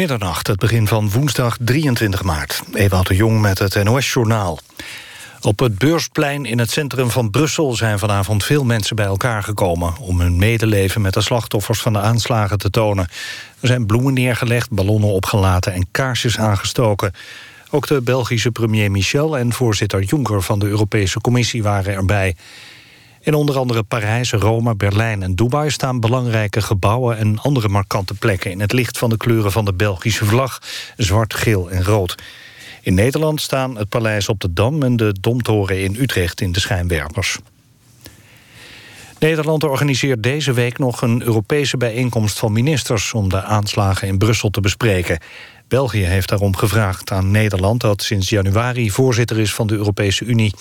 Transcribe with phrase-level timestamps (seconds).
[0.00, 2.62] Middernacht, het begin van woensdag 23 maart.
[2.72, 4.58] Ewout de Jong met het NOS-journaal.
[5.40, 9.96] Op het Beursplein in het centrum van Brussel zijn vanavond veel mensen bij elkaar gekomen...
[9.98, 13.08] om hun medeleven met de slachtoffers van de aanslagen te tonen.
[13.60, 17.12] Er zijn bloemen neergelegd, ballonnen opgelaten en kaarsjes aangestoken.
[17.70, 22.36] Ook de Belgische premier Michel en voorzitter Juncker van de Europese Commissie waren erbij.
[23.22, 28.50] In onder andere Parijs, Rome, Berlijn en Dubai staan belangrijke gebouwen en andere markante plekken
[28.50, 30.62] in het licht van de kleuren van de Belgische vlag,
[30.96, 32.14] zwart, geel en rood.
[32.82, 36.60] In Nederland staan het paleis op de Dam en de Domtoren in Utrecht in de
[36.60, 37.38] schijnwerpers.
[39.18, 43.12] Nederland organiseert deze week nog een Europese bijeenkomst van ministers...
[43.12, 45.18] om de aanslagen in Brussel te bespreken.
[45.68, 47.80] België heeft daarom gevraagd aan Nederland...
[47.80, 50.54] dat sinds januari voorzitter is van de Europese Unie.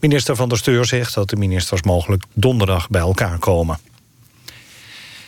[0.00, 3.78] Minister van der Steur zegt dat de ministers mogelijk donderdag bij elkaar komen.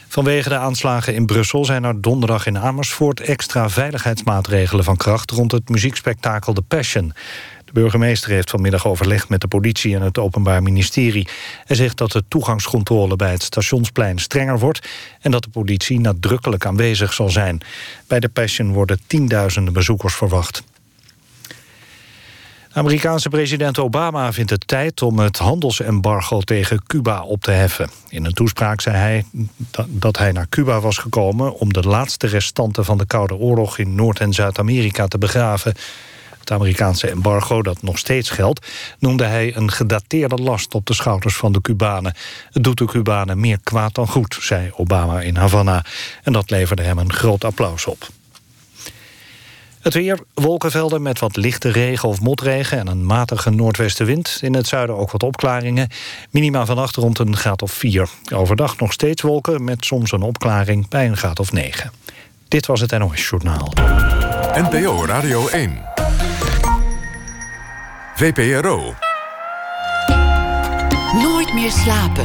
[0.09, 3.21] Vanwege de aanslagen in Brussel zijn er donderdag in Amersfoort...
[3.21, 7.13] extra veiligheidsmaatregelen van kracht rond het muziekspektakel The Passion.
[7.65, 11.29] De burgemeester heeft vanmiddag overlegd met de politie en het Openbaar Ministerie.
[11.65, 14.89] Hij zegt dat de toegangscontrole bij het stationsplein strenger wordt...
[15.21, 17.61] en dat de politie nadrukkelijk aanwezig zal zijn.
[18.07, 20.63] Bij The Passion worden tienduizenden bezoekers verwacht.
[22.75, 27.91] Amerikaanse president Obama vindt het tijd om het handelsembargo tegen Cuba op te heffen.
[28.09, 29.25] In een toespraak zei hij
[29.87, 33.95] dat hij naar Cuba was gekomen om de laatste restanten van de Koude Oorlog in
[33.95, 35.75] Noord- en Zuid-Amerika te begraven.
[36.39, 38.67] Het Amerikaanse embargo, dat nog steeds geldt...
[38.99, 42.15] noemde hij een gedateerde last op de schouders van de Cubanen.
[42.51, 45.85] Het doet de Cubanen meer kwaad dan goed, zei Obama in Havana.
[46.23, 48.09] En dat leverde hem een groot applaus op.
[49.83, 52.79] Het weer, wolkenvelden met wat lichte regen of motregen...
[52.79, 54.39] en een matige noordwestenwind.
[54.41, 55.89] In het zuiden ook wat opklaringen.
[56.31, 58.09] Minima vannacht rond een graad of 4.
[58.35, 61.93] Overdag nog steeds wolken met soms een opklaring bij een graad of 9.
[62.49, 63.73] Dit was het NOS Journaal.
[64.55, 65.83] NPO Radio 1.
[68.15, 68.95] VPRO.
[71.23, 72.25] Nooit meer slapen.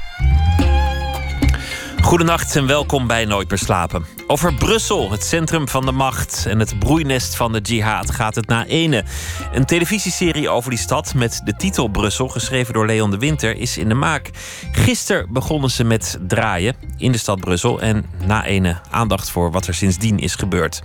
[2.01, 4.05] Goedenacht en welkom bij Nooit meer slapen.
[4.27, 8.47] Over Brussel, het centrum van de macht en het broeinest van de jihad, gaat het
[8.47, 9.03] na ene.
[9.53, 13.77] Een televisieserie over die stad met de titel Brussel, geschreven door Leon de Winter, is
[13.77, 14.29] in de maak.
[14.71, 19.67] Gisteren begonnen ze met draaien in de stad Brussel en na ene aandacht voor wat
[19.67, 20.81] er sindsdien is gebeurd.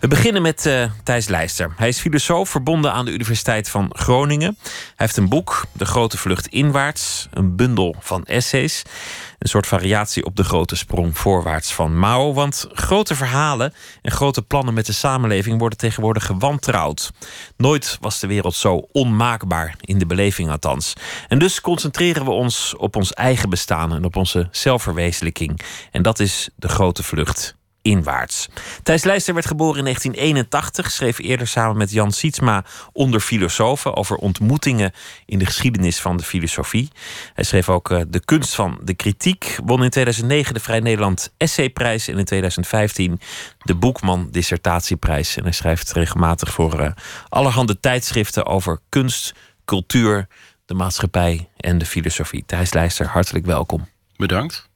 [0.00, 1.72] We beginnen met uh, Thijs Leister.
[1.76, 4.56] Hij is filosoof verbonden aan de Universiteit van Groningen.
[4.62, 8.82] Hij heeft een boek, De Grote Vlucht Inwaarts, een bundel van essays.
[9.38, 12.32] Een soort variatie op de grote sprong voorwaarts van Mao.
[12.32, 17.10] Want grote verhalen en grote plannen met de samenleving worden tegenwoordig gewantrouwd.
[17.56, 20.92] Nooit was de wereld zo onmaakbaar, in de beleving althans.
[21.28, 25.60] En dus concentreren we ons op ons eigen bestaan en op onze zelfverwezenlijking.
[25.90, 28.48] En dat is de grote vlucht inwaarts.
[28.82, 34.16] Thijs Leister werd geboren in 1981, schreef eerder samen met Jan Sietsma onder filosofen over
[34.16, 34.92] ontmoetingen
[35.26, 36.90] in de geschiedenis van de filosofie.
[37.34, 41.32] Hij schreef ook uh, De kunst van de kritiek, won in 2009 de Vrij Nederland
[41.36, 43.20] Essayprijs en in 2015
[43.58, 45.36] de Boekman Dissertatieprijs.
[45.36, 46.90] En hij schrijft regelmatig voor uh,
[47.28, 49.34] allerhande tijdschriften over kunst,
[49.64, 50.26] cultuur,
[50.64, 52.44] de maatschappij en de filosofie.
[52.46, 53.88] Thijs Leister, hartelijk welkom.
[54.16, 54.68] Bedankt.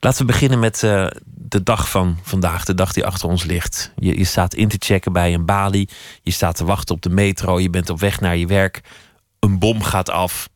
[0.00, 1.06] Laten we beginnen met uh,
[1.50, 3.92] de dag van vandaag, de dag die achter ons ligt.
[3.96, 5.88] Je, je staat in te checken bij een balie,
[6.22, 8.80] je staat te wachten op de metro, je bent op weg naar je werk,
[9.38, 10.48] een bom gaat af.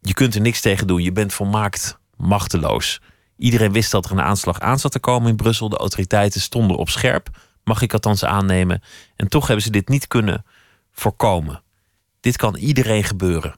[0.00, 3.00] Je kunt er niks tegen doen, je bent volmaakt machteloos.
[3.36, 5.68] Iedereen wist dat er een aanslag aan zat te komen in Brussel.
[5.68, 7.28] De autoriteiten stonden op scherp,
[7.64, 8.82] mag ik althans aannemen.
[9.16, 10.44] En toch hebben ze dit niet kunnen
[10.92, 11.62] voorkomen.
[12.20, 13.54] Dit kan iedereen gebeuren.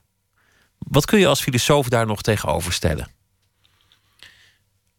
[0.78, 3.08] Wat kun je als filosoof daar nog tegenover stellen?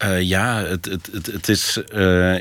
[0.03, 1.77] Uh, ja, het, het, het, is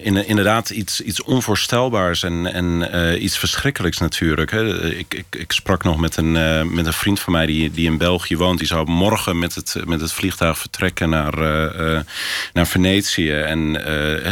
[0.02, 4.50] in, inderdaad iets, iets onvoorstelbaars en, en uh, iets verschrikkelijks natuurlijk.
[4.50, 4.94] Hè.
[4.94, 6.32] Ik, ik, ik sprak nog met een,
[6.74, 8.58] met een vriend van mij die, die in België woont.
[8.58, 11.36] Die zou morgen met het, met het vliegtuig vertrekken naar,
[12.52, 13.30] naar Venetië.
[13.30, 13.84] En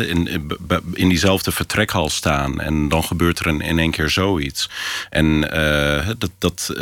[0.09, 0.51] in,
[0.93, 2.61] in diezelfde vertrekhal staan.
[2.61, 4.71] En dan gebeurt er in, één keer zoiets.
[5.11, 5.41] En
[6.19, 6.75] dat, dat,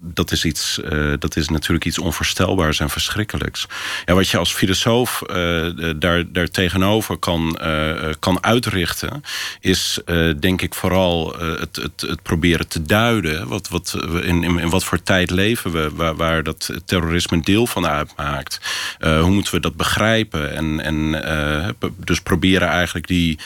[0.00, 0.80] dat, is iets,
[1.18, 3.66] dat is natuurlijk iets onvoorstelbaars en verschrikkelijks.
[4.04, 9.22] Ja, wat je als filosoof eh, daar, daar tegenover kan, uh, kan uitrichten,
[9.60, 10.00] is
[10.40, 13.48] denk ik vooral het, het, het proberen te duiden.
[13.48, 17.86] Wat, wat, in, in, wat voor tijd leven we, waar, waar dat terrorisme deel van
[17.86, 18.60] uitmaakt.
[19.00, 20.54] hoe moeten we dat begrijpen?
[20.54, 23.38] En, en dus proberen eigenlijk die,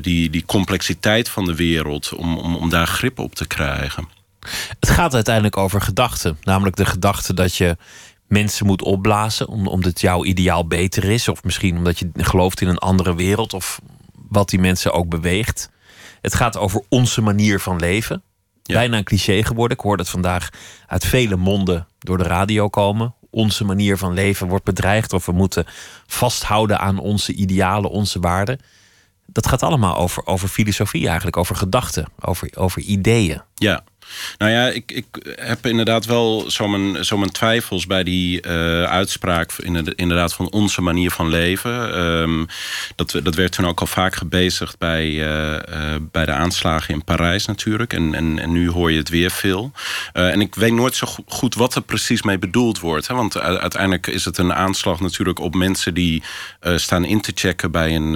[0.00, 4.08] die, die complexiteit van de wereld, om, om, om daar grip op te krijgen.
[4.80, 6.38] Het gaat uiteindelijk over gedachten.
[6.42, 7.76] Namelijk de gedachte dat je
[8.30, 11.28] mensen moet opblazen omdat jouw ideaal beter is.
[11.28, 13.54] Of misschien omdat je gelooft in een andere wereld.
[13.54, 13.80] Of
[14.28, 15.70] wat die mensen ook beweegt.
[16.20, 18.22] Het gaat over onze manier van leven.
[18.62, 19.76] Bijna een cliché geworden.
[19.76, 20.48] Ik hoor dat vandaag
[20.86, 23.14] uit vele monden door de radio komen.
[23.30, 25.12] Onze manier van leven wordt bedreigd.
[25.12, 25.66] Of we moeten
[26.06, 28.60] vasthouden aan onze idealen, onze waarden.
[29.26, 31.36] Dat gaat allemaal over, over filosofie eigenlijk.
[31.36, 33.42] Over gedachten, over, over ideeën.
[33.54, 33.84] Ja,
[34.38, 38.82] nou ja, ik, ik heb inderdaad wel zo mijn, zo mijn twijfels bij die uh,
[38.82, 39.52] uitspraak,
[39.94, 41.98] inderdaad van onze manier van leven.
[41.98, 42.46] Um,
[42.94, 47.04] dat, dat werd toen ook al vaak gebezigd bij, uh, uh, bij de aanslagen in
[47.04, 47.92] Parijs natuurlijk.
[47.92, 49.72] En, en, en nu hoor je het weer veel.
[50.12, 53.06] en ik weet nooit zo goed wat er precies mee bedoeld wordt.
[53.06, 53.14] Hè?
[53.14, 56.22] Want uiteindelijk is het een aanslag natuurlijk op mensen die
[56.76, 58.12] staan in te checken bij een,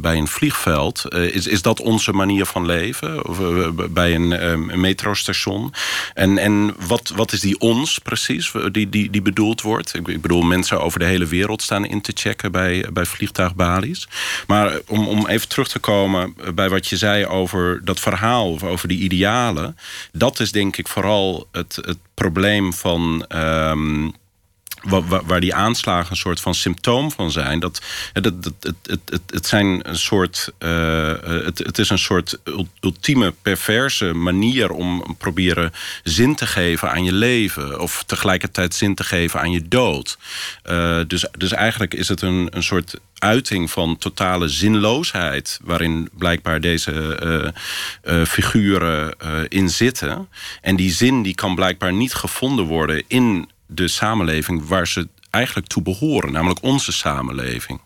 [0.00, 1.14] bij een vliegveld.
[1.14, 3.28] is, is dat onze manier van leven?
[3.28, 3.38] Of
[3.90, 4.80] bij een, een
[6.14, 9.94] En, en wat, wat is die ons precies, die, die, die bedoeld wordt?
[9.94, 14.08] Ik, bedoel, mensen over de hele wereld staan in te checken bij, bij vliegtuigbalies.
[14.46, 18.88] Maar om, om even terug te komen bij wat je zei over dat verhaal, over
[18.88, 19.76] die idealen.
[20.12, 23.24] Dat is denk ik vooral het, het probleem van.
[23.34, 24.14] Um,
[24.86, 27.60] waar, die aanslagen een soort van symptoom van zijn.
[27.60, 32.38] Dat, dat, het, het, het, zijn een soort, uh, het, het is een soort
[32.80, 35.72] ultieme perverse manier om proberen
[36.02, 37.80] zin te geven aan je leven.
[37.80, 40.18] Of tegelijkertijd zin te geven aan je dood.
[40.70, 45.60] Uh, dus, dus eigenlijk is het een, een soort uiting van totale zinloosheid...
[45.62, 47.54] waarin blijkbaar deze
[48.26, 49.16] figuren
[49.48, 50.28] in zitten.
[50.60, 55.66] En die zin die kan blijkbaar niet gevonden worden in de samenleving waar ze eigenlijk
[55.66, 57.80] toe behoren, namelijk onze samenleving.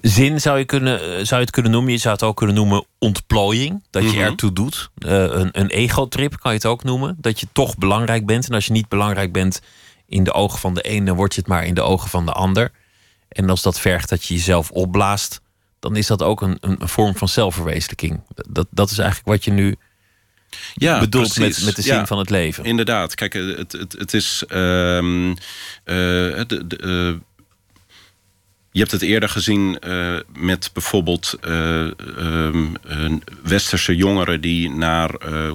[0.00, 1.92] Zin zou je, kunnen, eh, zou je het kunnen noemen.
[1.92, 3.84] Je zou het ook kunnen noemen ontplooiing.
[3.90, 4.24] Dat je mm -hmm.
[4.24, 4.90] ertoe doet.
[4.98, 7.16] Uh, een, een egotrip kan je het ook noemen.
[7.18, 8.48] Dat je toch belangrijk bent.
[8.48, 9.60] En als je niet belangrijk bent
[10.06, 12.26] in de ogen van de een, dan word je het maar in de ogen van
[12.26, 12.70] de ander.
[13.28, 15.40] En als dat vergt dat je jezelf opblaast,
[15.80, 18.20] dan is dat ook een, een vorm van zelfverwezenlijking.
[18.48, 19.76] Dat, dat is eigenlijk wat je nu
[20.74, 22.64] ja, bedoeld met, met de zin van het leven.
[22.64, 23.14] Inderdaad.
[23.14, 24.44] Kijk, het, het, het is.
[24.48, 25.36] Um, uh,
[25.84, 27.20] de, de, uh,
[28.72, 32.48] je hebt het eerder gezien uh, met bijvoorbeeld uh, uh,
[33.42, 35.14] westerse jongeren die naar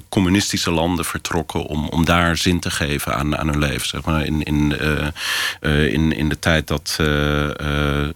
[0.09, 3.87] communistische landen vertrokken om, om daar zin te geven aan, aan hun leven.
[3.87, 4.73] Zeg maar in, in,
[5.91, 6.97] in, in de tijd dat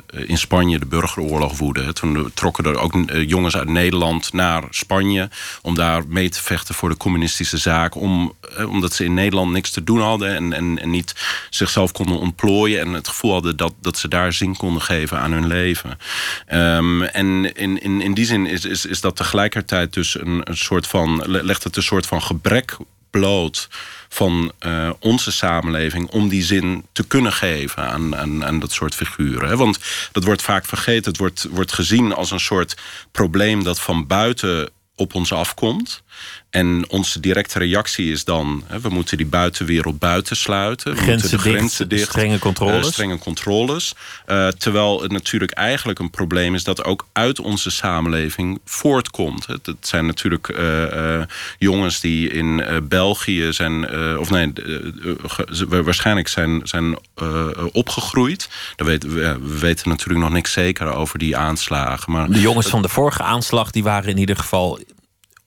[0.10, 1.94] in Spanje de burgeroorlog woedde.
[1.94, 2.94] Toen trokken er ook
[3.26, 5.30] jongens uit Nederland naar Spanje
[5.62, 7.96] om daar mee te vechten voor de communistische zaak.
[7.96, 8.34] Om,
[8.68, 11.16] omdat ze in Nederland niks te doen hadden en, en, en niet
[11.50, 15.32] zichzelf konden ontplooien en het gevoel hadden dat, dat ze daar zin konden geven aan
[15.32, 16.00] hun leven.
[16.54, 20.58] Um, en in, in, in die zin is, is, is dat tegelijkertijd dus een, een
[20.58, 22.78] soort van, legt het een soort van gebrek
[23.10, 23.68] bloot
[24.10, 28.96] van uh, onze samenleving om die zin te kunnen geven aan, aan, aan dat soort
[28.96, 29.58] figuren.
[29.58, 29.80] Want
[30.12, 31.12] dat wordt vaak vergeten.
[31.12, 32.76] Het wordt, wordt gezien als een soort
[33.12, 36.04] probleem dat van buiten op ons afkomt.
[36.50, 40.92] En onze directe reactie is dan: we moeten die buitenwereld buitensluiten.
[40.92, 42.86] We grenzen moeten de grenzen dicht, dicht strenge controles.
[42.86, 43.96] Uh, strenge controles.
[44.28, 49.46] Uh, terwijl het natuurlijk eigenlijk een probleem is dat ook uit onze samenleving voortkomt.
[49.46, 51.22] Het, zijn natuurlijk uh,
[51.58, 54.54] jongens die in België zijn, of nee,
[55.68, 56.98] waarschijnlijk zijn, zijn
[57.72, 58.50] opgegroeid.
[58.76, 62.12] Dat weten, we weten natuurlijk nog niks zeker over die aanslagen.
[62.12, 64.80] Maar de jongens van de vorige aanslag die waren in ieder geval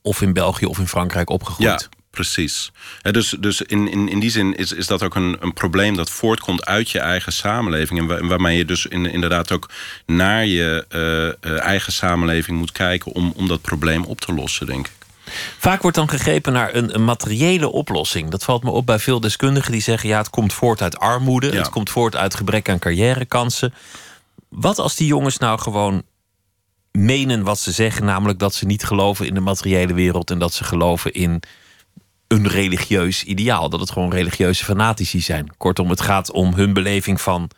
[0.03, 1.81] of in België of in Frankrijk opgegroeid.
[1.81, 2.71] Ja, precies.
[3.01, 6.09] dus dus in, in, in die zin is, is dat ook een, een probleem dat
[6.09, 8.11] voortkomt uit je eigen samenleving.
[8.11, 9.69] En waarmee je dus in, inderdaad ook
[10.05, 10.85] naar je
[11.45, 14.93] uh, eigen samenleving moet kijken om, om dat probleem op te lossen, denk ik.
[15.57, 18.29] Vaak wordt dan gegrepen naar een, een, materiële oplossing.
[18.29, 21.51] Dat valt me op bij veel deskundigen die zeggen: ja, het komt voort uit armoede,
[21.51, 21.57] ja.
[21.57, 23.73] het komt voort uit gebrek aan carrièrekansen.
[24.49, 26.03] Wat als die jongens nou gewoon
[26.97, 30.53] menen wat ze zeggen, namelijk dat ze niet geloven in de materiële wereld en dat
[30.53, 31.41] ze geloven in
[32.27, 33.69] een religieus ideaal.
[33.69, 35.57] Dat het gewoon religieuze fanatici zijn.
[35.57, 37.49] Kortom, het gaat om hun beleving van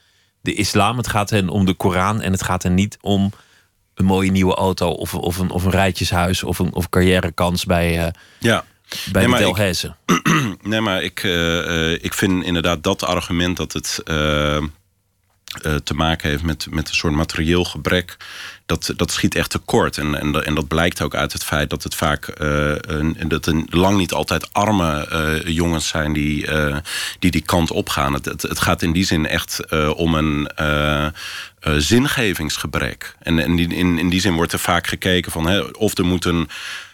[0.42, 0.98] de islam.
[0.98, 3.32] Het gaat hen om de Koran en het gaat hen niet om
[3.96, 8.06] een mooie nieuwe auto of, of, een, of een rijtjeshuis of een of carrièrekans bij,
[8.06, 8.08] uh,
[8.40, 8.64] ja.
[9.12, 9.96] bij nee, de Delhaize.
[10.62, 14.64] Nee, maar ik, uh, ik vind inderdaad dat argument dat het uh,
[15.84, 18.18] te maken heeft met, met een soort materieel gebrek
[18.66, 19.98] dat, dat schiet echt tekort.
[19.98, 23.46] En, en, en dat blijkt ook uit het feit dat het vaak uh, een, dat
[23.46, 26.78] er lang niet altijd arme uh, jongens zijn die, uh,
[27.20, 28.14] die die kant opgaan.
[28.14, 30.50] Het, het, het, gaat in die zin echt om een
[31.62, 33.16] zingevingsgebrek.
[33.20, 36.26] En, en in, in die zin wordt er vaak gekeken van hè, of er moet
[36.26, 36.50] een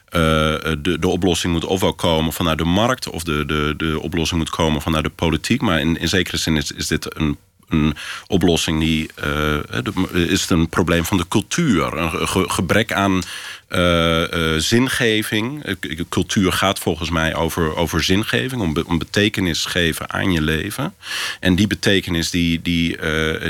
[0.09, 3.09] de, de oplossing moet ofwel komen vanuit de markt...
[3.09, 5.61] of de, de, de oplossing moet komen vanuit de politiek.
[5.61, 7.37] Maar in, in zekere zin is, is dit een
[7.71, 7.95] een
[8.27, 11.97] oplossing die uh, is het een probleem van de cultuur.
[11.97, 13.21] Een gebrek aan
[13.69, 15.77] uh, uh, zingeving.
[16.09, 20.93] Cultuur gaat volgens mij over, over zingeving, om, om betekenis geven aan je leven.
[21.39, 22.97] En die betekenis die, die,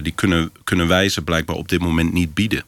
[0.01, 2.63] die kunnen, kunnen wij ze blijkbaar op dit moment niet bieden.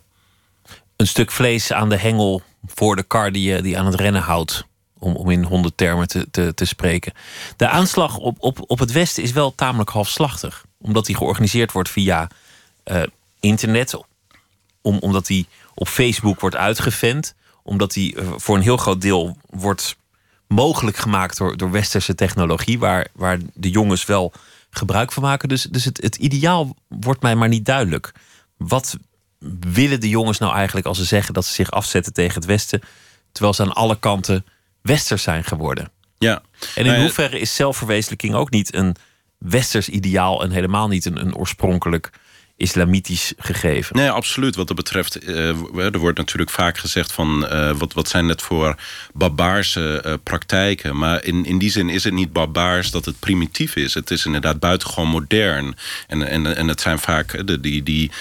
[0.96, 4.22] Een stuk vlees aan de hengel voor de kar die je die aan het rennen
[4.22, 4.66] houdt.
[5.00, 7.14] Om, om in honderdtermen te, te, te spreken.
[7.58, 11.90] De aanslag op, op, op het Westen is wel tamelijk halfslachtig omdat die georganiseerd wordt
[11.90, 12.28] via
[12.86, 13.04] uh,
[13.40, 13.98] internet.
[14.82, 17.36] Om, omdat die op Facebook wordt uitgevent.
[17.64, 19.96] Omdat die uh, voor een heel groot deel wordt
[20.48, 22.80] mogelijk gemaakt door, door westerse technologie.
[22.80, 24.34] Waar, waar de jongens wel
[24.70, 25.50] gebruik van maken.
[25.50, 28.12] Dus, dus het, het ideaal wordt mij maar niet duidelijk.
[28.58, 28.98] Wat
[29.60, 32.82] willen de jongens nou eigenlijk als ze zeggen dat ze zich afzetten tegen het Westen.
[33.32, 34.46] Terwijl ze aan alle kanten
[34.82, 35.92] westers zijn geworden.
[36.18, 36.42] Ja.
[36.76, 38.96] En in nou hoeverre is zelfverwezenlijking ook niet een
[39.44, 42.10] westers ideaal en helemaal niet een, een oorspronkelijk
[42.64, 43.96] islamitisch gegeven.
[43.96, 44.56] Nee, absoluut.
[44.56, 48.42] Wat dat betreft, uh, er wordt natuurlijk vaak gezegd van uh, wat, wat zijn het
[48.42, 48.76] voor
[49.14, 50.98] barbaarse uh, praktijken.
[50.98, 53.94] Maar in, in die zin is het niet barbaars dat het primitief is.
[53.94, 55.76] Het is inderdaad buitengewoon modern.
[56.08, 58.12] En, en, en het zijn vaak de, die, die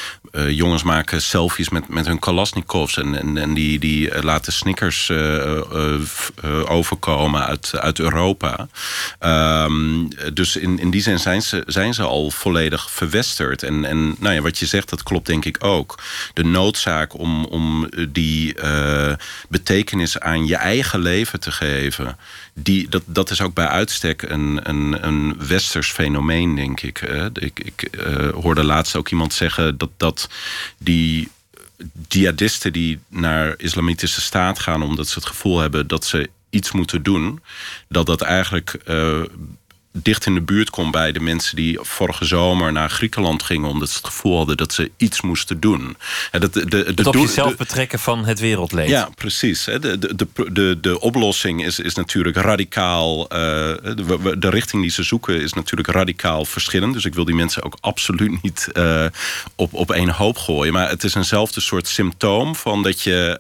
[0.49, 2.97] jongens maken selfies met, met hun Kalasnikovs.
[2.97, 5.13] En, en, en die, die laten snickers
[6.69, 8.69] overkomen uit, uit Europa.
[9.21, 13.63] Um, dus in, in die zin zijn ze, zijn ze al volledig verwesterd.
[13.63, 15.99] En, en nou ja, wat je zegt, dat klopt denk ik ook.
[16.35, 19.13] De noodzaak om, om die uh,
[19.49, 22.17] betekenis aan je eigen leven te geven...
[22.55, 27.01] Die, dat, dat is ook bij uitstek een, een, een westers fenomeen, denk ik.
[27.33, 30.29] ik, ik uh, hoorde laatst ook iemand zeggen dat, dat
[30.79, 31.29] die
[32.09, 34.83] jihadisten die naar islamitische staat gaan...
[34.83, 37.43] omdat ze het gevoel hebben dat ze iets moeten doen...
[37.89, 38.79] dat dat eigenlijk
[39.93, 43.89] dicht in de buurt komt bij de mensen die vorige zomer naar Griekenland gingen, omdat
[43.89, 45.97] ze het gevoel hadden dat ze iets moesten doen.
[46.31, 48.91] En dat, de, de, op jezelf betrekken van het wereldleven.
[48.93, 49.65] Ja, precies.
[49.65, 53.23] De, de, de, de, de oplossing is, is natuurlijk radicaal.
[53.23, 56.95] Uh, de, de, richting die ze zoeken is natuurlijk radicaal verschillend.
[56.95, 59.07] Dus ik wil die mensen ook absoluut niet uh,
[59.57, 60.73] op, op één hoop gooien.
[60.73, 63.39] Maar het is eenzelfde soort symptoom van dat je,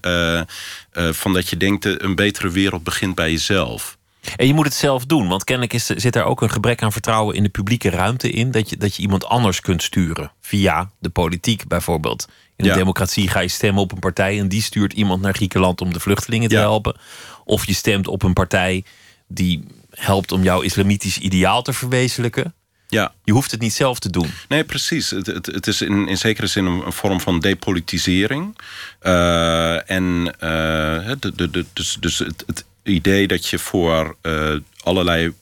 [0.97, 3.97] uh, van dat je denkt: een betere wereld begint bij jezelf.
[4.37, 6.93] En je moet het zelf doen, want kennelijk is, zit er ook een gebrek aan
[6.93, 8.50] vertrouwen in de publieke ruimte in.
[8.50, 10.33] Dat je, dat je iemand anders kunt sturen.
[10.41, 12.29] Via de politiek bijvoorbeeld.
[12.57, 15.81] In de democratie ga je stemmen op een partij en die stuurt iemand naar Griekenland
[15.81, 16.97] om de vluchtelingen te helpen.
[17.45, 18.85] Of je stemt op een partij
[19.26, 22.55] die helpt om jouw islamitisch ideaal te verwezenlijken.
[22.88, 23.14] Ja.
[23.25, 24.31] Je hoeft het niet zelf te doen.
[24.49, 25.11] Nee, precies.
[25.11, 28.59] Het, het, het is in, in zekere zin een, vorm van depolitisering.
[29.02, 34.55] Uh, en uh, de, de, de, dus, dus het, het idee dat je voor uh,
[34.83, 35.33] allerlei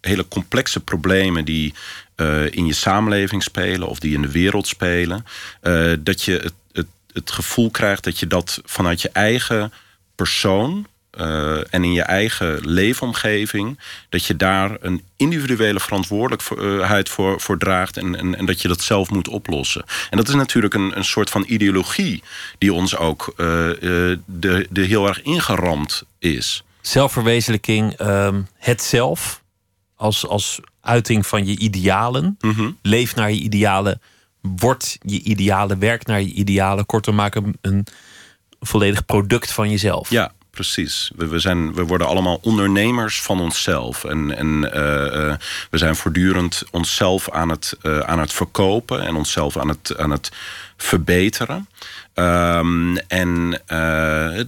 [0.00, 1.74] hele complexe problemen die
[2.16, 5.24] uh, in je samenleving spelen of die in de wereld spelen,
[5.62, 9.72] uh, dat je het, het, het gevoel krijgt dat je dat vanuit je eigen
[10.14, 10.86] persoon
[11.70, 18.16] en in je eigen leefomgeving, dat je daar een individuele verantwoordelijkheid voor, voor draagt en,
[18.16, 19.84] en, en, dat je dat zelf moet oplossen.
[20.10, 22.22] En dat is natuurlijk een, een soort van ideologie
[22.58, 29.42] die ons ook de, de heel erg ingeramd is zelfverwezenlijking, um, het zelf
[29.96, 32.36] als, als uiting van je idealen.
[32.40, 34.00] Mm Leef naar je idealen,
[34.40, 36.86] word je idealen, werk naar je idealen.
[36.86, 37.86] Kortom, maak een, een
[38.60, 40.10] volledig product van jezelf.
[40.10, 41.10] Ja, precies.
[41.16, 44.04] We, we, zijn, we worden allemaal ondernemers van onszelf.
[44.04, 45.34] En, en uh, uh,
[45.70, 50.10] we zijn voortdurend onszelf aan het, uh, aan het verkopen en onszelf aan het, aan
[50.10, 50.32] het
[50.76, 51.68] verbeteren.
[52.14, 53.50] Um, en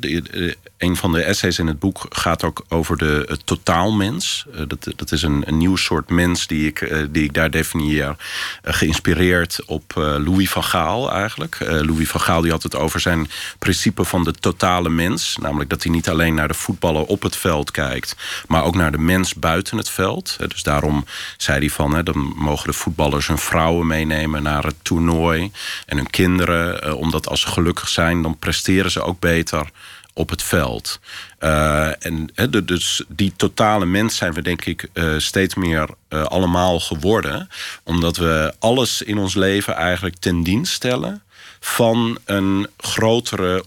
[0.01, 4.47] de, een van de essays in het boek gaat ook over de totaalmens.
[4.55, 7.51] Uh, dat, dat is een, een nieuw soort mens die ik, uh, die ik daar
[7.51, 8.17] definieer.
[8.63, 11.57] Geïnspireerd op Louis van Gaal eigenlijk.
[11.61, 15.37] Louis van Gaal die had het over zijn principe van de totale mens.
[15.41, 18.17] Namelijk dat hij niet alleen naar de voetballer op het veld kijkt.
[18.47, 20.37] Maar ook naar de mens buiten het veld.
[20.39, 21.05] dus daarom
[21.37, 21.95] zei hij van...
[21.95, 25.51] Hè, dan mogen de voetballers hun vrouwen meenemen naar het toernooi.
[25.87, 26.97] En hun kinderen.
[26.97, 29.71] omdat als ze gelukkig zijn dan presteren ze ook beter
[30.13, 31.01] op het veld.
[31.41, 32.31] Uh, en
[32.65, 37.49] dus die totale mens zijn we denk ik uh, steeds meer uh, allemaal geworden.
[37.83, 41.23] Omdat we alles in ons leven eigenlijk ten dienst stellen
[41.61, 43.65] van een grotere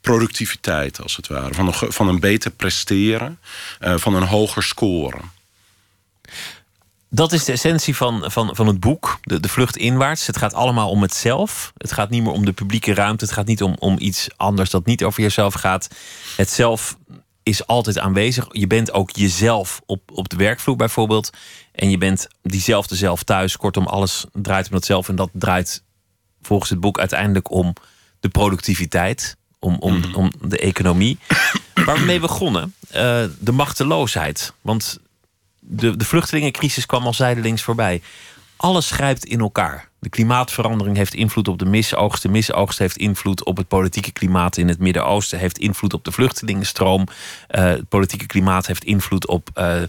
[0.00, 1.54] productiviteit, als het ware.
[1.54, 3.38] Van een, van een beter presteren,
[3.80, 5.34] van een hoger scoren
[7.16, 10.26] dat is de essentie van, van, van het boek, de, de vlucht inwaarts.
[10.26, 11.72] Het gaat allemaal om het zelf.
[11.76, 13.24] Het gaat niet meer om de publieke ruimte.
[13.24, 15.88] Het gaat niet om, om iets anders dat niet over jezelf gaat.
[16.36, 16.96] Het zelf
[17.42, 18.46] is altijd aanwezig.
[18.50, 21.30] Je bent ook jezelf op, op de werkvloer bijvoorbeeld.
[21.72, 23.56] En je bent diezelfde zelf thuis.
[23.56, 25.08] Kortom, alles draait om dat zelf.
[25.08, 25.82] En dat draait
[26.42, 27.72] volgens het boek uiteindelijk om
[28.20, 29.36] de productiviteit.
[29.58, 30.14] Om, om, Mhm.
[30.14, 31.18] om de economie.
[31.74, 34.52] Waar we mee begonnen, eh, de machteloosheid.
[34.60, 34.98] Want
[35.68, 38.02] de, de vluchtelingencrisis kwam al zijdelings voorbij.
[38.56, 39.88] Alles grijpt in elkaar.
[39.98, 42.22] De klimaatverandering heeft invloed op de misoogst.
[42.22, 45.38] De misoogst heeft invloed op het politieke klimaat in het Midden-Oosten.
[45.38, 47.06] Heeft invloed op de vluchtelingenstroom.
[47.48, 49.82] Eh, het politieke klimaat heeft invloed op eh,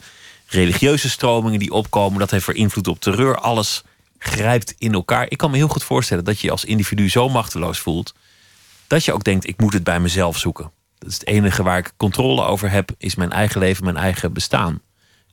[0.48, 2.19] religieuze stromingen die opkomen.
[2.19, 3.38] Dat heeft weer invloed op terreur.
[3.38, 3.84] Alles
[4.17, 5.25] grijpt in elkaar.
[5.29, 8.13] Ik kan me heel goed voorstellen dat je je als individu zo machteloos voelt.
[8.88, 10.72] Dat je ook denkt, ik moet het bij mezelf zoeken.
[10.98, 14.34] Dat is het enige waar ik controle over heb, is mijn eigen leven, mijn eigen
[14.34, 14.81] bestaan.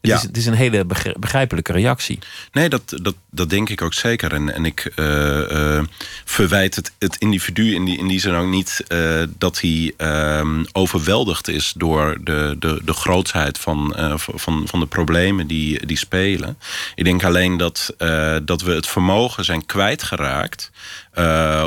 [0.05, 0.19] Het, Ja.
[0.19, 2.19] is, het is een hele begri- begrijpelijke reactie.
[2.53, 4.33] Nee, dat, dat, dat denk ik ook zeker.
[4.33, 5.85] En, en ik eh, eh,
[6.25, 10.65] verwijt het, het individu in die, in die zin ook niet eh, dat hij ehm,
[10.73, 16.59] overweldigd is door de, de, de grootsheid van, van, van de problemen die, die spelen.
[16.95, 17.95] Ik denk alleen dat,
[18.43, 20.71] dat we het vermogen zijn kwijtgeraakt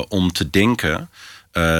[0.07, 1.09] om te denken.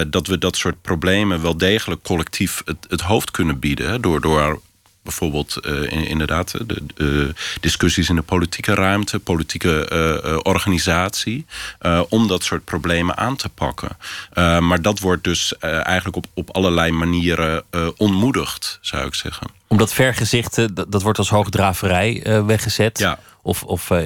[0.07, 4.01] dat we dat soort problemen wel degelijk collectief het, het hoofd kunnen bieden.
[4.01, 4.61] Door, door
[5.07, 10.39] bijvoorbeeld eh, in- inderdaad de, de, eh, discussies in de politieke ruimte, politieke eh, eh,
[10.43, 11.45] organisatie,
[11.79, 13.97] eh, om dat soort problemen aan te pakken.
[14.31, 19.13] Eh, maar dat wordt dus eh, eigenlijk op, op allerlei manieren eh, ontmoedigd, zou ik
[19.13, 19.47] zeggen.
[19.67, 22.99] Omdat vergezichten, dat, dat wordt als hoogdraverij eh, weggezet.
[22.99, 23.19] Ja.
[23.41, 24.05] Of, of eh,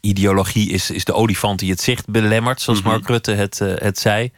[0.00, 2.88] ideologie is, is de olifant die het zicht belemmert, zoals Mhm.
[2.88, 4.30] Mark Rutte het, eh, het zei.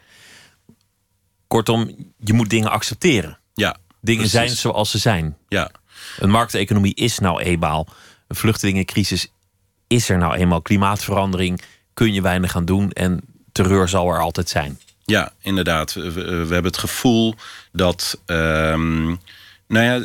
[1.47, 3.39] Kortom, je moet dingen accepteren.
[4.05, 4.39] Dingen precies.
[4.39, 5.37] zijn zoals ze zijn.
[5.49, 5.71] Ja,
[6.19, 7.87] Een markteconomie is nou eenmaal.
[8.29, 9.29] Een vluchtelingencrisis
[9.87, 10.63] is er nou eenmaal.
[10.63, 11.63] Klimaatverandering
[11.95, 12.91] kun je weinig aan doen.
[12.93, 13.21] En
[13.53, 14.79] terreur zal er altijd zijn.
[15.05, 15.93] Ja, inderdaad.
[15.93, 17.35] We, we- we hebben het gevoel
[17.73, 18.21] dat.
[18.27, 19.05] ehm,
[19.69, 20.03] nou ja,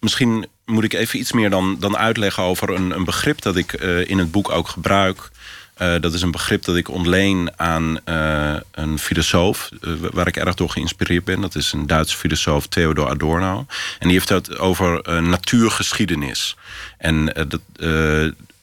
[0.00, 3.72] misschien moet ik even iets meer dan, dan uitleggen over een, een begrip dat ik
[3.72, 5.30] eh, in het boek ook gebruik.
[5.74, 10.36] Eh, dat is een begrip dat ik ontleen aan eh, een filosoof eh, waar ik
[10.36, 11.40] erg door geïnspireerd ben.
[11.40, 13.66] Dat is een Duitse filosoof, Theodor Adorno.
[13.98, 16.56] En die heeft het over natuurgeschiedenis.
[16.98, 17.60] En dat,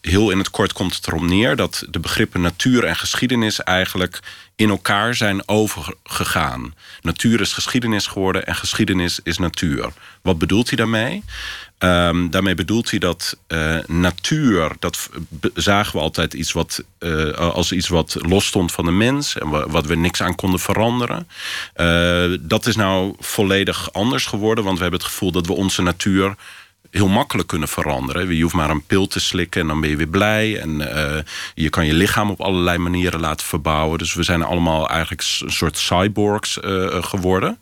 [0.02, 4.20] heel in het kort komt het erop neer dat de begrippen natuur en geschiedenis eigenlijk
[4.56, 6.74] in elkaar zijn overgegaan.
[7.02, 9.90] Natuur is geschiedenis geworden en geschiedenis is natuur.
[10.22, 11.24] Wat bedoelt hij daarmee?
[11.78, 15.10] Ehm, daarmee bedoelt hij dat eh, natuur, dat
[15.54, 19.50] zagen we altijd iets wat, eh, als iets wat los stond van de mens en
[19.50, 21.28] wa- wat we niks aan konden veranderen.
[21.74, 25.82] Eh, dat is nou volledig anders geworden, want we hebben het gevoel dat we onze
[25.82, 26.36] natuur
[26.92, 28.36] heel makkelijk kunnen veranderen.
[28.36, 30.60] Je hoeft maar een pil te slikken en dan ben je weer blij.
[30.60, 31.24] En eh,
[31.56, 33.98] je kan je lichaam op allerlei manieren laten verbouwen.
[33.98, 37.58] Dus we zijn allemaal eigenlijk een soort cyborgs eh, eh, geworden.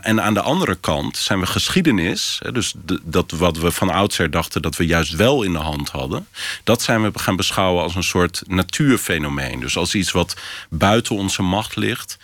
[0.00, 2.40] En aan de andere kant zijn we geschiedenis.
[2.52, 6.26] Dus dat wat we van oudsher dachten dat we juist wel in de hand hadden.
[6.64, 9.60] Dat zijn we gaan beschouwen als een soort natuurfenomeen.
[9.60, 10.36] Dus als iets wat
[10.70, 12.18] buiten onze macht ligt.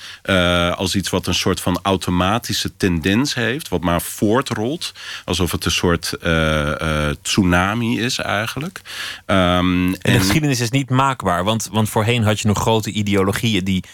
[0.74, 3.68] als iets wat een soort van automatische tendens heeft.
[3.68, 4.92] Wat maar voortrolt.
[5.24, 8.80] Alsof het een soort eh, eh, tsunami is eigenlijk.
[9.26, 11.44] Ehm, En de geschiedenis is niet maakbaar.
[11.44, 13.84] Want, want voorheen had je nog grote ideologieën die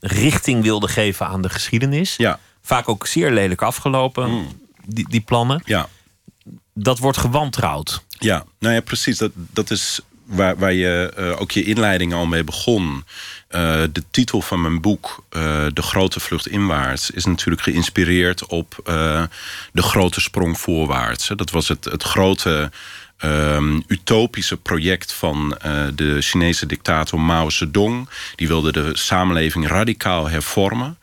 [0.00, 2.14] richting wilden geven aan de geschiedenis.
[2.16, 4.46] Ja, Vaak ook zeer lelijk afgelopen,
[4.86, 5.62] die, die plannen.
[5.64, 5.88] ja.
[6.78, 8.04] Dat wordt gewantrouwd.
[8.08, 9.18] Ja, nou ja, precies.
[9.18, 13.04] Dat, dat is waar, waar je eh, ook je inleiding al mee begon.
[13.48, 18.80] Eh, de titel van mijn boek, eh, De Grote Vlucht Inwaarts, is natuurlijk geïnspireerd op
[18.84, 19.22] eh,
[19.72, 21.30] De Grote Sprong Voorwaarts.
[21.36, 22.70] Dat was het, het grote
[23.16, 25.58] ehm, utopische project van
[25.94, 28.08] de Chinese dictator Mao Zedong.
[28.34, 30.98] Die wilde de samenleving radicaal hervormen.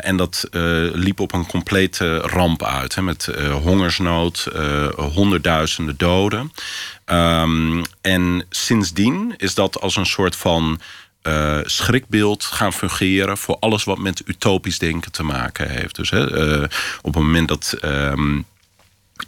[0.00, 0.48] En dat
[0.92, 2.94] liep op een complete ramp uit.
[2.94, 3.28] Hè, met
[3.62, 4.48] hongersnood,
[4.96, 6.52] honderdduizenden doden.
[7.06, 10.80] Um, en sindsdien is dat als een soort van
[11.26, 15.96] uh, schrikbeeld gaan fungeren voor alles wat met utopisch denken te maken heeft.
[15.96, 16.24] Dus hè,
[17.02, 17.76] op het moment dat.
[17.84, 18.46] Um,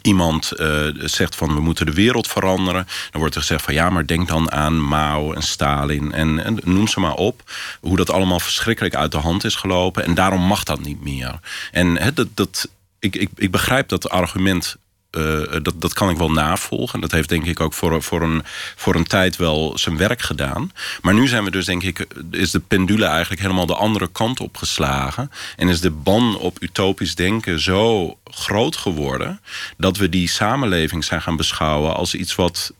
[0.01, 2.87] iemand uh, zegt van we moeten de wereld veranderen...
[3.11, 6.11] dan wordt er gezegd van ja, maar denk dan aan Mao en Stalin...
[6.11, 10.05] en, noem ze maar op, hoe dat allemaal verschrikkelijk uit de hand is gelopen...
[10.05, 11.39] en daarom mag dat niet meer.
[11.71, 14.77] En dat, dat, ik, ik, ik begrijp dat argument...
[15.17, 17.01] Uh, dat, dat kan ik wel navolgen.
[17.01, 18.43] Dat heeft denk ik ook voor, voor, een,
[18.75, 20.71] voor een tijd wel zijn werk gedaan.
[21.01, 22.07] Maar nu zijn we dus denk ik...
[22.31, 25.31] is de pendule eigenlijk helemaal de andere kant op geslagen.
[25.55, 29.41] En is de ban op utopisch denken zo groot geworden...
[29.77, 32.73] dat we die samenleving zijn gaan beschouwen als iets wat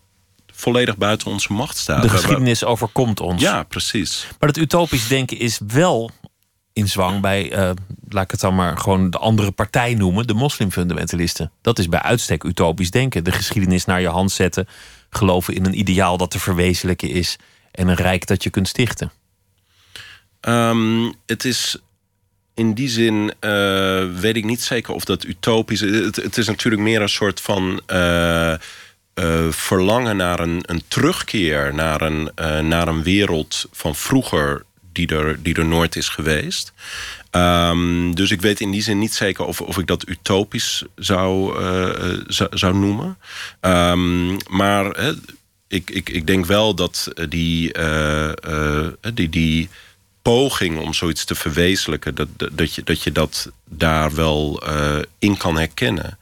[0.53, 2.01] volledig buiten onze macht staat.
[2.01, 3.41] De geschiedenis overkomt ons.
[3.41, 4.27] Ja, precies.
[4.39, 6.11] Maar dat utopisch denken is wel
[6.79, 7.69] in zwang bij uh,
[8.09, 11.51] laat ik het dan maar gewoon de andere partij noemen, de moslimfundamentalisten.
[11.61, 13.23] Dat is bij uitstek utopisch denken.
[13.23, 14.67] De geschiedenis naar je hand zetten,
[15.09, 17.37] geloven in een ideaal dat te verwezenlijken is
[17.71, 19.11] en een rijk dat je kunt stichten.
[20.41, 21.77] Um, het is
[22.53, 26.05] in die zin uh, weet ik niet zeker of dat utopisch is.
[26.05, 28.53] Het, het is natuurlijk meer een soort van uh,
[29.15, 32.31] uh, verlangen naar een, een terugkeer naar een,
[32.67, 34.65] naar een wereld van vroeger
[35.07, 36.73] die er, die er nooit is geweest.
[37.31, 41.63] Um, dus ik weet in die zin niet zeker of, of ik dat utopisch zou,
[42.27, 43.17] zou, zou, noemen.
[43.61, 45.15] Um, maar
[45.67, 47.73] ik, ik, ik denk wel dat die,
[49.13, 49.69] die, die
[50.21, 54.63] poging om zoiets te verwezenlijken, dat, dat, je, dat je dat daar wel
[55.19, 56.17] in kan herkennen.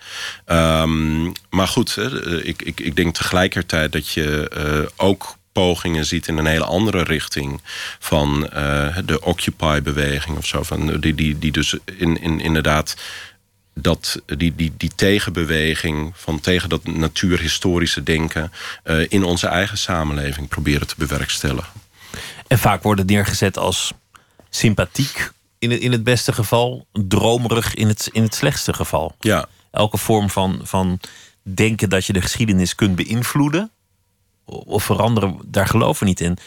[0.45, 1.97] Um, maar goed,
[2.43, 7.61] ik, ik, ik denk tegelijkertijd dat je ook pogingen ziet in een hele andere richting
[7.99, 10.63] van uh, de Occupy-beweging of zo.
[10.63, 12.95] Van, die, die, die dus in, in, inderdaad
[13.73, 18.51] dat die, die, die tegenbeweging van tegen dat natuurhistorische denken
[18.83, 21.71] uh, in onze eigen samenleving proberen te bewerkstelligen.
[22.47, 23.93] En vaak worden neergezet als
[24.49, 29.15] sympathiek in het, in het beste geval, dromerig in het, in het slechtste geval.
[29.19, 29.45] Ja.
[29.71, 30.99] Elke vorm van, van
[31.41, 33.71] denken dat je de geschiedenis kunt beïnvloeden
[34.47, 36.37] of veranderen, daar geloven we niet in.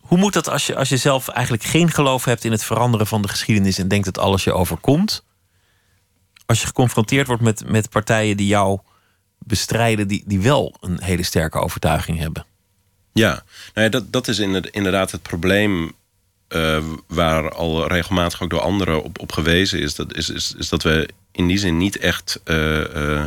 [0.00, 3.06] Hoe moet dat als je, als je zelf eigenlijk geen geloof hebt in het veranderen
[3.06, 5.24] van de geschiedenis en denkt dat alles je overkomt?
[6.46, 8.78] Als je geconfronteerd wordt met, met partijen die jou
[9.38, 12.46] bestrijden, die, die wel een hele sterke overtuiging hebben.
[13.12, 13.42] Ja,
[13.74, 15.92] nou ja dat, dat is inderdaad het probleem
[16.48, 20.68] uh, waar al regelmatig ook door anderen op, op gewezen is, dat, is, is, is
[20.68, 23.24] dat we in die zin niet echt uh, uh,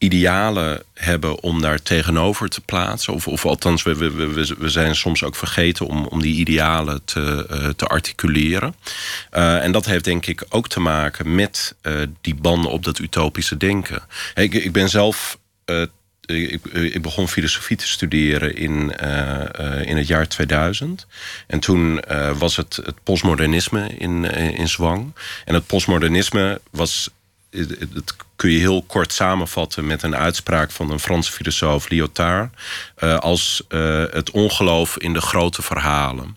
[0.00, 3.12] idealen hebben om daar tegenover te plaatsen.
[3.12, 7.04] Of, of althans, we, we, we, we zijn soms ook vergeten om, om die idealen
[7.04, 8.74] te, te articuleren.
[9.30, 11.74] en dat heeft denk ik ook te maken met
[12.20, 14.02] die banden op dat utopische denken.
[14.34, 15.38] Ik, ik ben zelf
[16.26, 18.96] ik, ik, begon filosofie te studeren in,
[19.84, 21.06] in het jaar 2000.
[21.46, 22.00] En toen
[22.38, 25.14] was het, het postmodernisme in, in zwang.
[25.44, 27.10] En het postmodernisme was,
[27.50, 32.54] het kun je heel kort samenvatten met een uitspraak van een Franse filosoof, Lyotard,
[33.18, 33.62] als
[34.10, 36.36] het ongeloof in de grote verhalen.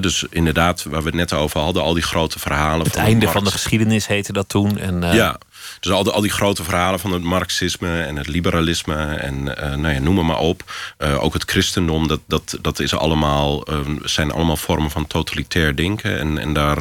[0.00, 2.86] dus inderdaad, waar we het net over hadden, al die grote verhalen.
[2.86, 4.78] Het einde van de geschiedenis heette dat toen.
[4.78, 5.38] En, ja.
[5.84, 9.94] Dus al, al die grote verhalen van het marxisme en het liberalisme en uh, nou
[9.94, 10.72] ja, noem maar op.
[10.98, 15.76] Uh, ook het christendom, dat, dat, dat is allemaal, uh, zijn allemaal vormen van totalitair
[15.76, 16.18] denken.
[16.18, 16.78] En, en daar,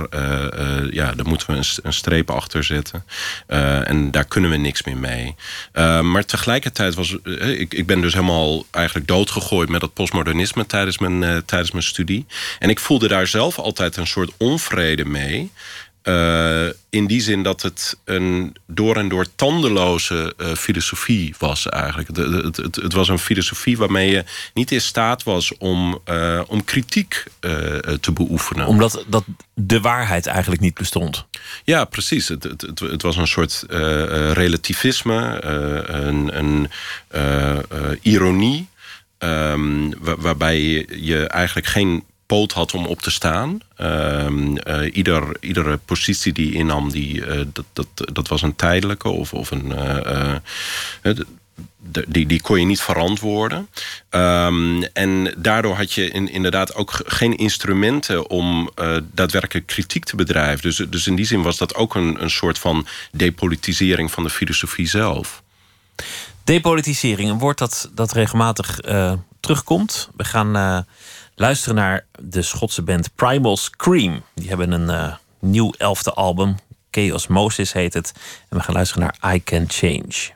[0.91, 3.05] ja, daar moeten we een, streep achter zetten.
[3.47, 5.35] en daar kunnen we niks meer mee.
[6.01, 7.17] maar tegelijkertijd was
[7.57, 12.25] ik, ik ben dus helemaal eigenlijk doodgegooid met het postmodernisme tijdens mijn, tijdens mijn studie.
[12.59, 15.51] En ik voelde daar zelf altijd een soort onvrede mee.
[16.03, 22.07] Uh, in die zin dat het een door en door tandeloze uh, filosofie was eigenlijk.
[22.07, 26.41] Het, het, het, het, was een filosofie waarmee je niet in staat was om, uh,
[26.47, 27.23] om kritiek
[27.99, 28.67] te beoefenen.
[28.67, 31.25] Omdat dat de waarheid eigenlijk niet bestond.
[31.63, 32.27] Ja, precies.
[32.27, 33.63] Het, het, het, was een soort
[34.33, 35.43] relativisme,
[35.87, 36.69] een, een
[38.01, 38.67] ironie.
[39.19, 43.59] Um, waarbij je eigenlijk geen poot had om op te staan.
[43.77, 49.33] Uh, ieder, iedere positie die innam, die, uh, dat, dat, dat was een tijdelijke of,
[49.33, 49.73] of een.
[51.03, 51.15] Uh,
[52.07, 53.69] die, die kon je niet verantwoorden.
[54.09, 58.69] Um, en daardoor had je in, inderdaad ook geen instrumenten om
[59.12, 60.62] daadwerkelijk kritiek te bedrijven.
[60.62, 64.29] Dus, dus in die zin was dat ook een, een soort van depolitisering van de
[64.29, 65.43] filosofie zelf.
[66.43, 68.79] Depolitisering, een woord dat, dat regelmatig
[69.39, 70.09] terugkomt.
[70.15, 70.86] We gaan
[71.36, 74.24] luisteren naar de Schotse band Primal Scream.
[74.34, 76.56] Die hebben een uh, nieuw elfde album.
[76.91, 78.13] Chaos Moses heet het.
[78.50, 80.32] En we gaan luisteren naar I Can Change.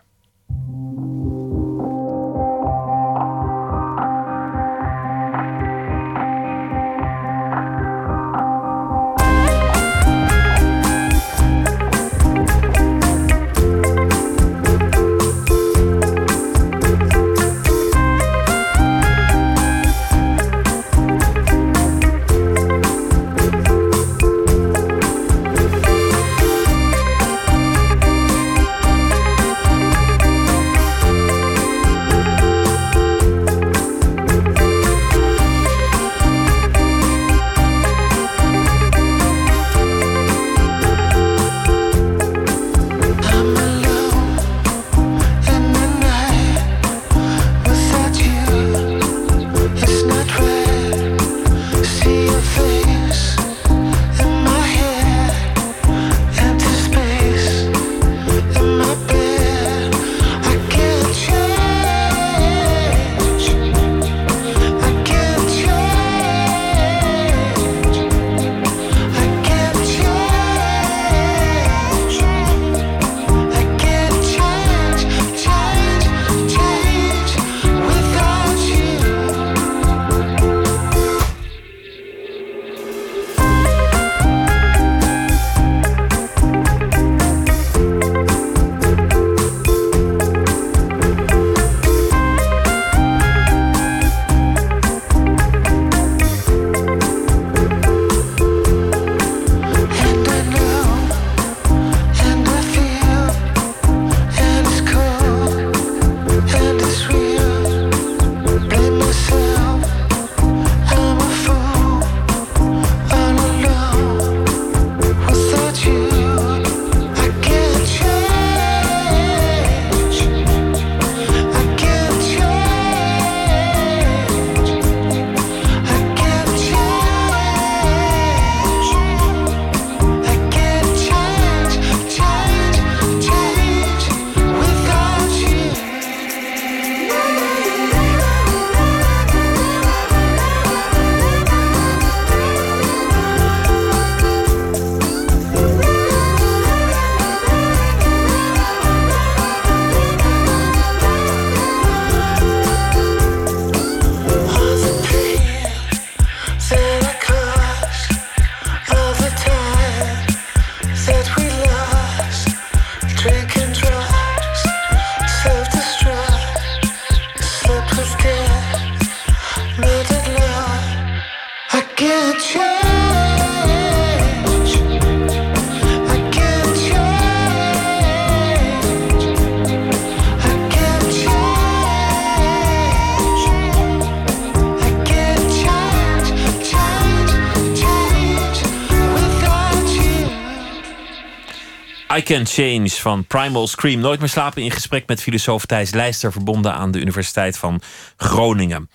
[192.28, 194.00] Can Change van Primal Scream.
[194.00, 196.32] Nooit meer slapen in gesprek met filosoof Thijs Leister...
[196.32, 197.82] verbonden aan de Universiteit van
[198.18, 198.90] Groningen.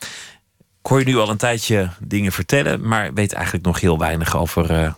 [0.59, 2.89] Ik hoor je nu al een tijdje dingen vertellen...
[2.89, 4.93] maar weet eigenlijk nog heel weinig over uh,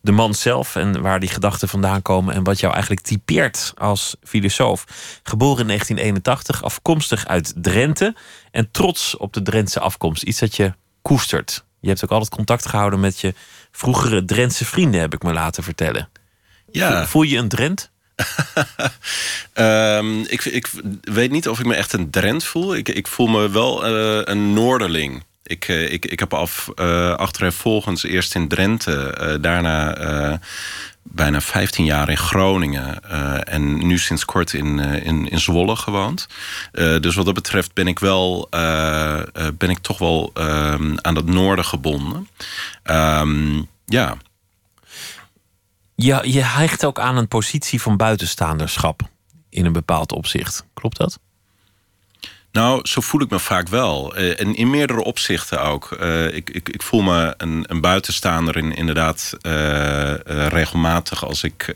[0.00, 0.76] de man zelf...
[0.76, 2.34] en waar die gedachten vandaan komen...
[2.34, 4.84] en wat jou eigenlijk typeert als filosoof.
[5.22, 8.14] Geboren in 1981, afkomstig uit Drenthe...
[8.50, 10.22] en trots op de Drentse afkomst.
[10.22, 11.64] Iets dat je koestert.
[11.80, 13.34] Je hebt ook altijd contact gehouden met je
[13.70, 15.00] vroegere Drentse vrienden...
[15.00, 16.08] heb ik me laten vertellen.
[16.78, 17.06] Ja.
[17.06, 17.90] Voel je een Drent?
[19.54, 22.74] um, ik, ik, weet niet of ik me echt een Drent voel.
[22.74, 25.22] Ik, ik voel me wel uh, een Noorderling.
[25.42, 30.40] Ik, uh, ik, ik heb af, uh, achtereenvolgens eerst in Drenthe, daarna
[31.02, 33.10] bijna 15 jaar in Groningen
[33.46, 36.26] en nu sinds kort in, in, in Zwolle gewoond.
[36.72, 38.48] dus wat dat betreft ben ik wel,
[39.58, 42.28] ben ik toch wel ehm, aan het noorden gebonden.
[42.84, 44.16] Um, ja.
[45.96, 49.00] Je, je hecht ook aan een positie van buitenstaanderschap
[49.48, 50.66] in een bepaald opzicht.
[50.74, 51.18] Klopt dat?
[52.54, 54.18] Nou, zo voel ik me vaak wel.
[54.18, 55.96] Uh, en in meerdere opzichten ook.
[56.00, 60.14] Uh, ik, ik, ik, voel me een, een buitenstaander in, inderdaad uh,
[60.48, 61.74] regelmatig als ik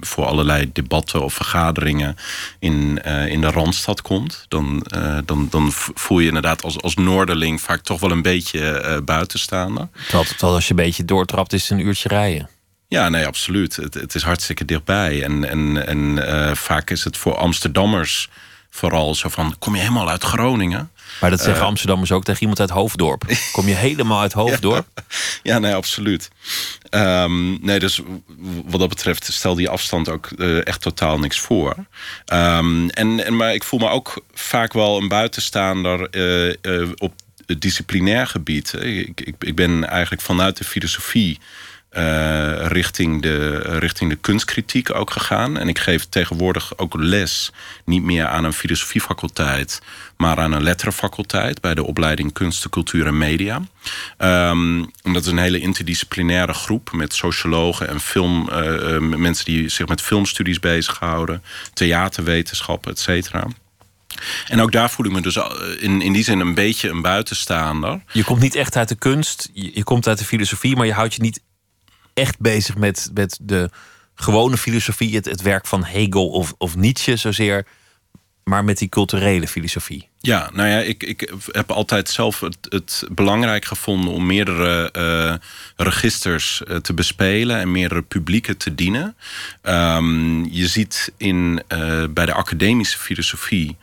[0.00, 2.16] voor allerlei debatten of vergaderingen
[2.58, 4.26] in, in de Randstad kom.
[4.48, 4.86] Dan,
[5.24, 9.88] dan, dan voel je inderdaad als, als Noorderling vaak toch wel een beetje buitenstaander.
[10.02, 12.48] Terwijl, terwijl als je een beetje doortrapt is het een uurtje rijden.
[12.88, 13.76] Ja, nee, absoluut.
[13.76, 15.22] Het, het is hartstikke dichtbij.
[15.22, 18.28] En, en, en uh, vaak is het voor Amsterdammers
[18.70, 19.54] vooral zo van...
[19.58, 20.90] kom je helemaal uit Groningen?
[21.20, 23.24] Maar dat zeggen uh, Amsterdammers ook tegen iemand uit Hoofddorp.
[23.52, 24.86] Kom je helemaal uit Hoofddorp?
[24.94, 25.02] ja,
[25.42, 26.30] ja, nee, absoluut.
[26.90, 28.00] Um, nee, dus
[28.64, 31.74] wat dat betreft stel die afstand ook uh, echt totaal niks voor.
[32.32, 36.00] Um, en, en, maar ik voel me ook vaak wel een buitenstaander
[36.96, 37.12] op
[37.46, 38.72] het disciplinair gebied.
[38.72, 41.38] Ik, ik, ik ben eigenlijk vanuit de filosofie...
[41.96, 45.58] Uh, richting, de, richting de kunstkritiek ook gegaan.
[45.58, 47.52] En ik geef tegenwoordig ook les,
[47.84, 49.82] niet meer aan een filosofiefaculteit,
[50.16, 53.62] maar aan een letterenfaculteit bij de opleiding Kunsten, Cultuur en Media.
[54.18, 59.86] Um, dat is een hele interdisciplinaire groep met sociologen en film, uh, mensen die zich
[59.86, 63.46] met filmstudies bezighouden, theaterwetenschappen, et cetera.
[64.48, 65.38] En ook daar voel ik me dus
[65.78, 68.00] in, in die zin een beetje een buitenstaander.
[68.12, 71.14] Je komt niet echt uit de kunst, je komt uit de filosofie, maar je houdt
[71.14, 71.40] je niet
[72.14, 73.70] echt bezig met, met de
[74.14, 77.66] gewone filosofie, het, het werk van Hegel of, of Nietzsche zozeer,
[78.44, 80.08] maar met die culturele filosofie.
[80.18, 85.34] Ja, nou ja, ik, ik heb altijd zelf het, het belangrijk gevonden om meerdere uh,
[85.76, 89.16] registers uh, te bespelen en meerdere publieken te dienen.
[89.62, 93.76] Um, je ziet in, uh, bij de academische filosofie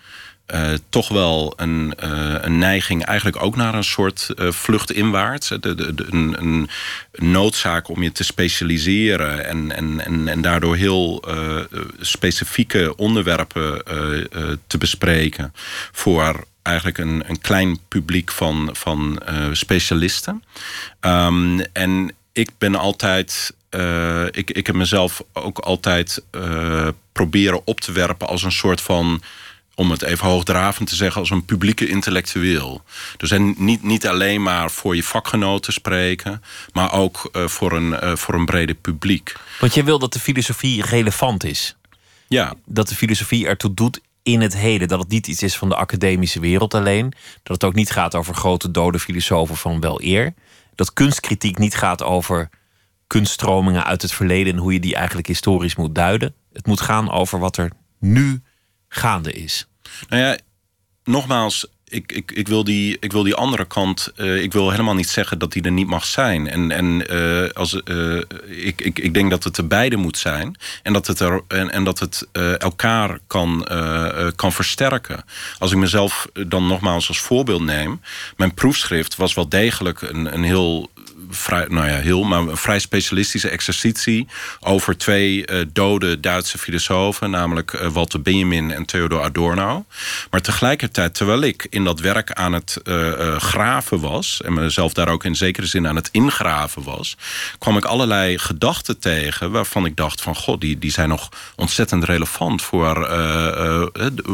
[0.53, 5.47] uh, toch wel een, uh, een, neiging eigenlijk ook naar een soort uh, vlucht inwaarts.
[5.47, 6.69] De, de, de, een, een,
[7.11, 11.23] noodzaak om je te specialiseren en, en, en, en daardoor heel
[11.99, 13.83] specifieke onderwerpen
[14.67, 15.53] te bespreken
[15.91, 20.43] voor eigenlijk een, een klein publiek van, van specialisten.
[21.01, 23.53] Um, en ik ben altijd
[24.31, 26.23] ik, ik heb mezelf ook altijd
[27.11, 29.21] proberen op te werpen als een soort van
[29.81, 32.81] om het even hoogdravend te zeggen, als een publieke intellectueel.
[33.17, 37.91] Dus en niet, niet alleen maar voor je vakgenoten spreken, maar ook uh, voor, een,
[38.03, 39.35] uh, voor een breder publiek.
[39.59, 41.75] Want je wil dat de filosofie relevant is.
[42.27, 42.53] Ja.
[42.65, 44.87] Dat de filosofie ertoe doet in het heden.
[44.87, 47.13] Dat het niet iets is van de academische wereld alleen.
[47.43, 50.33] Dat het ook niet gaat over grote dode filosofen van wel eer.
[50.75, 52.49] Dat kunstkritiek niet gaat over
[53.07, 56.33] kunststromingen uit het verleden en hoe je die eigenlijk historisch moet duiden.
[56.53, 58.41] Het moet gaan over wat er nu
[58.93, 59.67] gaande is.
[60.09, 60.37] Nou ja,
[61.03, 64.11] nogmaals, ik, ik, ik, wil, die, ik wil die andere kant.
[64.17, 66.47] Uh, ik wil helemaal niet zeggen dat die er niet mag zijn.
[66.47, 70.55] En, en uh, als, uh, ik, ik, ik denk dat het er beide moet zijn.
[70.83, 72.27] En dat het, en, en dat het
[72.57, 73.67] elkaar kan,
[74.35, 75.23] kan versterken.
[75.59, 78.01] Als ik mezelf dan nogmaals als voorbeeld neem.
[78.37, 80.89] Mijn proefschrift was wel degelijk een, een heel
[81.31, 84.27] vrij, nou ja, heel, maar een vrij specialistische exercitie
[84.59, 89.85] over twee uh, dode Duitse filosofen, namelijk uh, Walter Benjamin en Theodor Adorno.
[90.29, 95.09] Maar tegelijkertijd, terwijl ik in dat werk aan het uh, graven was, en mezelf daar
[95.09, 97.17] ook in zekere zin aan het ingraven was,
[97.59, 102.03] kwam ik allerlei gedachten tegen waarvan ik dacht van god, die, die zijn nog ontzettend
[102.03, 102.93] relevant voor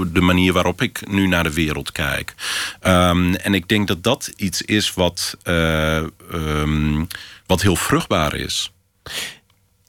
[0.08, 2.34] de manier waarop ik nu naar de wereld kijk.
[2.88, 6.87] Um, en ik denk dat dat iets is wat, um,
[7.46, 8.72] wat heel vruchtbaar is.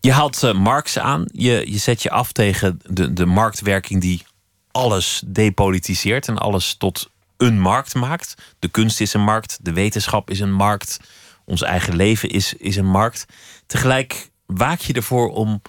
[0.00, 1.24] Je haalt uh, Marx aan.
[1.32, 4.22] Je, je zet je af tegen de, de marktwerking die
[4.70, 8.34] alles depolitiseert en alles tot een markt maakt.
[8.58, 11.00] De kunst is een markt, de wetenschap is een markt,
[11.44, 13.26] ons eigen leven is, is een markt.
[13.66, 15.62] Tegelijk waak je ervoor om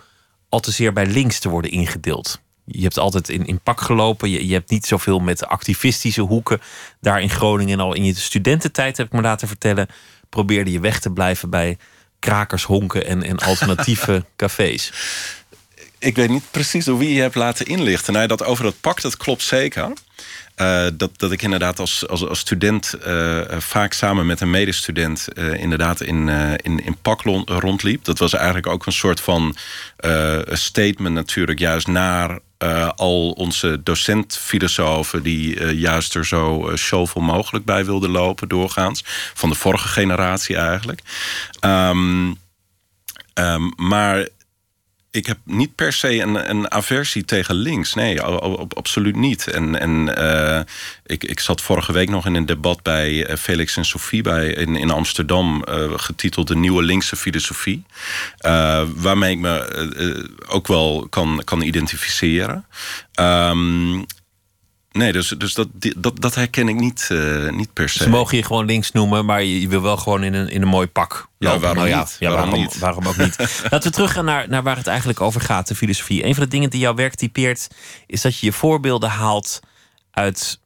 [0.49, 2.41] al te zeer bij links te worden ingedeeld.
[2.65, 4.29] Je hebt altijd in, in pak gelopen.
[4.29, 6.61] Je, je hebt niet zoveel met activistische hoeken.
[7.01, 9.87] Daar in Groningen al in je studententijd, heb ik me laten vertellen,
[10.29, 11.77] probeerde je weg te blijven bij
[12.19, 14.91] krakershonken en, en alternatieve cafés.
[15.97, 18.13] Ik weet niet precies door wie je hebt laten inlichten.
[18.13, 19.93] Nou, dat over dat pak, dat klopt zeker.
[20.61, 25.27] Uh, dat, dat ik inderdaad als, als, als student uh, vaak samen met een medestudent
[25.33, 28.03] uh, inderdaad in, in, in pak rondliep.
[28.03, 29.55] Dat was eigenlijk ook een soort van
[30.51, 32.39] statement natuurlijk juist naar
[32.95, 39.03] al onze docent-filosofen die juist er zo zoveel mogelijk bij wilden lopen doorgaans.
[39.33, 41.01] Van de vorige generatie eigenlijk.
[41.65, 42.37] Um,
[43.33, 44.27] um, maar
[45.11, 47.93] ik heb niet per se een, een aversie tegen links.
[47.93, 49.47] Nee, absoluut niet.
[49.47, 50.59] En, en uh,
[51.05, 54.47] ik, ik zat vorige week nog in een debat bij eh, Felix en Sophie bij,
[54.47, 57.83] in, in Amsterdam, uh, getiteld De Nieuwe Linkse Filosofie.
[58.45, 62.65] Uh, waarmee ik me ook wel kan, kan identificeren.
[63.19, 64.05] Um,
[64.99, 68.03] Nee, dus, dus dat, dat, dat herken ik niet, uh, niet per se.
[68.03, 70.67] Ze mogen je gewoon links noemen, maar je, wil wel gewoon in een, in een
[70.67, 71.27] mooi pak.
[71.38, 72.15] Ja, waarom nou, niet?
[72.19, 72.77] Ja, waarom, niet?
[72.77, 73.38] Waarom ook niet?
[73.69, 76.25] Laten we teruggaan naar, naar waar het eigenlijk over gaat, de filosofie.
[76.25, 77.67] Een van de dingen die jouw werk typeert,
[78.05, 79.59] is dat je je voorbeelden haalt
[80.12, 80.59] uit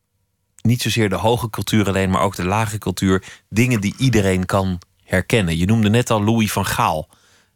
[0.62, 3.24] niet zozeer de hoge cultuur alleen, maar ook de lage cultuur.
[3.50, 5.58] Dingen die iedereen kan herkennen.
[5.58, 7.10] Je noemde net al Louis van Gaal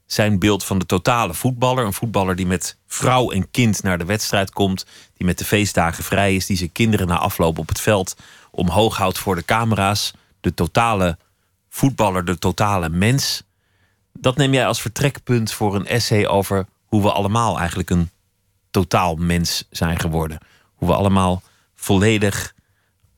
[0.07, 1.85] zijn beeld van de totale voetballer.
[1.85, 4.85] Een voetballer die met vrouw en kind naar de wedstrijd komt.
[5.13, 6.45] Die met de feestdagen vrij is.
[6.45, 8.15] Die zijn kinderen na afloop op het veld
[8.51, 10.13] omhoog houdt voor de camera's.
[10.39, 11.17] De totale
[11.69, 13.43] voetballer, de totale mens.
[14.13, 18.09] Dat neem jij als vertrekpunt voor een essay over hoe we allemaal eigenlijk een
[18.71, 20.37] totaal mens zijn geworden.
[20.75, 21.41] Hoe we allemaal
[21.75, 22.53] volledig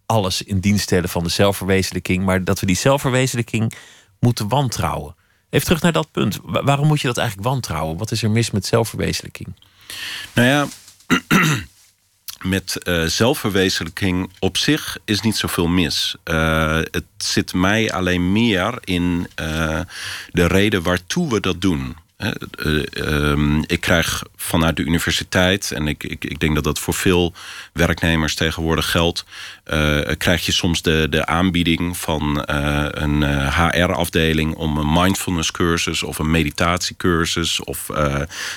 [0.05, 2.25] alles in dienst stellen van de zelfverwezenlijking.
[2.25, 3.73] Maar dat we die zelfverwezenlijking
[4.19, 5.15] moeten wantrouwen.
[5.49, 6.39] Even terug naar dat punt.
[6.43, 7.97] Waarom moet je dat eigenlijk wantrouwen?
[7.97, 9.53] Wat is er mis met zelfverwezenlijking?
[10.33, 10.67] Nou ja,
[12.55, 16.15] met uh, zelfverwezenlijking op zich is niet zoveel mis.
[16.25, 19.79] Uh, het zit mij alleen meer in uh,
[20.31, 21.95] de reden waartoe we dat doen.
[22.19, 27.33] Uh, ik krijg vanuit de universiteit, en ik, ik, ik denk dat dat voor veel
[27.73, 29.25] werknemers tegenwoordig geldt,
[29.73, 36.03] uh, krijg je soms de, de aanbieding van uh, een HR-afdeling om een mindfulness cursus
[36.03, 37.89] of een meditatiecursus of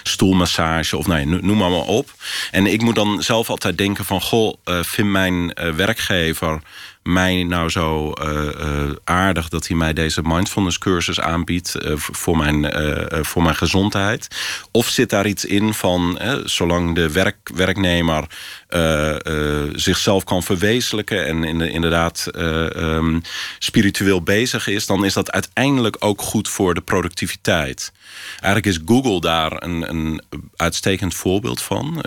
[0.03, 2.11] stoelmassage of nou, noem maar, maar op.
[2.51, 6.61] En ik moet dan zelf altijd denken van goh, vind mijn werkgever
[7.03, 12.37] mij nou zo uh, uh, aardig dat hij mij deze mindfulness cursus aanbiedt uh, voor,
[12.37, 12.73] mijn,
[13.25, 14.29] voor mijn gezondheid?
[14.71, 18.25] Of zit daar iets in van, zolang de werk, werknemer
[19.73, 23.23] zichzelf kan verwezenlijken en in de, inderdaad um,
[23.59, 27.93] spiritueel bezig is, dan is dat uiteindelijk ook goed voor de productiviteit.
[28.41, 30.23] Eigenlijk is Google daar een, een
[30.57, 32.05] uitstekend voorbeeld van.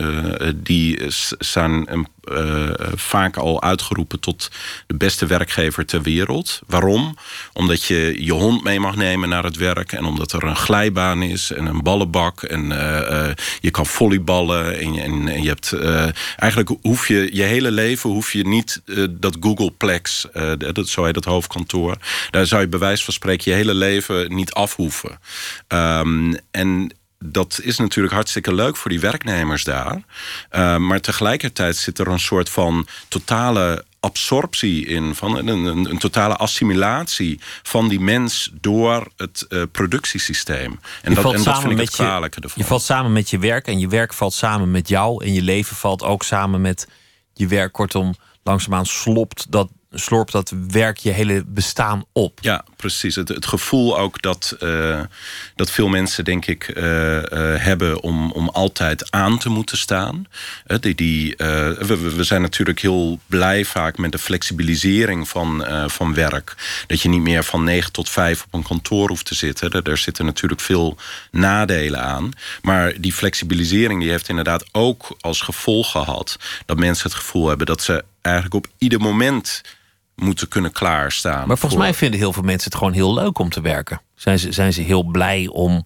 [0.55, 0.99] die
[1.39, 4.51] zijn een uh, vaak al uitgeroepen tot
[4.87, 6.61] de beste werkgever ter wereld.
[6.67, 7.17] Waarom?
[7.53, 11.21] Omdat je je hond mee mag nemen naar het werk en omdat er een glijbaan
[11.21, 12.63] is en een ballenbak en
[13.59, 15.73] je kan volleyballen en, en, je hebt
[16.35, 20.25] eigenlijk hoef je je hele leven hoef je niet dat Googleplex,
[20.57, 21.97] dat zo heet dat hoofdkantoor,
[22.29, 25.19] daar zou je bij wijze van spreken je hele leven niet afhoeven.
[25.99, 29.95] Um, en dat is natuurlijk hartstikke leuk voor die werknemers daar.
[30.51, 35.97] Uh, maar tegelijkertijd zit er een soort van totale absorptie in, van een, een, een,
[35.97, 40.79] totale assimilatie van die mens door het uh, productiesysteem.
[41.01, 42.61] En, dat, en dat, vind ik het kwalijke ervan.
[42.61, 45.25] Je valt samen met je werk en je werk valt samen met jou.
[45.25, 46.87] En je leven valt ook samen met
[47.33, 47.71] je werk.
[47.71, 49.69] Kortom, langzaamaan slopt dat
[49.99, 52.39] slorpt dat werk je hele bestaan op.
[52.41, 53.15] Ja, precies.
[53.15, 54.99] Het, het gevoel ook dat, uh,
[55.55, 57.21] dat veel mensen, denk ik, uh, uh,
[57.57, 60.27] hebben om, om altijd aan te moeten staan.
[60.79, 66.55] die, die, we, zijn natuurlijk heel blij vaak met de flexibilisering van, van werk.
[66.87, 69.69] Dat je niet meer van 9 tot 5 op een kantoor hoeft te zitten.
[69.71, 70.97] Er, er zitten natuurlijk veel
[71.31, 72.31] nadelen aan.
[72.61, 77.65] Maar die flexibilisering die heeft inderdaad ook als gevolg gehad dat mensen het gevoel hebben
[77.65, 79.61] dat ze eigenlijk op ieder moment
[80.15, 81.47] moeten kunnen klaarstaan.
[81.47, 84.01] Maar volgens mij vinden heel veel mensen het gewoon heel leuk om te werken.
[84.15, 85.85] Zijn ze, zijn ze heel blij om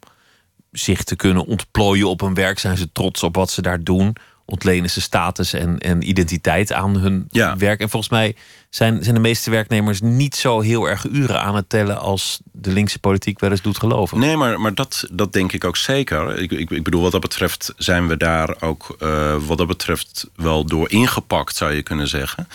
[0.72, 2.60] zich te kunnen ontplooien op hun werk?
[2.60, 4.16] Zijn ze trots op wat ze daar doen?
[4.46, 7.58] Ontlenen ze status en, en identiteit aan hun ja.
[7.58, 7.80] werk?
[7.80, 8.36] En volgens mij
[8.70, 12.72] zijn, zijn de meeste werknemers niet zo heel erg uren aan het tellen als de
[12.72, 14.20] linkse politiek wel eens doet geloven.
[14.20, 16.38] Nee, maar, maar dat, dat denk ik ook zeker.
[16.38, 20.30] Ik, ik, ik bedoel, wat dat betreft zijn we daar ook uh, wat dat betreft
[20.36, 22.48] wel door ingepakt, zou je kunnen zeggen.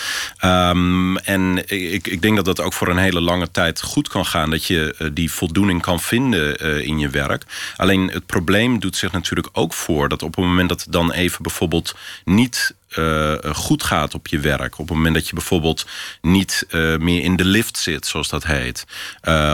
[0.45, 4.27] Um, en ik, ik denk dat dat ook voor een hele lange tijd goed kan
[4.27, 4.51] gaan.
[4.51, 7.45] Dat je uh, die voldoening kan vinden uh, in je werk.
[7.77, 11.13] Alleen het probleem doet zich natuurlijk ook voor dat op het moment dat het dan
[11.13, 11.95] even bijvoorbeeld
[12.25, 14.79] niet uh, goed gaat op je werk.
[14.79, 15.87] Op het moment dat je bijvoorbeeld
[16.21, 18.85] niet uh, meer in de lift zit, zoals dat heet.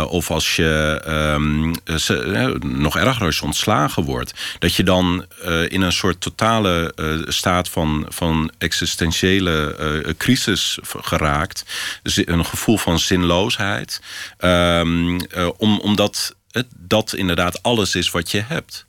[0.08, 4.56] Of als je um, se, nog je ontslagen wordt.
[4.58, 5.26] Dat je dan
[5.68, 6.94] in een soort totale
[7.28, 11.64] staat van, van existentiële crisis geraakt.
[12.02, 14.00] Een gevoel van zinloosheid.
[14.38, 15.20] Um,
[15.56, 18.86] om, omdat het, dat inderdaad alles is wat je hebt.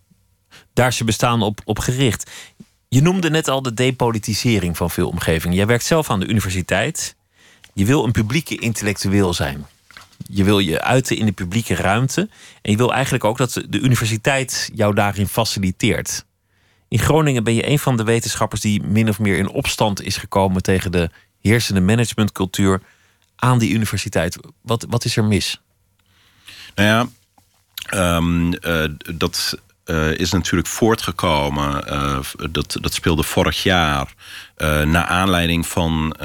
[0.73, 2.31] Daar is je bestaan op, op gericht.
[2.93, 5.55] Je noemde net al de depolitisering van veel omgevingen.
[5.55, 7.15] Jij werkt zelf aan de universiteit.
[7.73, 9.65] Je wil een publieke intellectueel zijn.
[10.27, 12.29] Je wil je uiten in de publieke ruimte.
[12.61, 16.25] En je wil eigenlijk ook dat de universiteit jou daarin faciliteert.
[16.87, 20.17] In Groningen ben je een van de wetenschappers die min of meer in opstand is
[20.17, 21.09] gekomen tegen de
[21.41, 22.81] heersende managementcultuur
[23.35, 24.37] aan die universiteit.
[24.61, 25.61] Wat, wat is er mis?
[26.75, 27.07] Nou ja,
[28.17, 28.83] um, uh,
[29.15, 31.83] dat uh, is natuurlijk voortgekomen.
[31.93, 32.19] Uh,
[32.51, 34.13] dat, dat speelde vorig jaar.
[34.57, 36.15] Uh, naar aanleiding van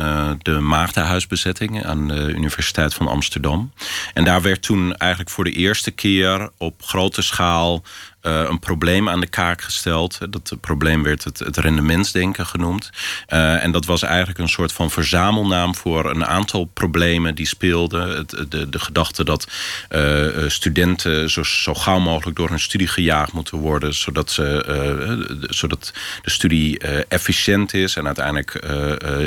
[0.43, 3.73] de Maagdenhuisbezetting aan de Universiteit van Amsterdam.
[4.15, 7.83] En daar werd toen eigenlijk voor de eerste keer op grote schaal
[8.27, 10.19] uh, een probleem aan de kaak gesteld.
[10.31, 12.91] Dat probleem werd het, het rendementsdenken genoemd.
[13.29, 18.17] Uh, en dat was eigenlijk een soort van verzamelnaam voor een aantal problemen die speelden.
[18.17, 19.47] Het, de, de gedachte dat
[19.91, 25.93] uh, studenten zo, zo gauw mogelijk door hun studie gejaagd moeten worden, zodat, ze, zodat
[26.23, 28.65] de studie efficiënt is en uiteindelijk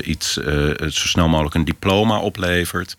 [0.03, 0.33] iets
[0.89, 2.95] zo snel mogelijk een diploma oplevert.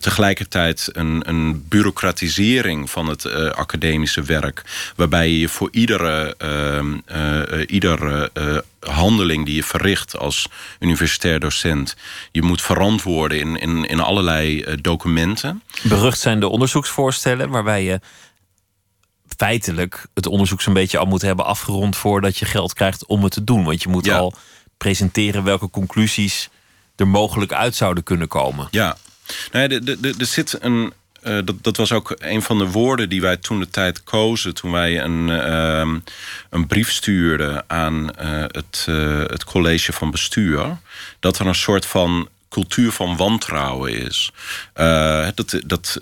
[0.00, 4.62] tegelijkertijd een, een bureaucratisering van het academische werk,
[4.96, 10.48] waarbij je voor iedere, uh, uh, iedere uh, handeling die je verricht als
[10.80, 11.96] universitair docent,
[12.32, 15.62] je moet verantwoorden in, in, in allerlei documenten.
[15.82, 18.00] Berucht zijn de onderzoeksvoorstellen waarbij je
[19.36, 23.32] feitelijk het onderzoek zo'n beetje al moet hebben afgerond voordat je geld krijgt om het
[23.32, 23.64] te doen.
[23.64, 24.18] Want je moet ja.
[24.18, 24.34] al
[24.76, 26.48] presenteren welke conclusies
[26.96, 28.68] er mogelijk uit zouden kunnen komen.
[28.70, 28.96] Ja,
[29.52, 29.68] nee,
[30.18, 30.92] er zit een,
[31.26, 34.54] uh, dat, dat was ook een van de woorden die wij toen de tijd kozen.
[34.54, 35.94] Toen wij een, uh,
[36.50, 38.86] een brief stuurden aan uh, het,
[39.30, 40.78] het college van bestuur.
[41.20, 44.32] Dat er een soort van cultuur van wantrouwen is.
[45.34, 46.00] dat dat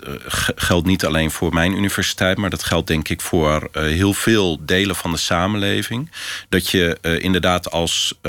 [0.55, 4.95] geldt niet alleen voor mijn universiteit, maar dat geldt denk ik voor heel veel delen
[4.95, 6.11] van de samenleving.
[6.49, 8.19] Dat je inderdaad als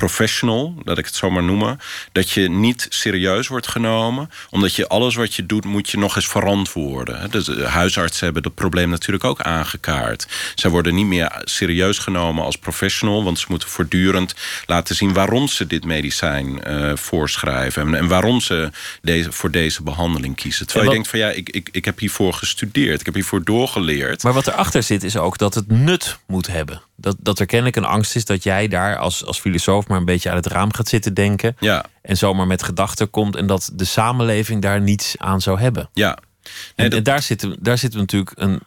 [0.00, 1.80] professional, dat ik het zo maar noemen,
[2.12, 6.16] dat je niet serieus wordt genomen, omdat je alles wat je doet moet je nog
[6.16, 7.30] eens verantwoorden.
[7.30, 10.26] Dus de huisartsen hebben dat probleem natuurlijk ook aangekaart.
[10.54, 14.34] Zij worden niet meer serieus genomen als professional, want ze moeten voortdurend
[14.66, 18.70] laten zien waarom ze dit medicijn uh, voorschrijven en, en, waarom ze
[19.02, 20.66] deze, voor deze behandeling kiezen.
[20.66, 20.96] Terwijl wat...
[20.96, 24.22] je denkt van ja, ik, ik, ik heb hiervoor gestudeerd, ik heb hiervoor doorgeleerd.
[24.22, 26.82] Maar wat erachter zit is ook dat het nut moet hebben.
[26.96, 30.04] Dat, dat er kennelijk een angst is dat jij daar als, als filosoof maar een
[30.04, 31.56] beetje aan het raam gaat zitten denken.
[31.58, 31.84] Ja.
[32.02, 33.36] En zomaar met gedachten komt.
[33.36, 35.90] En dat de samenleving daar niets aan zou hebben.
[35.92, 36.18] Ja.
[36.42, 36.98] Nee, en, dat...
[36.98, 38.60] en, daar, zit, daar zit natuurlijk een,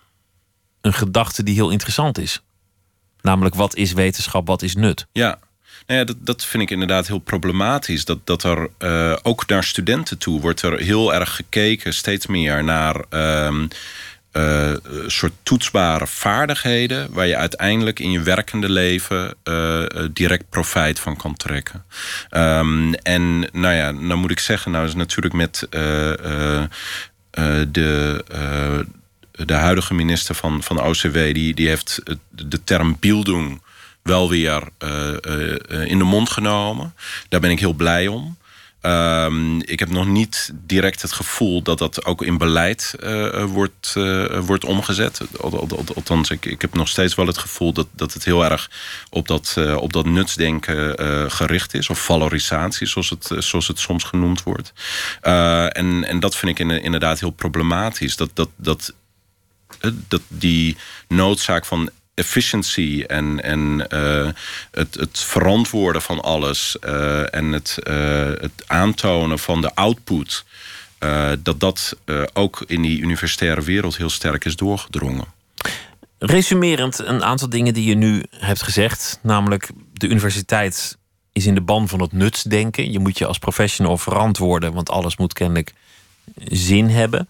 [0.82, 2.42] een gedachte die heel interessant is.
[3.22, 5.08] Namelijk, wat is wetenschap, wat is nut?
[5.12, 5.40] Ja.
[5.88, 8.06] Nou ja, dat, dat vind ik inderdaad heel problematisch.
[8.06, 12.64] Dat, dat er uh, ook naar studenten toe wordt er heel erg gekeken, steeds meer
[12.64, 13.06] naar.
[13.10, 13.64] Uh,
[14.34, 14.74] uh,
[15.08, 21.36] soort toetsbare vaardigheden waar je uiteindelijk in je werkende leven uh, direct profijt van kan
[21.36, 21.86] trekken.
[22.32, 25.68] Um, en nou ja, nou moet ik zeggen, nou is natuurlijk met
[27.72, 28.16] de
[29.32, 33.62] de huidige minister van, van OCW, die, die heeft de term Bildung
[34.02, 34.62] wel weer
[35.86, 36.94] in de mond genomen.
[37.30, 38.38] Daar ben ik heel blij om.
[38.84, 43.94] Ehm, ik heb nog niet direct het gevoel dat dat ook in beleid uh, wordt,
[43.98, 45.22] uh, wordt omgezet.
[45.96, 48.70] Althans, ik, ik heb nog steeds wel het gevoel dat, dat het heel erg
[49.10, 51.90] op dat, uh, op dat nutsdenken gericht is.
[51.90, 54.74] Of valorisatie, zoals het, zoals het soms genoemd wordt.
[55.22, 58.16] en, en dat vind ik inderdaad heel problematisch.
[58.16, 58.94] Dat, dat, dat,
[60.08, 60.78] dat die
[61.08, 64.30] noodzaak van efficiency en, en uh,
[64.72, 67.94] het, het verantwoorden van alles uh, en het, uh,
[68.26, 70.46] het aantonen van de output,
[71.44, 71.98] dat dat
[72.34, 75.26] ook in die universitaire wereld heel sterk is doorgedrongen.
[76.20, 80.98] Resumerend een aantal dingen die je nu hebt gezegd, namelijk de universiteit
[81.32, 82.92] is in de ban van het nutsdenken.
[82.92, 85.74] Je moet je als professional verantwoorden, want alles moet kennelijk
[86.46, 87.30] zin hebben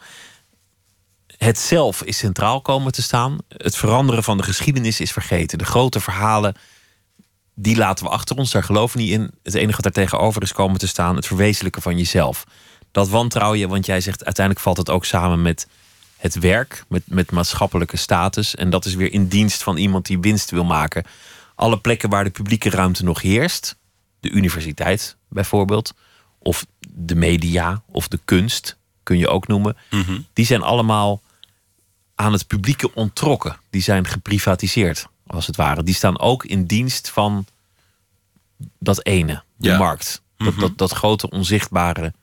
[1.44, 3.38] het zelf is centraal komen te staan.
[3.48, 5.58] Het veranderen van de geschiedenis is vergeten.
[5.58, 6.56] De grote verhalen,
[7.54, 8.52] die laten we achter ons.
[8.52, 9.32] Daar geloven we niet in.
[9.44, 12.44] Het enige wat daar tegenover is komen te staan, het verwezenlijken van jezelf.
[12.92, 15.68] Dat wantrouw je, want jij zegt uiteindelijk valt het ook samen met
[16.18, 18.56] het werk, met, met maatschappelijke status.
[18.56, 21.04] En dat is weer in dienst van iemand die winst wil maken.
[21.56, 23.76] Alle plekken waar de publieke ruimte nog heerst,
[24.20, 25.94] de universiteit bijvoorbeeld,
[26.40, 30.20] of de media of de kunst, kun je ook noemen, mhm.
[30.34, 31.22] die zijn allemaal
[32.24, 33.58] aan het publieke ontrokken.
[33.70, 35.84] Die zijn geprivatiseerd, als het ware.
[35.84, 37.46] Die staan ook in dienst van
[38.80, 40.22] dat ene, de markt.
[40.38, 40.60] Dat, mhm.
[40.60, 42.14] dat, dat grote onzichtbare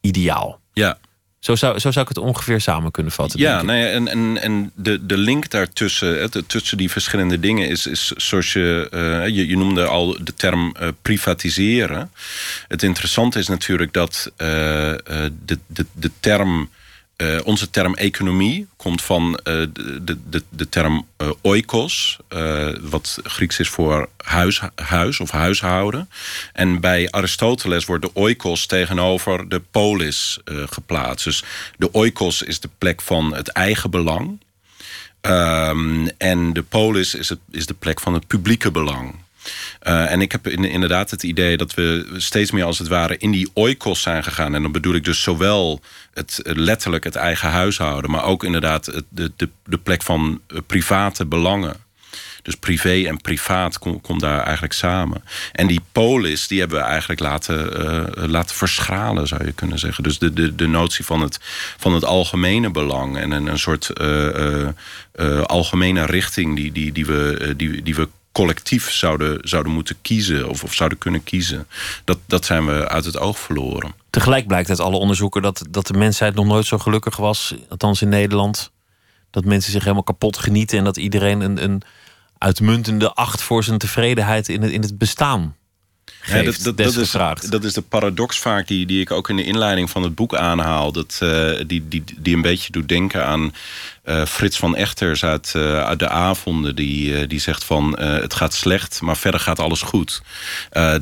[0.00, 0.60] ideaal.
[0.72, 0.98] Ja.
[1.38, 3.40] Zo zou, zo zou ik het ongeveer samen kunnen vatten.
[3.40, 7.86] Ja, nee, en, en, en de, de link daartussen, het, tussen die verschillende dingen, is,
[7.86, 12.10] is zoals je, uh, je, je noemde al de term uh, privatiseren.
[12.68, 16.70] Het interessante is natuurlijk dat uh, de, de, de term
[17.16, 19.66] uh, onze term economie komt van uh,
[20.02, 22.18] de, de, de term uh, oikos,
[22.80, 26.08] wat Grieks is voor huis, huis of huishouden.
[26.52, 31.24] En bij Aristoteles wordt de oikos tegenover de polis geplaatst.
[31.24, 31.44] Dus
[31.76, 34.42] de oikos is de plek van het eigen belang.
[35.20, 39.14] Um, en de polis is, is de plek van het publieke belang.
[39.82, 43.30] Uh, en ik heb inderdaad het idee dat we steeds meer als het ware in
[43.30, 44.54] die oikos zijn gegaan.
[44.54, 45.80] En dan bedoel ik dus zowel
[46.14, 51.26] het, letterlijk het eigen huishouden, maar ook inderdaad de, de, de plek van eh, private
[51.26, 51.76] belangen.
[52.42, 55.24] Dus privé en privaat komt kom daar eigenlijk samen.
[55.52, 60.02] En die polis, die hebben we eigenlijk laten, uh, laten verschalen, zou je kunnen zeggen.
[60.02, 61.38] Dus de, de, de notie van het,
[61.76, 63.90] van het algemene belang en een, een soort
[65.46, 70.64] algemene richting die, die, die, we, die, die we collectief zouden, zouden moeten kiezen of,
[70.64, 71.66] of zouden kunnen kiezen.
[72.04, 73.94] Dat, dat zijn we uit het oog verloren.
[74.10, 78.02] Tegelijk blijkt uit alle onderzoeken dat, dat de mensheid nog nooit zo gelukkig was, althans
[78.02, 78.70] in Nederland.
[79.30, 81.82] Dat mensen zich helemaal kapot genieten en dat iedereen een, een
[82.38, 85.56] uitmuntende acht voor zijn tevredenheid in het, in het bestaan
[86.26, 87.10] ja, dat, dat, dat, is,
[87.50, 90.34] dat is de paradox vaak die, die ik ook in de inleiding van het boek
[90.34, 90.92] aanhaal.
[90.92, 93.54] Dat, uh, die, die, die een beetje doet denken aan
[94.04, 96.76] uh, Frits van Echters uit, uh, uit de avonden.
[96.76, 100.22] Die, die zegt van het gaat slecht, maar verder gaat alles goed.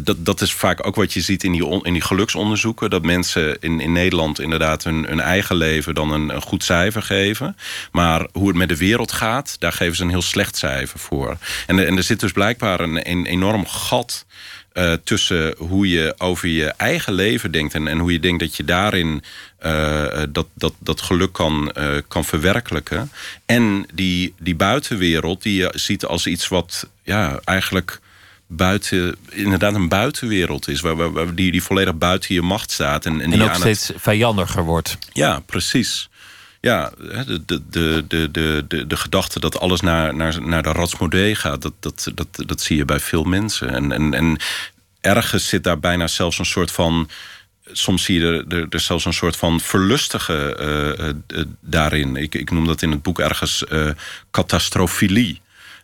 [0.01, 2.91] dat, dat is vaak ook wat je ziet in die, in die geluksonderzoeken.
[2.91, 7.03] Dat mensen in, in Nederland inderdaad hun, hun eigen leven dan een, een goed cijfer
[7.03, 7.57] geven.
[7.93, 11.37] Maar hoe het met de wereld gaat, daar geven ze een heel slecht cijfer voor.
[11.67, 14.25] En, en er zit dus blijkbaar een, een enorm gat
[14.75, 18.57] uh, tussen hoe je over je eigen leven denkt en, en hoe je denkt dat
[18.57, 19.23] je daarin
[19.67, 23.11] uh, dat, dat, dat geluk kan, uh, kan verwerkelijken.
[23.47, 28.01] En die, die buitenwereld die je ziet als iets wat ja, eigenlijk
[28.47, 30.81] buiten, inderdaad een buitenwereld is.
[30.81, 33.07] Waar, waar, die, die volledig buiten je macht staat.
[33.07, 33.97] En, en, en ook steeds het...
[34.01, 34.99] vijandiger wordt.
[35.13, 36.09] Ja, precies.
[36.63, 36.93] Ja,
[37.27, 41.63] de, de, de, de, de, de gedachte dat alles naar, naar, naar de ratsmodee gaat,
[41.63, 43.69] dat, dat, dat, dat zie je bij veel mensen.
[43.71, 44.37] En, en, en
[45.01, 47.11] ergens zit daar bijna zelfs een soort van
[47.73, 50.57] soms zie je er, er, zelfs een soort van verlustige
[51.01, 52.17] uh, daarin.
[52.17, 53.65] Ik, ik noem dat in het boek ergens
[54.31, 55.41] catastrofilie.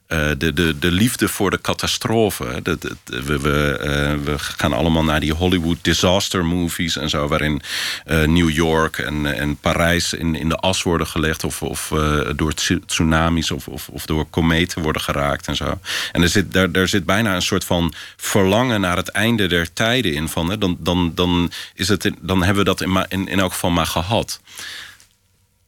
[0.09, 2.61] Uh, de, de, de liefde voor de catastrofe.
[2.63, 7.61] De, we, we, uh, we, gaan allemaal naar die Hollywood disaster movies en zo, waarin
[8.07, 11.93] uh, New York en, en Parijs in, in de as worden gelegd, of, of
[12.37, 12.53] door
[12.87, 15.79] tsunamis of, of, of, door kometen worden geraakt en zo.
[16.13, 19.73] En er zit, daar, daar zit bijna een soort van verlangen naar het einde der
[19.73, 20.29] tijden in.
[20.29, 20.59] Van, hè?
[20.59, 23.87] Dan, dan, dan, is het, dan hebben we dat in, in, in elk geval maar
[23.87, 24.41] gehad.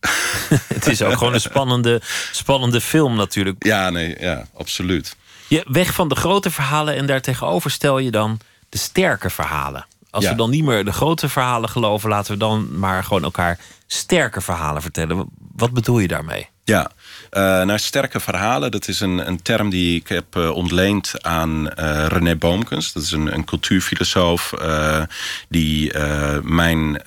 [0.75, 2.01] het is ook gewoon een spannende,
[2.33, 3.65] spannende film natuurlijk.
[3.65, 5.17] Ja, nee, ja, absoluut.
[5.49, 9.87] Je, weg van de grote verhalen en daartegenover stel je dan de sterke verhalen.
[10.11, 13.59] Als we dan niet meer de grote verhalen geloven, laten we dan maar gewoon elkaar
[13.87, 15.29] sterke verhalen vertellen.
[15.57, 16.49] Wat bedoel je daarmee?
[16.65, 16.91] Ja,
[17.31, 18.71] naar sterke verhalen.
[18.71, 22.93] Dat is een, een term die ik heb uh, ontleend aan uh, René Boomkens.
[22.93, 24.55] Dat is een, een cultuurfilosoof
[25.49, 25.93] die
[26.43, 27.03] mijn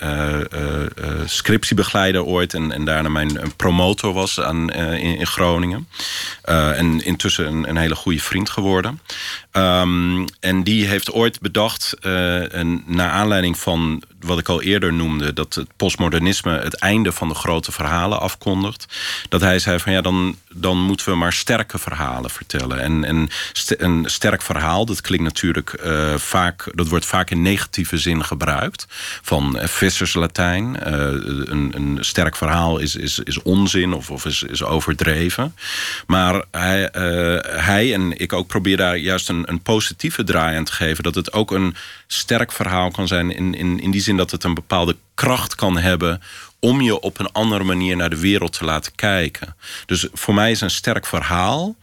[1.25, 2.53] scriptie begeleidde ooit...
[2.53, 5.87] en, en daarna mijn promotor was aan, in, in, Groningen.
[6.43, 8.99] en intussen een, een, hele goede vriend geworden.
[9.57, 15.33] Um, en die heeft ooit bedacht, en, naar aanleiding van wat ik al eerder noemde...
[15.33, 18.85] dat het postmodernisme het einde van de grote verhalen afkondigt...
[19.29, 22.79] dat hij zei van ja, dan, dan moeten we maar sterke verhalen vertellen.
[22.79, 23.29] En, en
[23.67, 26.71] een sterk verhaal, dat klinkt natuurlijk uh, vaak...
[26.75, 28.85] dat wordt vaak in negatieve zin gebruikt.
[29.21, 30.77] Van uh, visserslatijn.
[30.87, 30.93] Uh,
[31.45, 35.55] een, een sterk verhaal is, is, is onzin of, of is, is overdreven.
[36.07, 36.89] Maar hij,
[37.47, 41.03] hij en ik ook probeer daar juist een, een positieve draai aan te geven.
[41.03, 41.75] Dat het ook een
[42.07, 45.77] sterk verhaal kan zijn in, in, in die zin dat het een bepaalde kracht kan
[45.77, 46.21] hebben
[46.59, 49.55] om je op een andere manier naar de wereld te laten kijken.
[49.85, 51.75] Dus voor mij is een sterk verhaal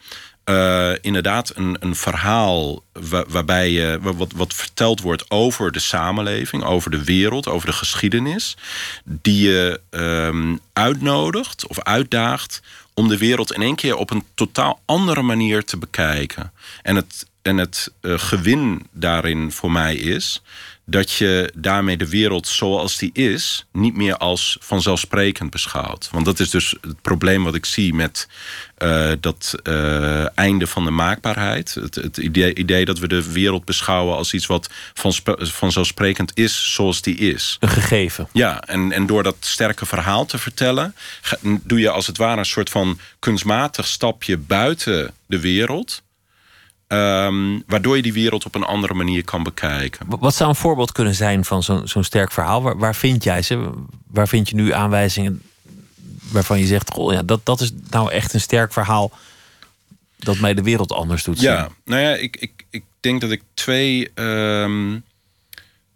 [0.45, 2.83] uh, inderdaad een, een verhaal
[3.27, 8.57] waarbij je, wat, wat verteld wordt over de samenleving, over de wereld, over de geschiedenis,
[9.03, 12.61] die je um, uitnodigt of uitdaagt
[12.93, 16.51] om de wereld in één keer op een totaal andere manier te bekijken.
[16.81, 20.41] En het, en het uh, gewin daarin voor mij is
[20.85, 23.65] dat je daarmee de wereld zoals die is...
[23.71, 26.09] niet meer als vanzelfsprekend beschouwt.
[26.11, 28.27] Want dat is dus het probleem wat ik zie met
[28.79, 31.73] uh, dat uh, einde van de maakbaarheid.
[31.73, 36.73] Het, het idee, idee, dat we de wereld beschouwen als iets wat van, vanzelfsprekend is
[36.73, 37.57] zoals die is.
[37.59, 38.27] Een gegeven.
[38.31, 40.95] Ja, en, en door dat sterke verhaal te vertellen...
[41.41, 46.01] doe je als het ware een soort van kunstmatig stapje buiten de wereld...
[46.93, 50.05] Um, waardoor je die wereld op een andere manier kan bekijken.
[50.19, 52.61] Wat zou een voorbeeld kunnen zijn van zo'n zo'n sterk verhaal?
[52.61, 53.69] Waar, waar, vind jij ze?
[54.07, 55.41] Waar vind je nu aanwijzingen
[56.31, 59.11] waarvan je zegt: goh, ja, dat, dat is nou echt een sterk verhaal
[60.17, 61.49] dat mij de wereld anders doet zien?
[61.49, 64.11] Ja, nou ja, ik, ik, ik denk dat ik twee.
[64.15, 65.03] Um,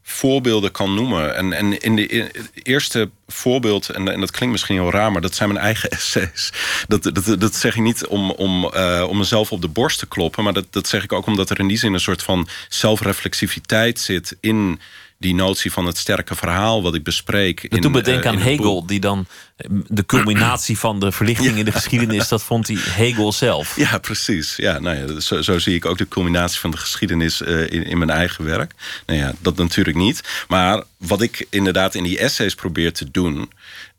[0.08, 1.36] voorbeelden kan noemen.
[1.36, 5.36] En, en in de eerste voorbeeld, en, en, dat klinkt misschien heel raar, maar dat
[5.36, 6.52] zijn mijn eigen essays.
[6.88, 10.08] Dat, dat, dat zeg ik niet om, om, uh, om mezelf op de borst te
[10.08, 12.48] kloppen, maar dat, dat zeg ik ook omdat er in die zin een soort van
[12.70, 14.80] zelfreflexiviteit zit in
[15.18, 17.72] die notie van het sterke verhaal wat ik bespreek.
[17.72, 21.66] Dat doet me denken aan Hegel, die dan eh, de culminatie van de verlichting in
[21.66, 23.76] de geschiedenis, dat vond hij Hegel zelf.
[23.76, 24.56] Ja, precies.
[24.56, 27.84] Ja, nou ja, zo, zo zie ik ook de culminatie van de geschiedenis uh, in,
[27.84, 28.74] in mijn eigen werk.
[29.06, 30.46] Nou ja, dat natuurlijk niet.
[30.48, 33.50] Maar wat ik inderdaad in die essays probeer te doen,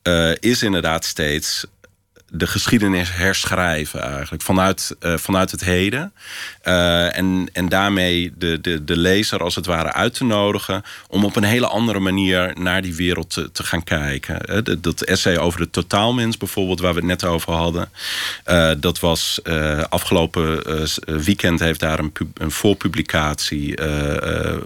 [0.03, 1.67] uh, is inderdaad steeds
[2.31, 4.43] de geschiedenis herschrijven eigenlijk.
[4.43, 6.13] Vanuit, uh, vanuit het heden.
[6.65, 10.83] Uh, en, en daarmee de, de, de lezer als het ware uit te nodigen...
[11.09, 14.67] om op een hele andere manier naar die wereld te, te gaan kijken.
[14.69, 17.91] Uh, dat essay over de totaalmens bijvoorbeeld, waar we het net over hadden...
[18.81, 19.41] dat was
[19.89, 20.63] afgelopen
[21.05, 23.79] weekend heeft daar een, een voorpublicatie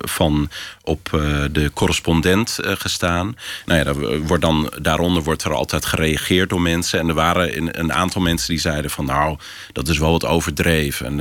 [0.01, 0.51] van
[0.91, 1.09] op
[1.53, 3.37] de correspondent gestaan.
[3.67, 6.99] Nou ja, daar wordt dan, daaronder wordt er altijd gereageerd door mensen.
[6.99, 9.05] En er waren een aantal mensen die zeiden van...
[9.05, 9.39] nou,
[9.73, 11.07] dat is wel wat overdreven.
[11.07, 11.19] En,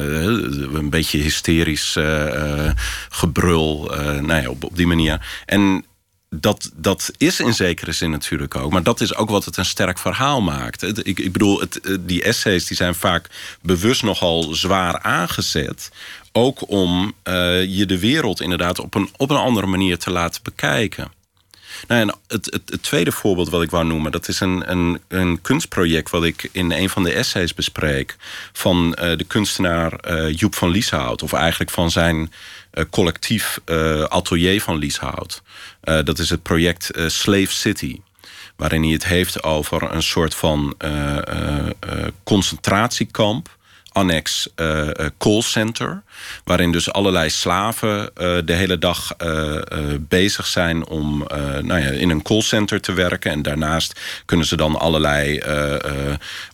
[0.76, 1.98] een beetje hysterisch
[3.10, 3.92] gebrul.
[4.22, 5.44] nou ja, op, op die manier.
[5.46, 5.86] En
[6.30, 8.72] dat, dat is in zekere zin natuurlijk ook.
[8.72, 11.08] Maar dat is ook wat het een sterk verhaal maakt.
[11.08, 13.28] Ik, ik bedoel, het, die essays die zijn vaak
[13.62, 15.92] bewust nogal zwaar aangezet.
[16.32, 17.14] Ook om
[17.68, 21.12] je de wereld inderdaad op een, op een andere manier te laten bekijken.
[21.88, 24.12] Nou, en het, het, tweede voorbeeld wat ik wou noemen...
[24.12, 28.16] dat is een, een, een kunstproject wat ik in een van de essays bespreek...
[28.54, 31.24] van uh, de kunstenaar uh, Joep van Lieshout.
[31.24, 32.32] Of eigenlijk van zijn
[32.90, 33.60] collectief
[34.08, 35.42] atelier van Lieshout.
[35.82, 38.00] dat is het project Slave City
[38.56, 40.76] waarin hij het heeft over een soort van
[42.24, 43.58] concentratiekamp
[44.00, 44.88] annex uh,
[45.18, 46.04] callcenter.
[46.44, 49.56] Waarin dus allerlei slaven uh, de hele dag uh,
[50.00, 51.18] bezig zijn om
[51.62, 53.32] nou ja, in een callcenter te werken.
[53.32, 55.42] En daarnaast kunnen ze dan allerlei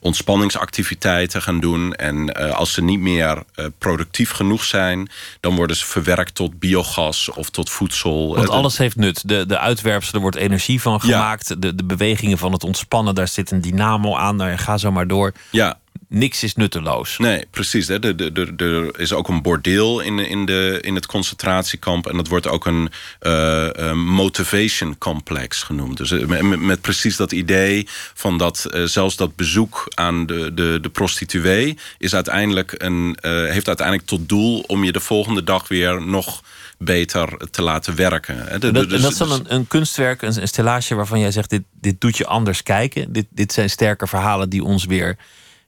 [0.01, 1.93] ontspanningsactiviteiten gaan doen.
[1.93, 3.43] En als ze niet meer
[3.77, 8.35] productief genoeg zijn, dan worden ze verwerkt tot biogas of tot voedsel.
[8.35, 9.27] Want alles heeft nut.
[9.27, 11.61] De, de uitwerpselen wordt energie van gemaakt.
[11.61, 14.35] De, de bewegingen van het ontspannen, daar zit een dynamo aan.
[14.35, 15.33] Nou, ga zo maar door.
[15.49, 15.77] Ja
[16.07, 17.17] niks is nutteloos.
[17.17, 17.87] Nee, precies.
[17.87, 18.15] Hè.
[18.57, 22.07] Er is ook een bordeel in, in, de, in het concentratiekamp.
[22.07, 22.89] En dat wordt ook een
[23.21, 25.97] uh, motivation complex genoemd.
[25.97, 30.79] Dus met, met, precies dat idee van dat uh, zelfs dat bezoek aan de, de,
[30.81, 31.77] de prostituee...
[31.97, 36.41] Is uiteindelijk een, heeft uiteindelijk tot doel om je de volgende dag weer nog
[36.77, 38.47] beter te laten werken.
[38.49, 41.49] En dat, dus, dat is dan een, een kunstwerk, een, een stellage waarvan jij zegt:
[41.49, 43.13] dit, dit doet je anders kijken.
[43.13, 45.17] Dit, dit zijn sterke verhalen die ons weer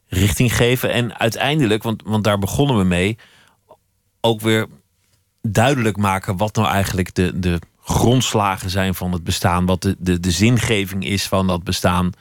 [0.07, 0.91] richting geven.
[0.91, 3.17] En uiteindelijk, want, want daar begonnen we mee,
[4.21, 4.67] ook weer
[5.41, 9.65] duidelijk maken wat nou eigenlijk de, de grondslagen zijn van het bestaan.
[9.65, 12.11] Wat de, de, de zingeving is van dat bestaan.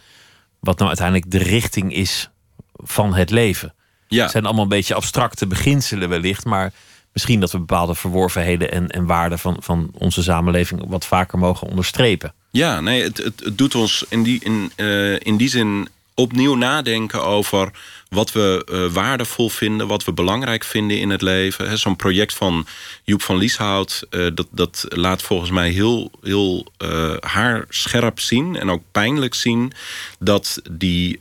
[0.60, 2.30] Wat nou uiteindelijk de richting is
[2.72, 3.74] van het leven.
[4.08, 4.22] Ja.
[4.22, 6.72] Het zijn allemaal een beetje abstracte beginselen wellicht, maar
[7.12, 11.68] misschien dat we bepaalde verworvenheden en, en waarden van, van onze samenleving wat vaker mogen
[11.68, 12.34] onderstrepen.
[12.50, 16.54] Ja, nee, het, het, het doet ons in die, in, uh, in die zin opnieuw
[16.54, 17.70] nadenken over
[18.08, 21.78] wat we uh, waardevol vinden, wat we belangrijk vinden in het leven.
[21.78, 22.66] Zo'n project van
[23.04, 28.70] Joep van Lieshout, uh, dat, dat laat volgens mij heel, heel uh, haarscherp zien en
[28.70, 29.72] ook pijnlijk zien
[30.18, 31.18] dat die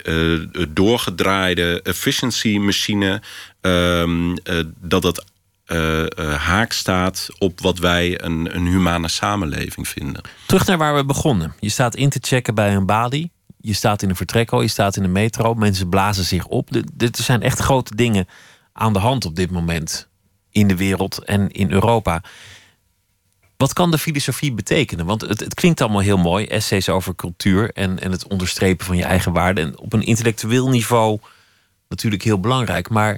[0.68, 3.22] doorgedraaide efficiency machine,
[3.60, 4.36] ehm,
[4.80, 5.24] dat dat
[6.36, 10.20] haak staat op wat wij een, een humane samenleving vinden.
[10.46, 11.54] Terug naar waar we begonnen.
[11.60, 13.30] Je staat in te checken bij een balie
[13.66, 16.74] je staat in een vertrekhal, je staat in de metro, mensen blazen zich op.
[16.98, 18.28] Er zijn echt grote dingen
[18.72, 20.08] aan de hand op dit moment
[20.50, 22.22] in de wereld en in Europa.
[23.56, 25.06] Wat kan de filosofie betekenen?
[25.06, 28.96] Want het, het, klinkt allemaal heel mooi, essays over cultuur en, en het onderstrepen van
[28.96, 29.64] je eigen waarden.
[29.64, 31.20] En op een intellectueel niveau
[31.88, 32.88] natuurlijk heel belangrijk.
[32.88, 33.12] Maar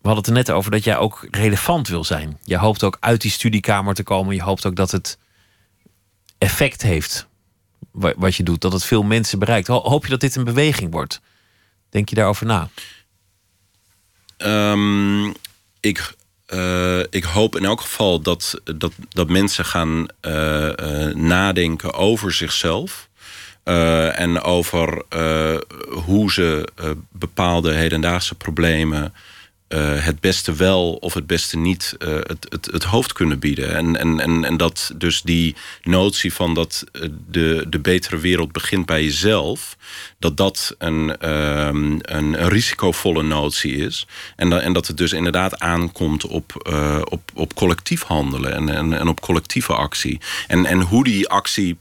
[0.00, 2.38] we hadden het er net over dat jij ook relevant wil zijn.
[2.44, 4.34] Je hoopt ook uit die studiekamer te komen.
[4.34, 5.18] Je hoopt ook dat het
[6.38, 7.28] effect heeft
[7.94, 9.66] wat je doet, dat het veel mensen bereikt.
[9.66, 11.20] Hoop je dat dit een beweging wordt?
[11.90, 12.68] Denk je daarover na?
[14.38, 15.34] Um,
[15.80, 16.14] ik,
[16.48, 22.32] uh, ik hoop in elk geval dat, dat, dat mensen gaan uh, uh, nadenken over
[22.32, 23.08] zichzelf.
[23.64, 25.04] en over
[26.04, 26.68] hoe ze
[27.10, 29.14] bepaalde hedendaagse problemen
[29.74, 33.74] uh, het beste wel of het beste niet uh, het, het, het, hoofd kunnen bieden.
[33.76, 38.52] En, en, en, en dat dus die notie van dat uh, de, de betere wereld
[38.52, 39.76] begint bij jezelf,
[40.18, 44.06] dat dat een, um, een, risicovolle notie is.
[44.36, 46.72] En, en dat het dus inderdaad aankomt op,
[47.04, 50.20] op, op collectief handelen en, en, en op collectieve actie.
[50.46, 51.78] En, en hoe die actie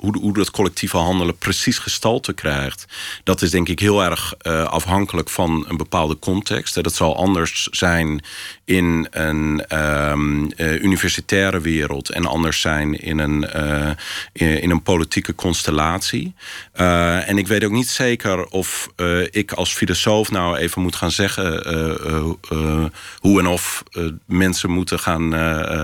[0.00, 2.84] hoe, hoe dat collectieve handelen precies gestalte krijgt,
[3.24, 6.82] dat is denk ik heel erg uh, afhankelijk van een bepaalde context.
[6.82, 8.24] Dat zal anders zijn
[8.64, 13.90] in een um, uh, universitaire wereld en anders zijn in een, uh,
[14.32, 16.34] in, in, een politieke constellatie.
[16.72, 18.88] en ik weet ook niet zeker of
[19.30, 21.44] ik als filosoof nou even moet gaan zeggen
[23.20, 23.82] hoe en of
[24.26, 25.32] mensen moeten gaan,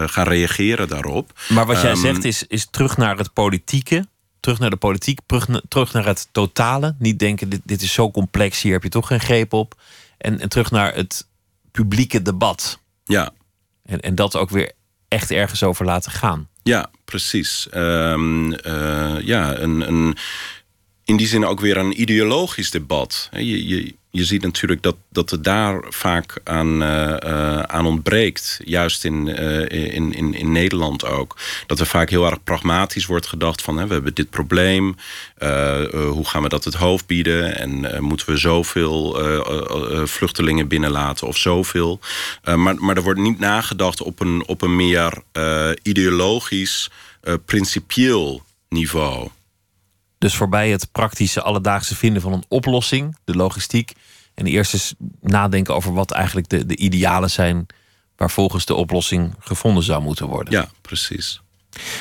[0.09, 1.33] gaan reageren daarop.
[1.49, 4.06] Maar wat jij um, zegt is, is terug naar het politieke
[4.47, 5.21] terug naar de politiek,
[5.69, 6.95] terug, naar het totale.
[6.99, 9.75] Niet denken, dit, dit is zo complex, hier heb je toch geen greep op.
[10.19, 11.27] En, en terug naar het
[11.71, 12.79] publieke debat.
[13.05, 13.31] Ja.
[13.83, 14.73] En, en dat ook weer
[15.09, 16.49] echt ergens over laten gaan.
[16.63, 17.69] Ja, precies.
[17.75, 20.17] Um, uh, ja, een, een,
[21.05, 23.29] in die zin ook weer een ideologisch debat.
[23.33, 28.61] Je, je, je ziet natuurlijk dat, dat het daar vaak aan, uh, aan ontbreekt.
[28.65, 29.61] Juist in, uh,
[29.95, 31.37] in, in, in Nederland ook.
[31.67, 33.79] Dat er vaak heel erg pragmatisch wordt gedacht van...
[33.79, 34.97] Hè, we hebben dit probleem,
[35.91, 37.57] hoe gaan we dat het hoofd bieden...
[37.59, 39.19] en moeten we zoveel
[40.05, 42.01] vluchtelingen binnenlaten of zoveel.
[42.45, 45.23] maar, maar er wordt niet nagedacht op een, op een meer
[45.83, 46.91] ideologisch,
[47.45, 49.29] principieel niveau...
[50.19, 53.93] Dus voorbij het praktische alledaagse vinden van een oplossing, de logistiek.
[54.35, 57.67] En eerst eens nadenken over wat eigenlijk de, de idealen zijn
[58.17, 60.53] waar volgens de oplossing gevonden zou moeten worden.
[60.53, 61.41] Ja, precies.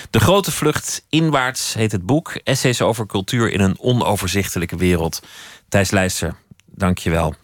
[0.09, 2.39] De grote vlucht inwaarts heet het boek.
[2.43, 5.22] Essays over cultuur in een onoverzichtelijke wereld.
[5.70, 6.36] Thijs Leister,
[6.66, 7.36] dank je wel.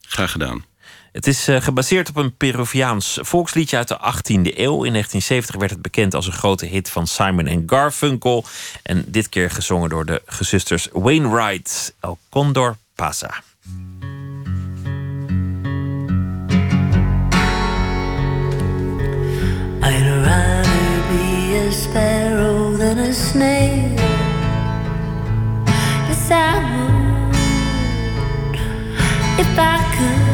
[0.00, 0.64] Graag gedaan.
[1.12, 4.84] Het is uh, gebaseerd op een Peruviaans volksliedje uit de 18e eeuw.
[4.84, 8.44] In 1970 werd het bekend als een grote hit van Simon en Garfunkel.
[8.82, 11.94] En dit keer gezongen door de gezusters Wainwright.
[12.00, 13.42] El Condor Pasa.
[19.82, 23.94] I'd rather be a sparrow than a snail.
[26.08, 26.70] Yes, I
[29.38, 30.29] if I could.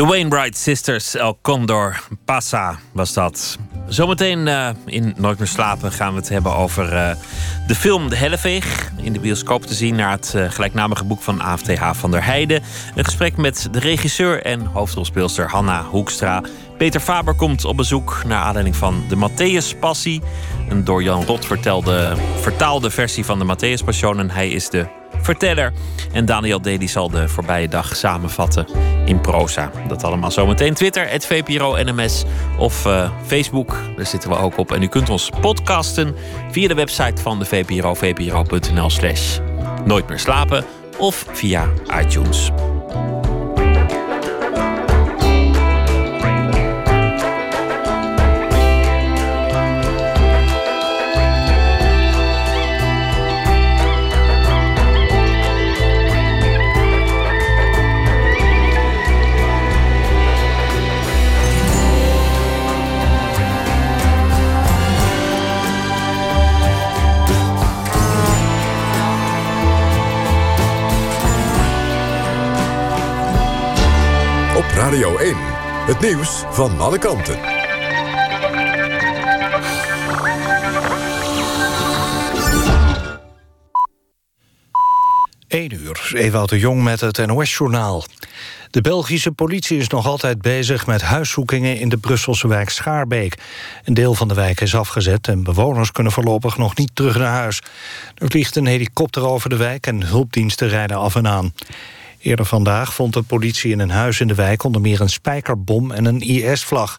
[0.00, 3.58] De Wainwright Sisters, El Condor Passa was dat.
[3.88, 7.10] Zometeen uh, in Nooit meer slapen gaan we het hebben over uh,
[7.66, 8.92] de film De Helleveeg.
[9.02, 12.62] In de bioscoop te zien naar het uh, gelijknamige boek van AFTH van der Heijden.
[12.94, 16.42] Een gesprek met de regisseur en hoofdrolspeelster Hanna Hoekstra.
[16.78, 20.22] Peter Faber komt op bezoek naar aanleiding van de Matthäus Passie.
[20.68, 24.18] Een door Jan Rot vertelde, vertaalde versie van de Matthäus Passion.
[24.18, 24.86] En hij is de
[25.22, 25.72] verteller.
[26.12, 26.90] En Daniel D.
[26.90, 29.70] zal de voorbije dag samenvatten in proza.
[29.88, 30.74] Dat allemaal zometeen.
[30.74, 32.24] Twitter, het VPRO NMS
[32.58, 33.76] of uh, Facebook.
[33.96, 34.72] Daar zitten we ook op.
[34.72, 36.16] En u kunt ons podcasten
[36.50, 39.38] via de website van de VPRO, vpro.nl slash
[39.84, 40.64] nooit meer slapen.
[40.98, 41.68] Of via
[42.00, 42.50] iTunes.
[75.90, 77.38] Het nieuws van alle kanten.
[85.48, 88.04] 1 uur, Ewout de Jong met het NOS-journaal.
[88.70, 91.78] De Belgische politie is nog altijd bezig met huiszoekingen...
[91.78, 93.34] in de Brusselse wijk Schaarbeek.
[93.84, 95.28] Een deel van de wijk is afgezet...
[95.28, 97.62] en bewoners kunnen voorlopig nog niet terug naar huis.
[98.14, 99.86] Er vliegt een helikopter over de wijk...
[99.86, 101.52] en hulpdiensten rijden af en aan.
[102.20, 104.64] Eerder vandaag vond de politie in een huis in de wijk...
[104.64, 106.96] onder meer een spijkerbom en een IS-vlag.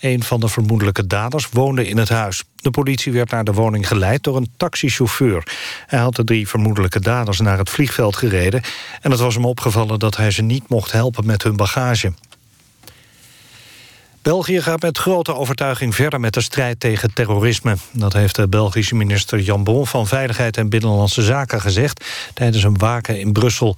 [0.00, 2.44] Een van de vermoedelijke daders woonde in het huis.
[2.56, 5.46] De politie werd naar de woning geleid door een taxichauffeur.
[5.86, 8.62] Hij had de drie vermoedelijke daders naar het vliegveld gereden...
[9.00, 12.12] en het was hem opgevallen dat hij ze niet mocht helpen met hun bagage.
[14.22, 17.76] België gaat met grote overtuiging verder met de strijd tegen terrorisme.
[17.92, 22.04] Dat heeft de Belgische minister Jan Bon van Veiligheid en Binnenlandse Zaken gezegd...
[22.34, 23.76] tijdens een waken in Brussel.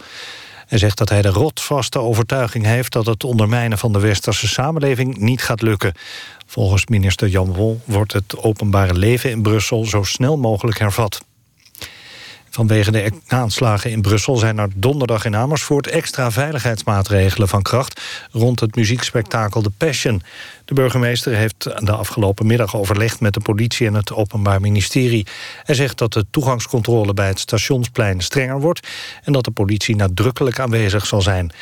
[0.70, 2.92] Hij zegt dat hij de rotvaste overtuiging heeft...
[2.92, 5.92] dat het ondermijnen van de westerse samenleving niet gaat lukken.
[6.46, 9.84] Volgens minister Jan Wol wordt het openbare leven in Brussel...
[9.84, 11.20] zo snel mogelijk hervat.
[12.50, 18.60] Vanwege de aanslagen in Brussel zijn er donderdag in Amersfoort extra veiligheidsmaatregelen van kracht rond
[18.60, 20.22] het muziekspektakel The Passion.
[20.64, 25.26] De burgemeester heeft de afgelopen middag overlegd met de politie en het Openbaar Ministerie.
[25.62, 28.88] Hij zegt dat de toegangscontrole bij het stationsplein strenger wordt
[29.22, 31.52] en dat de politie nadrukkelijk aanwezig zal zijn.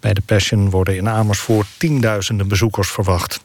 [0.00, 3.40] Bij de Passion worden in Amersfoort tienduizenden bezoekers verwacht.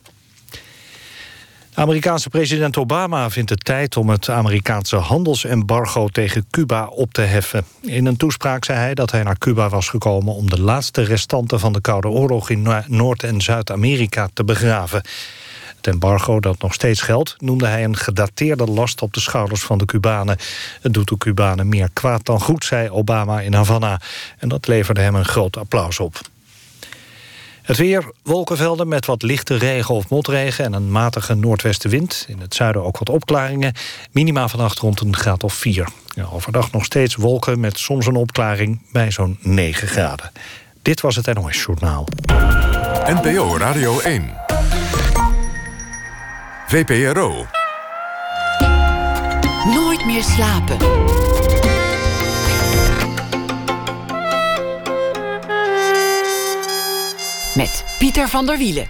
[1.78, 7.66] Amerikaanse president Obama vindt het tijd om het Amerikaanse handelsembargo tegen Cuba op te heffen.
[7.82, 11.60] In een toespraak zei hij dat hij naar Cuba was gekomen om de laatste restanten
[11.60, 15.02] van de Koude Oorlog in Noord- en Zuid-Amerika te begraven.
[15.76, 19.78] Het embargo dat nog steeds geldt noemde hij een gedateerde last op de schouders van
[19.78, 20.38] de Cubanen.
[20.82, 24.02] Het doet de Cubanen meer kwaad dan goed, zei Obama in Havana.
[24.38, 26.22] En dat leverde hem een groot applaus op.
[27.68, 30.66] Het weer, wolkenvelden met wat lichte regen of motregen...
[30.66, 32.26] en een matige noordwestenwind.
[32.28, 33.74] In het zuiden ook wat opklaringen.
[34.12, 35.88] Minima vannacht rond een graad of 4.
[36.16, 40.32] Ja, overdag nog steeds wolken met soms een opklaring bij zo'n 9 graden.
[40.82, 42.08] Dit was het NOS Journaal.
[43.06, 44.34] NPO Radio 1.
[46.68, 47.46] VPRO.
[49.66, 50.78] Nooit meer slapen.
[57.58, 58.88] Met Pieter van der Wielen.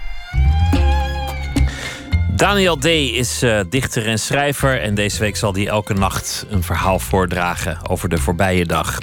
[2.30, 2.84] Daniel D.
[2.84, 7.88] is uh, dichter en schrijver en deze week zal hij elke nacht een verhaal voordragen
[7.88, 8.98] over de voorbije dag.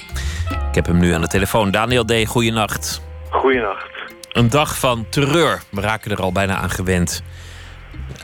[0.70, 1.72] Ik heb hem nu aan de telefoon.
[1.72, 3.02] Daniel D., goeienacht.
[3.30, 3.88] Goeienacht.
[4.32, 5.62] Een dag van terreur.
[5.72, 7.24] We raken er al bijna aan gewend.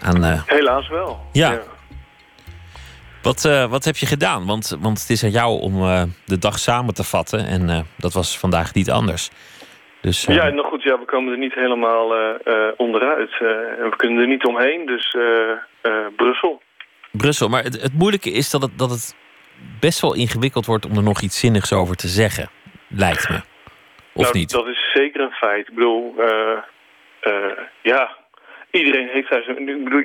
[0.01, 0.41] Aan, uh...
[0.45, 1.19] Helaas wel.
[1.31, 1.51] Ja.
[1.51, 1.61] ja.
[3.21, 4.45] Wat, uh, wat heb je gedaan?
[4.45, 5.73] Want, want het is aan jou om
[6.25, 9.29] de dag samen te vatten en dat was vandaag niet anders.
[10.01, 13.31] Dus, ja, nog goed, ja, we komen er niet helemaal uh, uh, onderuit.
[13.31, 15.15] Uh, we kunnen er niet omheen, dus
[16.15, 16.61] Brussel.
[17.11, 19.15] Brussel, maar het, het, moeilijke is dat het, dat het
[19.79, 22.49] best wel ingewikkeld wordt om er nog iets zinnigs over te zeggen,
[22.87, 23.41] lijkt me.
[24.13, 24.51] Of nou, niet?
[24.51, 25.67] Dat is zeker een feit.
[25.67, 26.15] Ik bedoel,
[27.81, 28.17] ja,
[28.71, 29.53] iedereen heeft daar zo.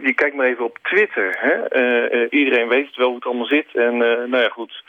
[0.02, 1.36] Je kijkt maar even op Twitter.
[1.38, 1.80] Hè?
[1.80, 3.66] Uh, uh, iedereen weet wel hoe het allemaal zit.
[3.74, 4.82] En uh, nou ja, goed.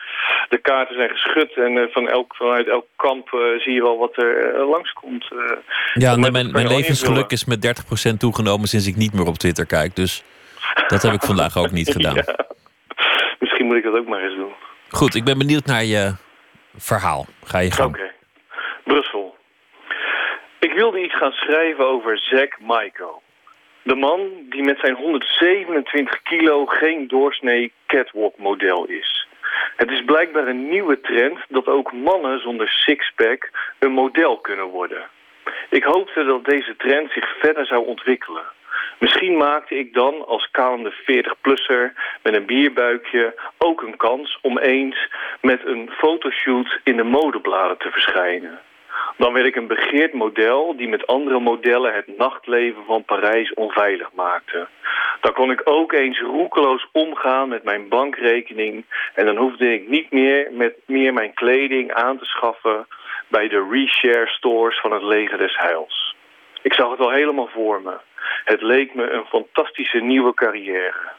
[0.49, 1.53] De kaarten zijn geschud.
[1.53, 5.27] En van elk, vanuit elk kamp zie je wel wat er langskomt.
[5.93, 9.65] ja, nee, mijn, mijn levensgeluk is met 30% toegenomen sinds ik niet meer op Twitter
[9.65, 9.95] kijk.
[9.95, 10.23] Dus
[10.87, 12.15] dat heb ik vandaag ook niet gedaan.
[12.15, 12.45] ja.
[13.39, 14.53] Misschien moet ik dat ook maar eens doen.
[14.89, 16.15] Goed, ik ben benieuwd naar je
[16.77, 17.25] verhaal.
[17.43, 17.89] Ga je gang.
[17.89, 17.99] Oké.
[17.99, 18.13] Okay.
[18.83, 19.35] Brussel.
[20.59, 23.21] Ik wilde iets gaan schrijven over Zack Michael.
[23.83, 24.19] De man
[24.49, 29.26] die met zijn 127 kilo geen doorsnee catwalk model is.
[29.75, 33.49] Het is blijkbaar een nieuwe trend dat ook mannen zonder sixpack
[33.79, 35.07] een model kunnen worden.
[35.69, 38.43] Ik hoopte dat deze trend zich verder zou ontwikkelen.
[38.99, 41.93] Misschien maakte ik dan als kalende 40-plusser
[42.23, 45.09] met een bierbuikje ook een kans om eens
[45.41, 48.59] met een fotoshoot in de modebladen te verschijnen.
[49.17, 54.09] Dan werd ik een begeerd model die met andere modellen het nachtleven van Parijs onveilig
[54.13, 54.67] maakte.
[55.21, 60.11] Dan kon ik ook eens roekeloos omgaan met mijn bankrekening en dan hoefde ik niet
[60.11, 62.87] meer met meer mijn kleding aan te schaffen
[63.27, 66.15] bij de reshare stores van het leger des heils.
[66.61, 67.97] Ik zag het al helemaal voor me.
[68.43, 71.15] Het leek me een fantastische nieuwe carrière.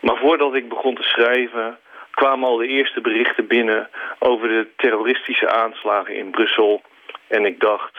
[0.00, 1.78] Maar voordat ik begon te schrijven
[2.18, 3.88] kwamen al de eerste berichten binnen
[4.18, 6.82] over de terroristische aanslagen in Brussel.
[7.28, 7.98] En ik dacht,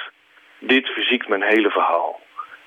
[0.59, 2.20] dit verziekt mijn hele verhaal.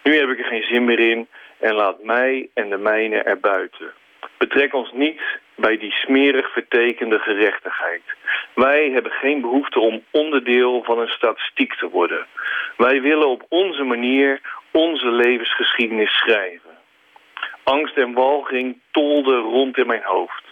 [0.03, 1.29] Nu heb ik er geen zin meer in
[1.59, 3.93] en laat mij en de mijne erbuiten.
[4.39, 5.21] Betrek ons niet
[5.55, 8.03] bij die smerig vertekende gerechtigheid.
[8.55, 12.27] Wij hebben geen behoefte om onderdeel van een statistiek te worden.
[12.77, 14.41] Wij willen op onze manier
[14.71, 16.79] onze levensgeschiedenis schrijven.
[17.63, 20.52] Angst en walging tolden rond in mijn hoofd.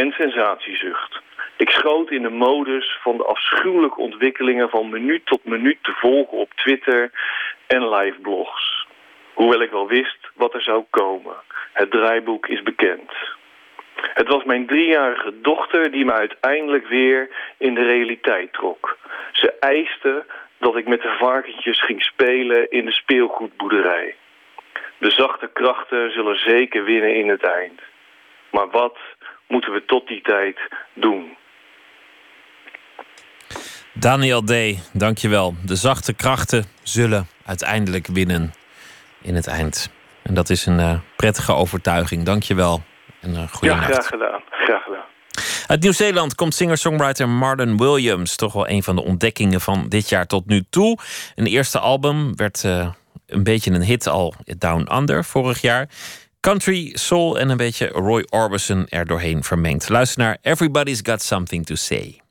[0.00, 1.20] En sensatiezucht.
[1.56, 6.38] Ik schoot in de modus van de afschuwelijke ontwikkelingen van minuut tot minuut te volgen
[6.38, 7.10] op Twitter
[7.66, 8.86] en live blogs.
[9.34, 11.34] Hoewel ik wel wist wat er zou komen.
[11.72, 13.12] Het draaiboek is bekend.
[13.94, 17.28] Het was mijn driejarige dochter die me uiteindelijk weer
[17.58, 18.98] in de realiteit trok.
[19.32, 20.24] Ze eiste
[20.58, 24.14] dat ik met de varkentjes ging spelen in de speelgoedboerderij.
[24.98, 27.80] De zachte krachten zullen zeker winnen in het eind.
[28.54, 28.98] Maar wat
[29.48, 30.58] moeten we tot die tijd
[30.94, 31.36] doen?
[33.92, 34.52] Daniel D.,
[34.92, 35.54] dankjewel.
[35.64, 38.54] De zachte krachten zullen uiteindelijk winnen
[39.22, 39.90] in het eind.
[40.22, 42.24] En dat is een uh, prettige overtuiging.
[42.24, 42.82] Dankjewel.
[43.20, 44.40] En uh, goede Ja, graag gedaan.
[44.50, 45.04] Graag gedaan.
[45.66, 48.36] Uit Nieuw-Zeeland komt singer-songwriter Marlon Williams.
[48.36, 50.98] Toch wel een van de ontdekkingen van dit jaar tot nu toe.
[51.34, 52.88] Een eerste album werd uh,
[53.26, 55.88] een beetje een hit al Down Under vorig jaar.
[56.44, 59.88] Country, soul en een beetje Roy Orbison er doorheen vermengd.
[59.88, 62.23] Luister naar Everybody's Got Something to Say.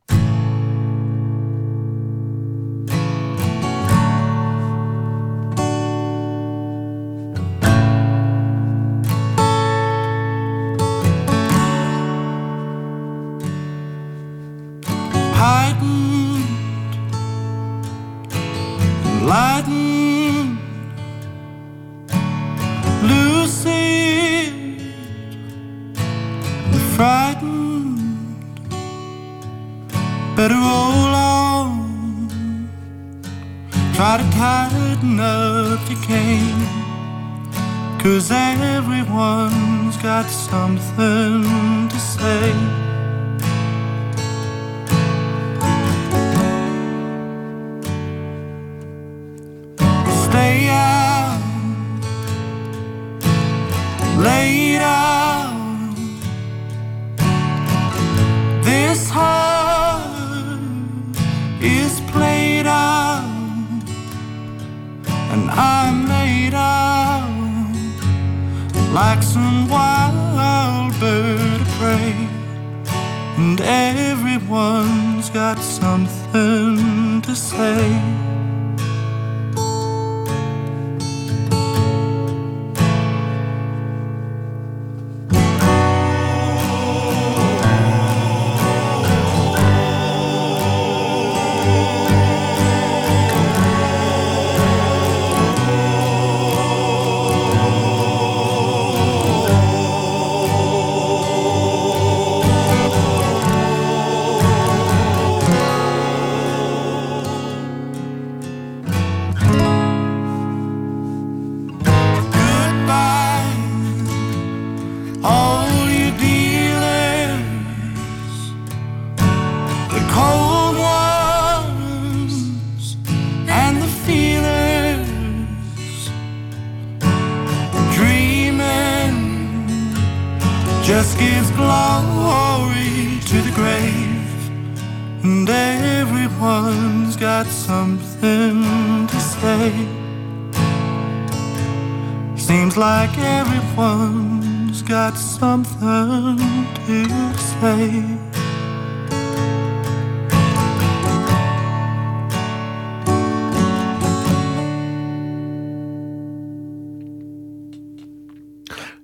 [143.76, 146.38] one's got something
[146.86, 148.34] to say.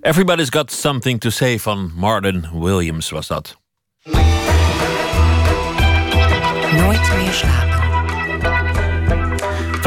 [0.02, 3.56] Everybody's Got Something to Say van Martin Williams was dat.
[6.72, 7.79] Nooit meer slapen.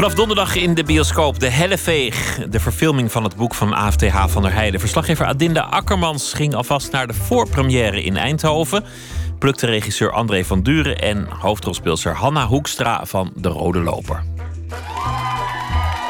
[0.04, 2.38] Vanaf donderdag in de bioscoop De Helleveeg.
[2.48, 4.80] De verfilming van het boek van AFTH van der Heijden.
[4.80, 8.84] Verslaggever Adinda Akkermans ging alvast naar de voorpremière in Eindhoven.
[9.38, 14.24] Plukte regisseur André van Duren en hoofdrolspeelster Hanna Hoekstra van De Rode Loper.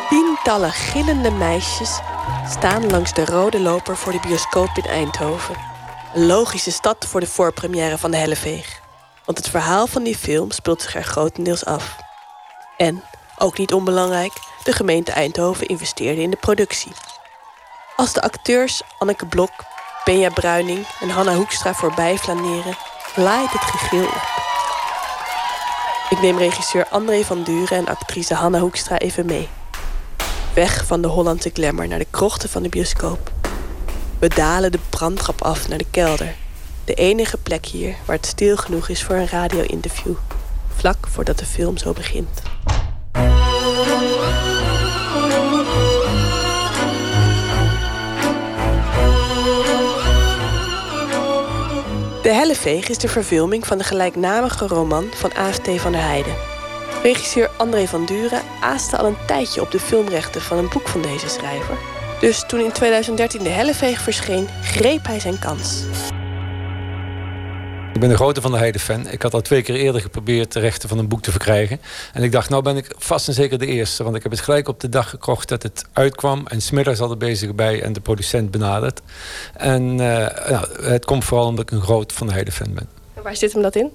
[0.09, 2.01] Tientallen gillende meisjes
[2.49, 5.55] staan langs de rode loper voor de bioscoop in Eindhoven.
[6.15, 8.81] Een logische stad voor de voorpremière van de Helleveeg.
[9.25, 11.97] Want het verhaal van die film speelt zich er grotendeels af.
[12.77, 13.03] En,
[13.39, 14.33] ook niet onbelangrijk,
[14.63, 16.93] de gemeente Eindhoven investeerde in de productie.
[17.97, 19.53] Als de acteurs Anneke Blok,
[20.05, 22.77] Benja Bruining en Hanna Hoekstra voorbij flaneren,
[23.17, 24.43] laait het gegil op.
[26.11, 29.49] Ik neem regisseur André van Duren en actrice Hanna Hoekstra even mee.
[30.55, 33.33] Weg van de Hollandse glamour naar de krochten van de bioscoop.
[34.19, 36.35] We dalen de brandtrap af naar de kelder.
[36.85, 40.15] De enige plek hier waar het stil genoeg is voor een radio-interview.
[40.77, 42.54] Vlak voordat de film zo begint.
[52.25, 55.81] De Helleveeg is de verfilming van de gelijknamige roman van A.F.T.
[55.81, 56.35] van der Heijden.
[57.03, 61.03] Regisseur André van Duren aaste al een tijdje op de filmrechten van een boek van
[61.03, 61.77] deze schrijver.
[62.21, 65.85] Dus toen in 2013 de Helleveeg verscheen, greep hij zijn kans.
[67.95, 69.09] Ik ben een grote Van der Heijden fan.
[69.09, 71.81] Ik had al twee keer eerder geprobeerd de rechten van een boek te verkrijgen.
[72.13, 74.03] En ik dacht, nou ben ik vast en zeker de eerste.
[74.03, 76.47] Want ik heb het gelijk op de dag gekocht dat het uitkwam.
[76.47, 79.01] En smiddags er bezig bij en de producent benaderd.
[79.57, 79.99] En uh,
[80.49, 82.89] nou, het komt vooral omdat ik een groot Van der Heijden fan ben.
[83.23, 83.91] Waar zit hem dat in?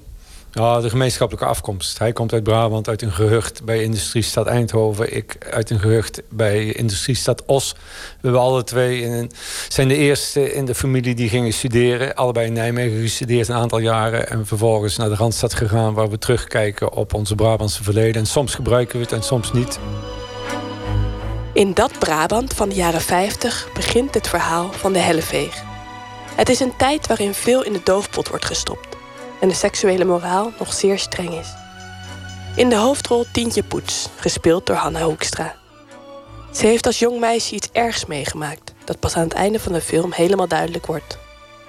[0.52, 2.00] Ja, de gemeenschappelijke afkomst.
[2.00, 5.16] Hij komt uit Brabant, uit een gehucht bij Industriestad Eindhoven.
[5.16, 7.74] Ik uit een gehucht bij Industriestad Os.
[7.74, 7.80] We
[8.22, 9.32] hebben alle twee in
[9.68, 12.16] zijn de eerste in de familie die gingen studeren.
[12.16, 14.30] Allebei in Nijmegen gestudeerd een aantal jaren.
[14.30, 18.22] En vervolgens naar de Randstad gegaan waar we terugkijken op onze Brabantse verleden.
[18.22, 19.80] En soms gebruiken we het en soms niet.
[21.54, 25.64] In dat Brabant van de jaren 50 begint het verhaal van de Helleveeg.
[26.36, 28.89] Het is een tijd waarin veel in de doofpot wordt gestopt
[29.40, 31.48] en de seksuele moraal nog zeer streng is.
[32.56, 35.56] In de hoofdrol Tientje Poets, gespeeld door Hanna Hoekstra.
[36.52, 39.82] Ze heeft als jong meisje iets ergs meegemaakt, dat pas aan het einde van de
[39.82, 41.18] film helemaal duidelijk wordt.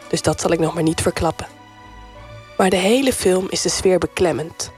[0.08, 1.46] Dus dat zal ik nog maar niet verklappen.
[2.56, 4.70] Maar de hele film is de sfeer beklemmend.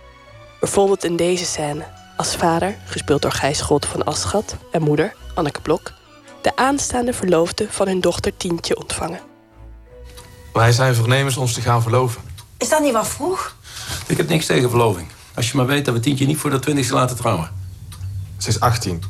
[0.61, 1.85] Bijvoorbeeld in deze scène,
[2.17, 5.93] als vader, gespeeld door Gijs Scholte van Aschat, en moeder, Anneke Blok,
[6.41, 9.21] de aanstaande verloofde van hun dochter Tientje ontvangen.
[10.53, 12.32] Wij zijn voornemens ons te gaan verloven.
[12.63, 13.55] Is dat niet wat vroeg?
[14.07, 15.09] Ik heb niks tegen verloving.
[15.35, 17.51] Als je maar weet dat we Tientje niet voor de twintigste laten trouwen.
[18.39, 19.03] Ze is 18.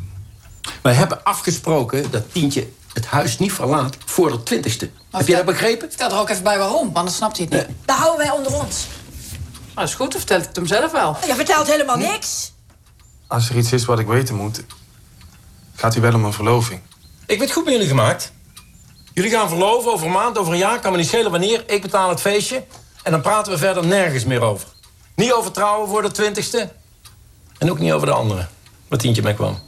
[0.83, 4.91] Wij hebben afgesproken dat Tientje het huis niet verlaat voor de twintigste.
[5.11, 5.89] Heb je dat begrepen?
[5.89, 7.77] Vertel er ook even bij waarom, anders snapt hij het niet.
[7.85, 8.87] Dat houden wij onder ons.
[9.75, 11.17] Dat is goed, dan vertelt het hem zelf wel.
[11.27, 12.53] Je vertelt helemaal niks.
[13.27, 14.65] Als er iets is wat ik weten moet,
[15.75, 16.81] gaat u wel om een verloving.
[17.27, 18.33] Ik weet goed met jullie gemaakt.
[19.15, 20.81] Jullie gaan verloven over een maand, over een jaar.
[20.81, 21.65] Kan me niet schelen wanneer.
[21.67, 22.65] Ik betaal het feestje.
[23.03, 24.69] En dan praten we verder nergens meer over.
[25.15, 26.69] Niet over trouwen voor de twintigste.
[27.59, 28.47] En ook niet over de andere.
[28.89, 29.59] Wat Tientje mee kwam.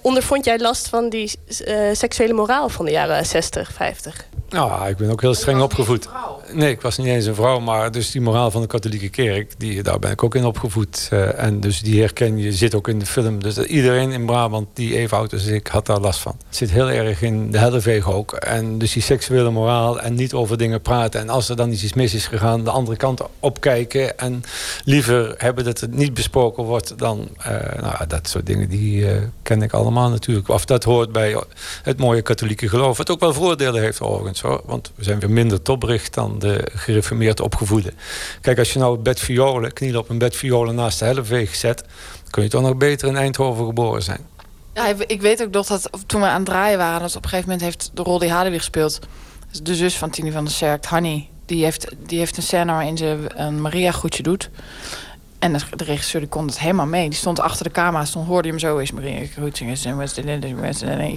[0.00, 4.26] Ondervond jij last van die uh, seksuele moraal van de jaren 60, 50?
[4.48, 6.08] Nou, ik ben ook heel streng opgevoed.
[6.54, 9.54] Nee, ik was niet eens een vrouw, maar dus die moraal van de katholieke kerk,
[9.58, 11.08] die, daar ben ik ook in opgevoed.
[11.12, 13.42] Uh, en dus die herken je, zit ook in de film.
[13.42, 16.36] Dus iedereen in Brabant die even oud is als ik, had daar last van.
[16.46, 18.32] Het zit heel erg in de helleveeg ook.
[18.32, 21.20] En dus die seksuele moraal en niet over dingen praten.
[21.20, 24.18] En als er dan iets mis is gegaan, de andere kant opkijken.
[24.18, 24.42] En
[24.84, 27.46] liever hebben dat het niet besproken wordt dan, uh,
[27.80, 29.10] nou, dat soort dingen, die uh,
[29.42, 30.48] ken ik allemaal natuurlijk.
[30.48, 31.36] Of dat hoort bij
[31.82, 32.98] het mooie katholieke geloof.
[32.98, 34.40] Het ook wel voordelen heeft overigens.
[34.64, 37.92] Want we zijn weer minder topbericht dan de gereformeerd opgevoeden.
[38.40, 41.84] Kijk, als je nou bed violen, knielen op een bed violen naast de Helleveeg zet...
[42.30, 44.26] kun je toch nog beter in Eindhoven geboren zijn.
[44.74, 47.00] Ja, ik weet ook nog dat toen we aan het draaien waren...
[47.00, 48.98] dat op een gegeven moment heeft de rol die Hadewig gespeeld...
[49.62, 51.26] de zus van Tini van der Serkt, Hanny...
[51.46, 54.50] Die heeft, die heeft een scène waarin ze een Maria-groetje doet.
[55.42, 57.08] En de, regisseur die kon het helemaal mee.
[57.08, 58.92] Die stond achter de camera, stond, hoorde je hem zo eens.
[58.92, 59.34] Maria Ik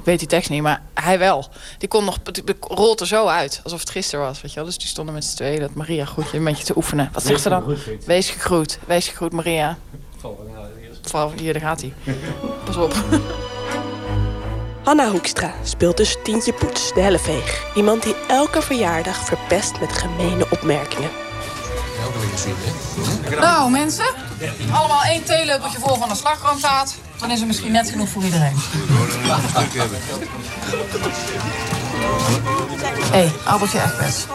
[0.04, 1.50] weet die tekst niet, maar hij wel.
[1.78, 4.42] Die kon nog, die rolt er zo uit, alsof het gisteren was.
[4.42, 4.66] Weet je wel?
[4.66, 7.10] Dus die stonden met z'n tweeën dat Maria groetje een beetje te oefenen.
[7.14, 7.76] Wat zegt ze dan?
[8.06, 9.78] Wees gegroet, wees gegroet Maria.
[11.02, 11.94] Val, hier, daar gaat hij.
[12.66, 12.94] Pas op.
[14.84, 17.76] Hanna Hoekstra speelt dus Tientje Poets, de helleveeg.
[17.76, 21.10] Iemand die elke verjaardag verpest met gemene opmerkingen.
[23.40, 24.06] Nou, mensen.
[24.72, 26.96] Allemaal één theelepeltje vol van de slagroomzaad.
[27.20, 28.56] Dan is er misschien net genoeg voor iedereen.
[33.12, 34.26] Hé, hey, Albertje Egberts.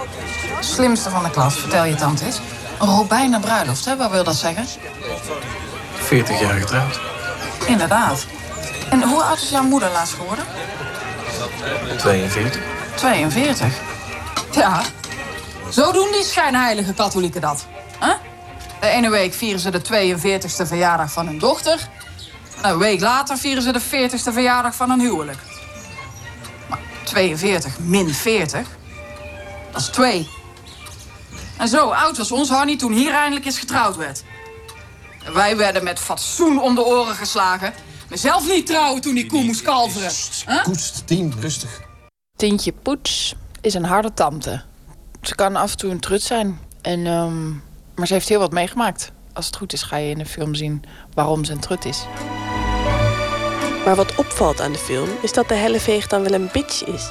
[0.61, 2.41] Slimste van de klas, vertel je tante eens.
[2.81, 3.97] Een Robijner bruiloft, hè?
[3.97, 4.67] Wat wil dat zeggen?
[5.95, 7.01] 40 jaar getrouwd.
[7.67, 8.27] Inderdaad.
[8.91, 10.45] En hoe oud is jouw moeder laatst geworden?
[11.99, 12.63] 42.
[12.95, 13.67] 42.
[14.53, 14.83] Ja.
[15.73, 17.67] Zo doen die schijnheilige katholieken dat.
[17.99, 18.13] hè?
[18.81, 21.89] De ene week vieren ze de 42e verjaardag van hun dochter.
[22.63, 25.39] En een week later vieren ze de 40e verjaardag van hun huwelijk.
[26.69, 28.69] Maar 42 min 40,
[29.73, 30.29] dat is 2.
[31.57, 34.25] En zo oud was ons Hanny toen hier eindelijk eens getrouwd werd.
[35.25, 37.73] En wij werden met fatsoen om de oren geslagen.
[38.09, 40.11] Maar zelf niet trouwen toen die koe moest kalveren.
[40.63, 41.81] Koest, team, rustig.
[42.37, 44.63] Tientje Poets is een harde tante.
[45.21, 46.59] Ze kan af en toe een trut zijn.
[46.83, 47.51] En, ehm,
[47.95, 49.13] maar ze heeft heel wat meegemaakt.
[49.33, 50.83] Als het goed is ga je in de film zien
[51.15, 52.07] waarom ze een trut is.
[53.85, 57.11] Maar wat opvalt aan de film is dat de Helleveeg dan wel een bitch is.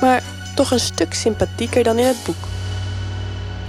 [0.00, 0.22] Maar
[0.54, 2.36] toch een stuk sympathieker dan in het boek.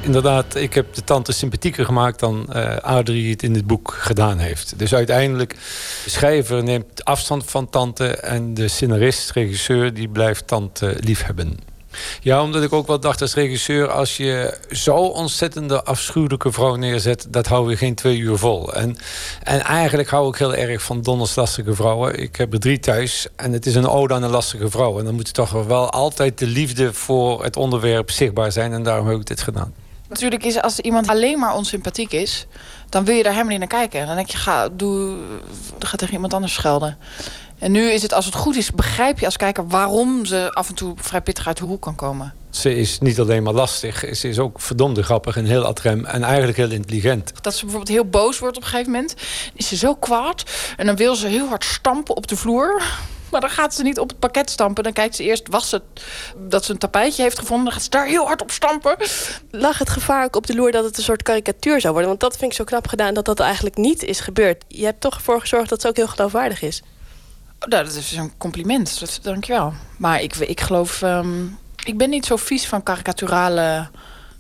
[0.02, 4.38] Inderdaad, ik heb de tante sympathieker gemaakt dan eh Adrie het in het boek gedaan
[4.38, 4.80] heeft.
[4.80, 5.54] Dus uiteindelijk,
[6.04, 8.08] de schrijver neemt afstand van tante...
[8.08, 11.69] en de scenarist, regisseur, die blijft tante liefhebben.
[12.22, 13.92] Ja, omdat ik ook wel dacht als regisseur...
[13.92, 17.28] als je zo ontzettende afschuwelijke vrouw neerzet...
[17.30, 18.74] dat hou je geen twee uur vol.
[18.74, 18.98] En,
[19.44, 22.20] en eigenlijk hou ik heel erg van Donners lastige vrouwen.
[22.20, 25.00] Ik heb er drie thuis en het is een ode aan een lastige vrouw.
[25.00, 28.74] En dan moet toch wel altijd de liefde voor het onderwerp zichtbaar zijn.
[28.74, 29.74] En daarom heb ik dit gedaan.
[30.10, 32.48] Natuurlijk is als iemand alleen maar onsympathiek is...
[32.90, 34.08] dan wil je daar helemaal niet naar kijken.
[34.08, 35.18] Dan denk je, ga, doe,
[35.80, 36.98] ga tegen iemand anders schelden.
[37.60, 39.68] En nu is het, als het goed is, begrijp je als kijker...
[39.68, 42.34] waarom ze af en toe vrij pittig uit de hoek kan komen.
[42.50, 46.24] Ze is niet alleen maar lastig, ze is ook verdomde grappig en heel adrem en
[46.24, 47.34] eigenlijk heel intelligent.
[47.42, 49.16] Dat ze bijvoorbeeld heel boos wordt op een gegeven moment.
[49.54, 50.44] Is ze zo kwaad.
[50.78, 52.84] En dan wil ze heel hard stampen op de vloer.
[53.32, 54.84] Maar dan gaat ze niet op het pakket stampen.
[54.84, 55.84] Dan kijkt ze eerst was het
[56.38, 57.66] dat ze een tapijtje heeft gevonden.
[57.66, 58.96] Dan gaat ze daar heel hard op stampen.
[59.52, 62.10] Lag het gevaar ook op de loer dat het een soort karikatuur zou worden?
[62.10, 64.64] Want dat vind ik zo knap gedaan dat dat eigenlijk niet is gebeurd.
[64.68, 66.82] Je hebt toch ervoor gezorgd dat ze ook heel geloofwaardig is.
[67.68, 69.00] Nou, dat is een compliment.
[69.00, 69.74] Dat, dankjewel.
[69.98, 71.02] Maar ik, ik geloof...
[71.02, 71.46] ehm,
[71.86, 73.88] ik ben niet zo vies van karikaturale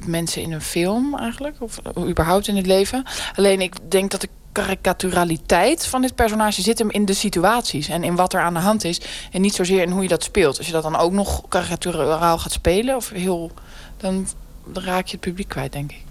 [0.06, 1.56] mensen in een film eigenlijk.
[1.60, 3.04] Of überhaupt in het leven.
[3.36, 7.88] Alleen ik denk dat de karikaturaliteit van dit personage zit hem in de situaties.
[7.88, 9.02] En in wat er aan de hand is.
[9.32, 10.58] En niet zozeer in hoe je dat speelt.
[10.58, 12.96] Als je dat dan ook nog karikaturaal gaat spelen...
[12.96, 13.52] Of heel,
[13.98, 14.28] dan
[14.74, 16.04] raak je het publiek kwijt, denk ik.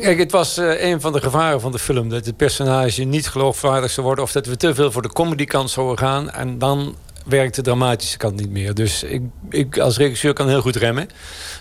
[0.00, 2.08] Kijk, het was eh, een van de gevaren van de film.
[2.08, 4.24] Dat het personage niet geloofwaardig zou worden.
[4.24, 6.30] Of dat we te veel voor de comedy kant zouden gaan.
[6.30, 6.96] En dan
[7.26, 8.74] werkt de dramatische kant niet meer.
[8.74, 11.08] Dus ik, ik als regisseur kan heel goed remmen.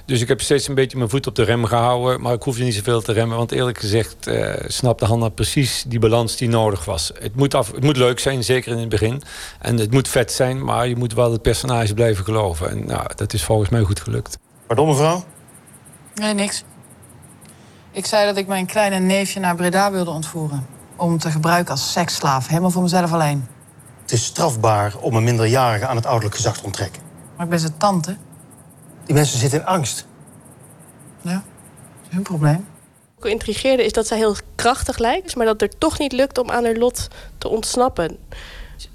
[0.05, 2.21] Dus ik heb steeds een beetje mijn voet op de rem gehouden.
[2.21, 3.37] Maar ik hoefde niet zoveel te remmen.
[3.37, 7.11] Want eerlijk gezegd uh, snapte Hanna precies die balans die nodig was.
[7.19, 9.21] Het moet, af, het moet leuk zijn, zeker in het begin.
[9.59, 12.69] En het moet vet zijn, maar je moet wel het personage blijven geloven.
[12.69, 14.37] En nou, dat is volgens mij goed gelukt.
[14.67, 15.23] Pardon mevrouw?
[16.15, 16.63] Nee, niks.
[17.93, 20.67] Ik zei dat ik mijn kleine neefje naar Breda wilde ontvoeren.
[20.95, 22.47] Om te gebruiken als seksslaaf.
[22.47, 23.47] Helemaal voor mezelf alleen.
[24.01, 27.01] Het is strafbaar om een minderjarige aan het ouderlijk gezag te onttrekken.
[27.35, 28.17] Maar ik ben zijn tante.
[29.05, 30.05] Die mensen zitten in angst.
[31.21, 32.67] Ja, dat is hun probleem.
[33.19, 35.35] Wat intrigeerde is dat zij heel krachtig lijkt...
[35.35, 37.07] maar dat het er toch niet lukt om aan haar lot
[37.37, 38.17] te ontsnappen.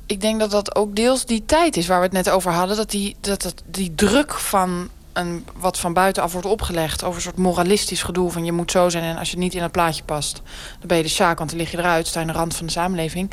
[0.07, 2.77] Ik denk dat dat ook deels die tijd is waar we het net over hadden.
[2.77, 7.05] Dat die, dat, dat die druk van een, wat van buitenaf wordt opgelegd...
[7.05, 9.05] over een soort moralistisch gedoe van je moet zo zijn...
[9.05, 10.43] en als je niet in het plaatje past,
[10.79, 11.39] dan ben je de sjaak...
[11.39, 13.31] want dan lig je eruit, sta je aan de rand van de samenleving.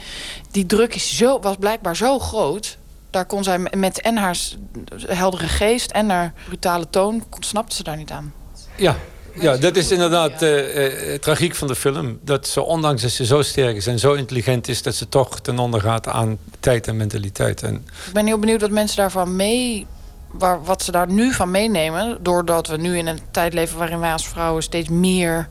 [0.52, 2.78] Die druk is zo, was blijkbaar zo groot...
[3.10, 4.38] daar kon zij met en haar
[5.08, 7.24] heldere geest en haar brutale toon...
[7.40, 8.34] snapte ze daar niet aan.
[8.78, 8.96] Ja,
[9.40, 12.20] ja, dat is inderdaad uh, uh, tragiek van de film.
[12.22, 14.82] Dat ze, ondanks dat ze zo sterk is en zo intelligent is...
[14.82, 17.64] dat ze toch ten onder gaat aan tijd en mentaliteit.
[17.64, 17.76] En...
[18.08, 19.88] Ik ben heel benieuwd wat mensen daarvan mee...
[20.34, 22.18] Waar, wat ze daar nu van meenemen...
[22.24, 25.48] doordat we nu in een tijd leven waarin wij als vrouwen steeds meer...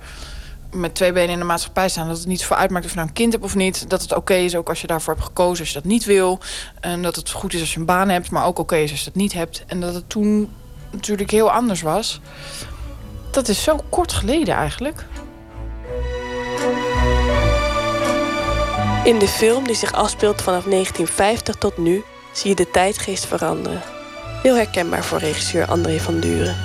[0.72, 2.08] met twee benen in de maatschappij staan.
[2.08, 3.90] Dat het niet zo uitmaakt of je nou een kind hebt of niet.
[3.90, 6.38] Dat het oké is ook als je daarvoor hebt gekozen als je dat niet wil.
[6.80, 8.98] En dat het goed is als je een baan hebt, maar ook oké is als
[8.98, 9.64] je dat niet hebt.
[9.66, 10.52] En dat het toen
[10.90, 12.20] natuurlijk heel anders was...
[13.30, 15.04] Dat is zo kort geleden eigenlijk.
[19.04, 22.04] In de film die zich afspeelt vanaf 1950 tot nu...
[22.32, 23.82] zie je de tijdgeest veranderen.
[24.42, 26.56] Heel herkenbaar voor regisseur André van Duren.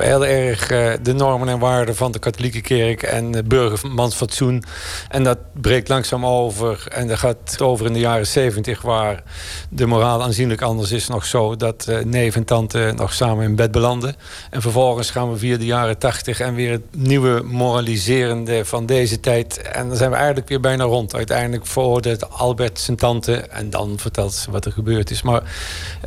[0.00, 4.62] Heel erg eh, de normen en waarden van de katholieke kerk en burgermansfatsoen.
[5.08, 6.86] En dat breekt langzaam over.
[6.92, 9.22] En dat gaat over in de jaren zeventig, waar
[9.68, 11.08] de moraal aanzienlijk anders is.
[11.08, 14.16] Nog zo dat uh, neef en tante nog samen in bed belanden.
[14.50, 19.20] En vervolgens gaan we via de jaren tachtig en weer het nieuwe moraliserende van deze
[19.20, 19.60] tijd.
[19.62, 21.14] En dan zijn we eigenlijk weer bijna rond.
[21.14, 25.22] Uiteindelijk veroordeelt Albert zijn tante en dan vertelt ze wat er gebeurd is.
[25.22, 25.42] Maar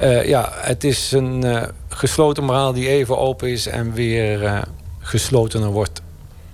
[0.01, 4.61] uh, ja, het is een gesloten moraal die even open is weer uh,
[4.99, 6.01] geslotener wordt.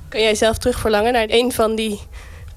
[0.07, 1.99] Kun jij zelf terug verlangen naar een van die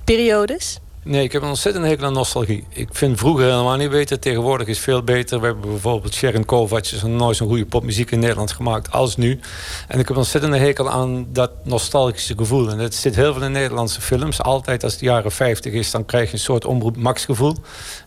[0.05, 0.81] periodes?
[1.05, 2.65] Nee, ik heb een ontzettend hekel aan nostalgie.
[2.69, 4.19] Ik vind vroeger helemaal niet beter.
[4.19, 5.41] Tegenwoordig is veel beter.
[5.41, 9.41] We hebben bijvoorbeeld Sharon Kovacs is nooit zo'n goede popmuziek in Nederland gemaakt als nu.
[9.89, 12.71] En ik heb een ontzettend hekel aan dat nostalgische gevoel.
[12.71, 14.43] En dat zit heel veel in Nederlandse films.
[14.43, 17.57] Altijd als het jaren 50 is, dan krijg je een soort omroep Max gevoel.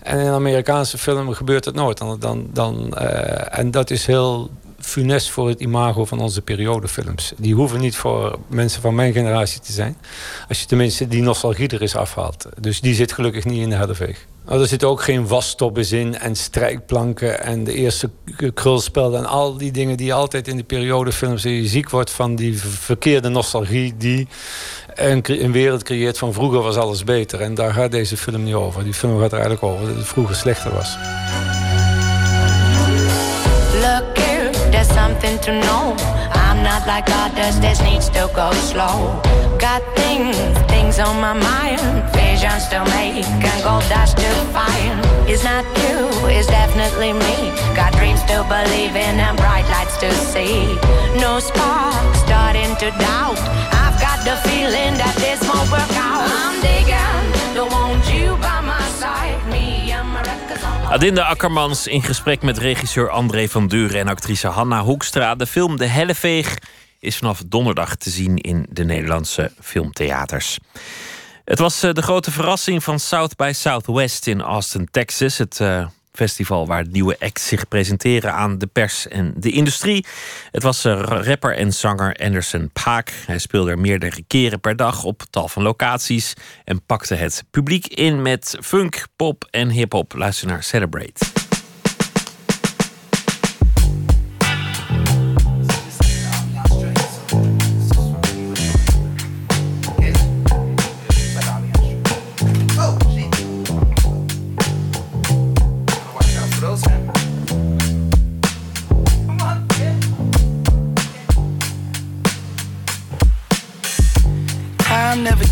[0.01, 1.97] En in Amerikaanse films gebeurt het nooit.
[1.97, 4.49] Dan, dan, dan, uh, en dat is heel
[4.85, 7.33] funest voor het imago van onze periodefilms.
[7.37, 9.97] Die hoeven niet voor mensen van mijn generatie te zijn.
[10.47, 12.45] Als je tenminste die nostalgie er eens afhaalt.
[12.59, 14.25] Dus die zit gelukkig niet in de Helleveeg.
[14.47, 18.09] Er zitten ook geen wasstoppen in en strijkplanken en de eerste
[18.53, 22.61] krulspelden en al die dingen die altijd in de periodefilms je ziek wordt van die
[22.61, 24.27] verkeerde nostalgie die
[24.95, 27.41] een, een wereld creëert van vroeger was alles beter.
[27.41, 28.83] En daar gaat deze film niet over.
[28.83, 30.97] Die film gaat er eigenlijk over dat het vroeger slechter was.
[35.15, 35.95] Something to know.
[36.33, 39.21] I'm not like others, this needs to go slow.
[39.59, 40.35] Got things,
[40.67, 41.79] things on my mind.
[42.13, 44.99] Visions to make and gold dust to find.
[45.29, 45.97] It's not you,
[46.27, 47.37] it's definitely me.
[47.75, 50.75] Got dreams to believe in and bright lights to see.
[51.19, 53.39] No spark, starting to doubt.
[53.83, 56.23] I've got the feeling that this won't work out.
[56.41, 58.35] I'm digging, don't want you
[60.89, 65.35] Adinda Akkermans in gesprek met regisseur André van Duren en actrice Hanna Hoekstra.
[65.35, 66.57] De film De Helleveeg
[66.99, 70.57] is vanaf donderdag te zien in de Nederlandse filmtheaters.
[71.45, 75.37] Het was eh, de grote verrassing van South by Southwest in Austin, Texas.
[75.37, 80.05] Het uh, festival waar nieuwe acts zich presenteren aan de pers en de industrie.
[80.51, 83.11] Het was uh, rapper en zanger Anderson Paak.
[83.25, 86.33] Hij speelde er meerdere keren per dag op tal van locaties
[86.63, 90.13] en pakte het publiek in met funk, pop en hip-hop.
[90.15, 91.44] Luister naar Celebrate.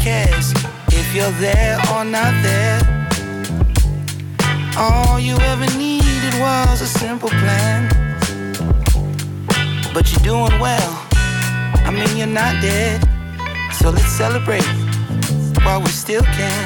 [0.03, 0.51] Cares
[0.91, 2.79] if you're there or not there.
[4.75, 7.87] All you ever needed was a simple plan.
[9.93, 10.91] But you're doing well.
[11.87, 12.99] I mean, you're not dead.
[13.79, 14.67] So let's celebrate
[15.63, 16.63] while we still can.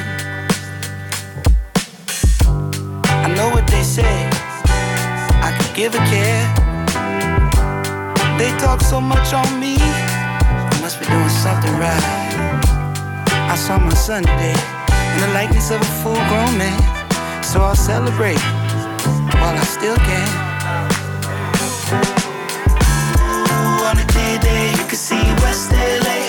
[3.25, 4.15] I know what they say.
[5.47, 6.45] I could give a care.
[8.39, 9.75] They talk so much on me.
[9.79, 12.26] I must be doing something right.
[13.49, 14.55] I saw my son today
[15.15, 16.79] in the likeness of a full grown man.
[17.43, 18.39] So I'll celebrate
[19.39, 20.27] while I still can.
[23.23, 26.19] Ooh, on a day day, you can see West LA,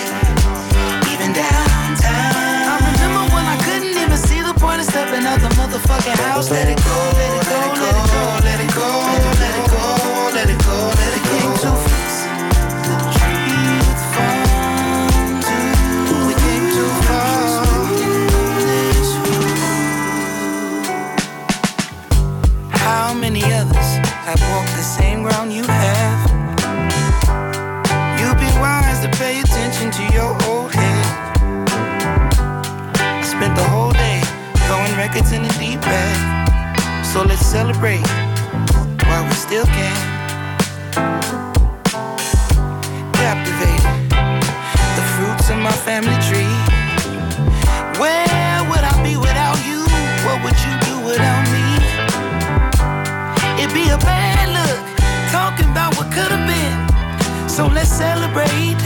[1.11, 2.71] even downtown.
[2.71, 6.49] I remember when I couldn't even see the point of stepping out the motherfucking house.
[6.49, 8.38] Let it go, let it go, let it go, let it go,
[25.39, 26.29] the you have?
[28.19, 31.05] You'd be wise to pay attention to your old head.
[32.99, 34.19] I spent the whole day
[34.67, 37.05] throwing records in the deep end.
[37.05, 38.05] So let's celebrate
[39.07, 39.95] while we still can.
[43.13, 44.11] Captivated
[44.97, 46.58] the fruits of my family tree.
[57.99, 58.78] Celebrate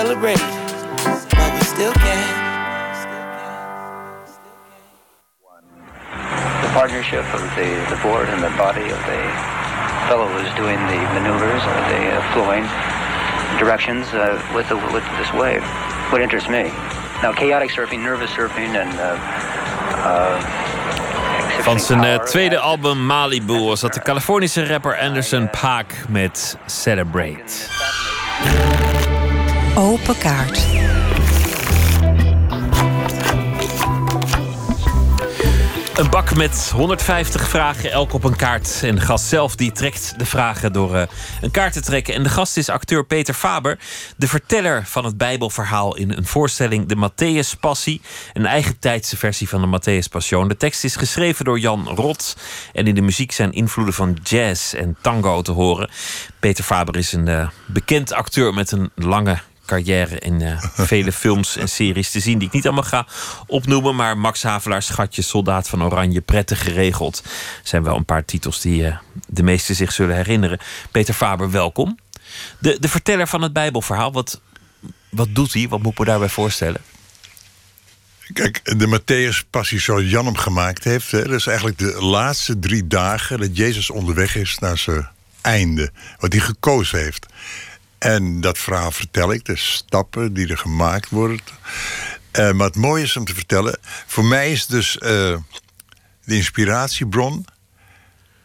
[0.00, 0.40] celebrate
[1.36, 2.24] while we still can.
[6.62, 9.22] the partnership of the, the board and the body of the
[10.08, 12.64] fellow who's doing the maneuvers or the uh, flowing
[13.58, 15.62] directions uh, with, the, with this wave.
[16.10, 16.64] What interests me.
[17.22, 19.18] Now, chaotic surfing, nervous surfing, and uh,
[20.08, 26.56] uh, Van zijn eh, tweede album Malibu was dat de Californische rapper Anderson Paak met
[26.66, 27.68] Celebrate.
[29.74, 30.66] Open kaart.
[35.94, 38.80] Een bak met 150 vragen, elk op een kaart.
[38.82, 41.06] En de gast zelf die trekt de vragen door eh,
[41.40, 42.14] een kaart te trekken.
[42.14, 43.78] En de gast is acteur Peter Faber,
[44.16, 48.00] de verteller van het Bijbelverhaal in een voorstelling De Matthäus Passie.
[48.32, 50.48] Een eigen tijdse versie van de Matthäus Passion.
[50.48, 52.36] De tekst is geschreven door Jan Rot.
[52.72, 55.90] En in de muziek zijn invloeden van jazz en tango te horen.
[56.38, 59.38] Peter Faber is een eh, bekend acteur met een lange
[59.70, 62.38] carrière in eh, vele films en series te zien.
[62.38, 63.06] Die ik niet allemaal ga
[63.46, 63.96] opnoemen.
[63.96, 67.22] Maar Max Havelaar, Schatje, Soldaat van Oranje, Prettig Geregeld.
[67.62, 70.58] zijn wel een paar titels die eh, de meesten zich zullen herinneren.
[70.90, 71.98] Peter Faber, welkom.
[72.58, 74.40] De, de verteller van het Bijbelverhaal, wat,
[75.10, 75.68] wat doet hij?
[75.68, 76.80] Wat moet me daarbij voorstellen?
[78.32, 81.10] Kijk, de Matthäus Passie zoals Jan hem gemaakt heeft...
[81.10, 85.08] Hè, dat is eigenlijk de laatste drie dagen dat Jezus onderweg is naar zijn
[85.40, 85.90] einde.
[86.18, 87.26] Wat hij gekozen heeft.
[88.00, 91.40] En dat verhaal vertel ik, de stappen die er gemaakt worden.
[92.38, 93.78] Uh, maar het mooie is om te vertellen...
[94.06, 95.00] voor mij is dus uh,
[96.24, 97.46] de inspiratiebron...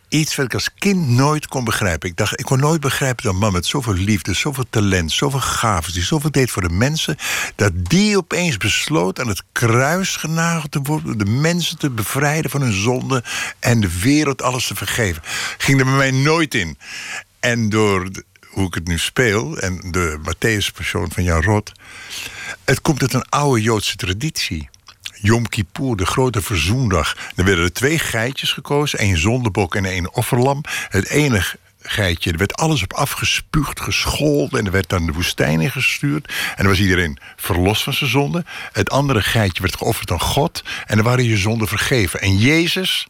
[0.10, 2.10] iets wat ik als kind nooit kon begrijpen.
[2.10, 4.34] Ik dacht, ik kon nooit begrijpen dat man met zoveel liefde...
[4.34, 7.18] zoveel talent, zoveel gaven, die zoveel deed voor de mensen...
[7.56, 11.18] dat die opeens besloot aan het kruis genageld te worden...
[11.18, 13.24] de mensen te bevrijden van hun zonde...
[13.60, 15.22] en de wereld alles te vergeven.
[15.58, 16.78] Ging er bij mij nooit in.
[17.40, 18.10] En door
[18.56, 19.58] hoe ik het nu speel...
[19.58, 21.72] en de Matthäus-persoon van Jan Rot...
[22.64, 24.70] het komt uit een oude Joodse traditie.
[25.22, 27.18] Yom Kippur, de grote verzoendag.
[27.36, 30.62] Er werden er twee geitjes gekozen, één zondebok en één offerlam.
[30.90, 31.44] Het ene
[31.82, 34.60] geitje, er werd alles op afgespuugd, gescholden...
[34.60, 36.28] en er werd dan de woestijn in gestuurd.
[36.28, 38.46] En dan was iedereen verlost van zijn zonde.
[38.72, 40.64] Het andere geitje werd geofferd aan God...
[40.86, 42.22] en dan waren je zonden vergeven.
[42.22, 43.08] En Jezus,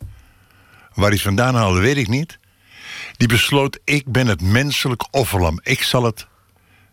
[0.94, 2.38] waar hij vandaan haalde, weet ik niet
[3.18, 5.60] die besloot: ik ben het menselijk offerlam.
[5.64, 6.28] Ik zal het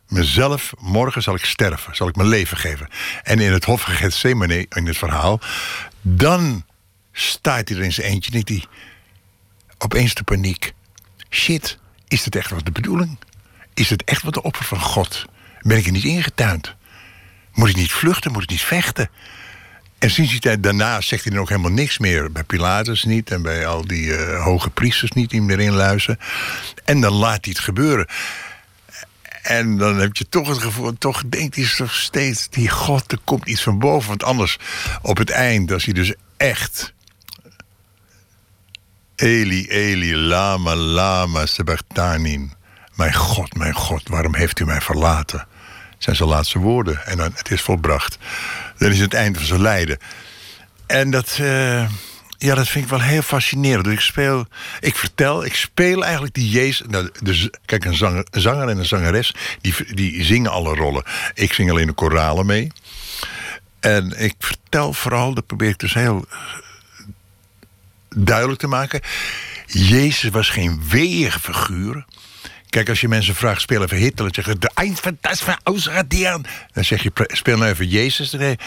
[0.08, 2.88] mezelf, morgen zal ik sterven, zal ik mijn leven geven.
[3.22, 5.40] En in het hof Gethsemane, in het verhaal,
[6.00, 6.64] dan
[7.12, 8.64] staat hij er in zijn eentje, denkt hij
[9.78, 10.72] opeens de paniek.
[11.30, 11.78] Shit,
[12.08, 13.18] is dit echt wat de bedoeling?
[13.74, 15.24] Is het echt wat de offer van God?
[15.60, 16.74] Ben ik er niet ingetuind?
[17.52, 18.32] Moet ik niet vluchten?
[18.32, 19.10] Moet ik niet vechten?
[20.02, 22.32] En sinds die tijd daarna zegt hij er ook helemaal niks meer.
[22.32, 26.18] Bij Pilatus niet en bij al die uh, hoge priesters niet die hem erin luisteren.
[26.84, 28.06] En dan laat hij het gebeuren.
[29.42, 32.48] En dan heb je toch het gevoel, toch denkt hij toch steeds...
[32.48, 34.08] die God, er komt iets van boven.
[34.08, 34.58] Want anders,
[35.02, 36.92] op het eind, als hij dus echt...
[39.14, 42.52] Eli, Eli, lama, lama, sebachtanin.
[42.94, 45.46] Mijn God, mijn God, waarom heeft u mij verlaten?
[46.02, 47.06] zijn zijn laatste woorden.
[47.06, 48.18] En dan, het is volbracht.
[48.82, 49.98] Dan is het einde van zijn lijden.
[50.86, 51.88] En dat, uh,
[52.38, 53.84] ja, dat vind ik wel heel fascinerend.
[53.84, 54.46] Dus ik speel,
[54.80, 56.86] ik vertel, ik speel eigenlijk die Jezus.
[56.88, 57.10] Nou,
[57.64, 61.02] kijk, een zanger, zanger en een zangeres, die, die zingen alle rollen.
[61.34, 62.72] Ik zing alleen de koralen mee.
[63.80, 66.38] En ik vertel vooral, dat probeer ik dus heel eh,
[68.16, 69.00] duidelijk te maken.
[69.66, 72.04] Jezus was geen weeige figuur.
[72.72, 74.32] Kijk, als je mensen vraagt, speel even Hitler.
[74.32, 76.44] Dan zeggen de eind van dat van ausradieren.
[76.72, 78.30] Dan zeg je, speel nou even Jezus.
[78.30, 78.58] Dan heb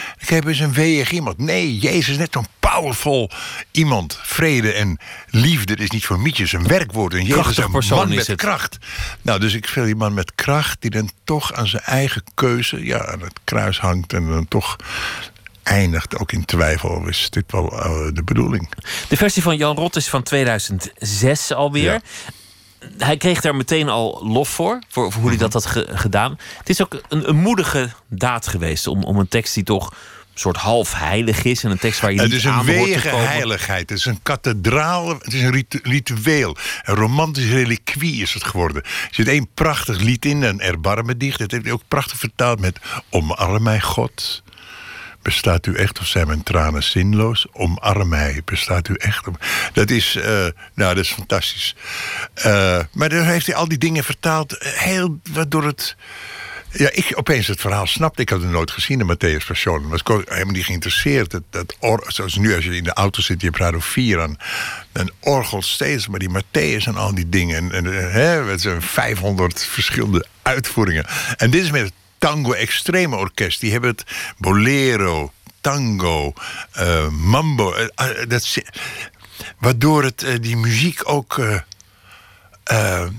[0.42, 1.38] je eens een weeg iemand.
[1.38, 3.30] Nee, Jezus is net zo'n powerful
[3.70, 4.18] iemand.
[4.22, 4.98] Vrede en
[5.30, 7.14] liefde is niet voor mietjes een werkwoord.
[7.14, 8.78] En Jezus is een man met kracht.
[9.22, 10.80] Nou, dus ik speel iemand met kracht...
[10.80, 14.12] die dan toch aan zijn eigen keuze ja, aan het kruis hangt...
[14.12, 14.76] en dan toch
[15.62, 17.08] eindigt ook in twijfel.
[17.08, 18.68] Is dit wel uh, de bedoeling?
[19.08, 21.92] De versie van Jan Rot is van 2006 alweer.
[21.92, 22.00] Ja
[22.98, 26.38] hij kreeg daar meteen al lof voor, voor, hoe hij dat had gedaan.
[26.58, 30.42] Het is ook een, een, moedige daad geweest om, om een tekst die toch een
[30.42, 31.64] soort half heilig is.
[31.64, 33.90] En een tekst waar je het niet is een wege heiligheid.
[33.90, 35.08] Het is een kathedraal.
[35.08, 36.56] Het is een ritueel.
[36.82, 38.82] Een romantisch reliquie is het geworden.
[38.82, 41.38] Er zit één prachtig lied in, een erbarme dicht.
[41.38, 42.78] Dat heeft hij ook prachtig vertaald met
[43.10, 44.42] Omarm mij God.
[45.26, 47.46] Bestaat u echt of zijn mijn tranen zinloos?
[47.52, 49.24] Omarm mij, bestaat u echt?
[49.72, 50.24] Dat is, uh,
[50.74, 51.76] nou, dat is fantastisch.
[52.38, 55.96] Uh, maar dan heeft hij al die dingen vertaald, heel, waardoor het
[56.70, 58.22] Ja, ik opeens het verhaal snapte.
[58.22, 59.94] Ik had het nooit gezien, de Matthäus Passion.
[59.94, 61.30] Ik was helemaal niet geïnteresseerd.
[61.30, 61.76] Dat, dat
[62.06, 64.36] zoals nu, als je in de auto zit, je hebt Radio 4 aan.
[64.92, 67.56] Dan orgelt steeds maar die Matthäus en al die dingen.
[67.56, 71.06] En, en eh, hè, het zijn 500 verschillende uitvoeringen.
[71.36, 71.92] En dit is met
[72.26, 73.60] Tango Extreme Orkest.
[73.60, 74.04] Die hebben het
[74.38, 76.32] bolero, tango,
[76.72, 77.72] eh, mambo.
[77.74, 78.62] eh, dat, zi-
[79.58, 81.40] waardoor het, eh, die muziek ook...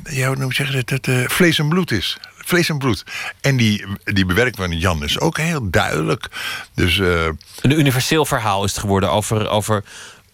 [0.04, 2.18] ja, hoe noem je zeggen dat het vlees en bloed is.
[2.38, 3.04] Vlees en bloed.
[3.42, 6.28] En die, die bewerking van Jan is ook heel duidelijk.
[6.74, 7.38] Dus Een
[7.80, 9.84] universeel verhaal is het geworden over, over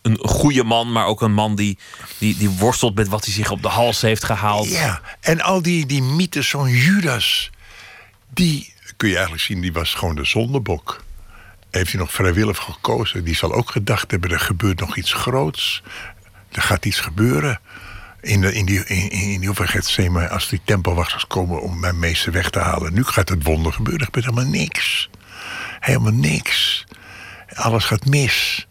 [0.01, 1.77] een goede man, maar ook een man die,
[2.17, 4.69] die, die worstelt met wat hij zich op de hals heeft gehaald.
[4.69, 7.49] ja, en al die, die mythes van Judas,
[8.33, 11.03] die kun je eigenlijk zien, die was gewoon de zondebok.
[11.71, 13.23] Heeft hij nog vrijwillig gekozen?
[13.23, 15.83] Die zal ook gedacht hebben: er gebeurt nog iets groots.
[16.51, 17.59] Er gaat iets gebeuren.
[18.21, 22.31] In, de, in die, in, in die Gethsemane, als die tempelwachters komen om mijn meester
[22.31, 22.93] weg te halen.
[22.93, 23.99] Nu gaat het wonder gebeuren.
[23.99, 25.09] Er gebeurt helemaal niks.
[25.79, 26.85] Helemaal niks.
[27.53, 28.67] Alles gaat mis.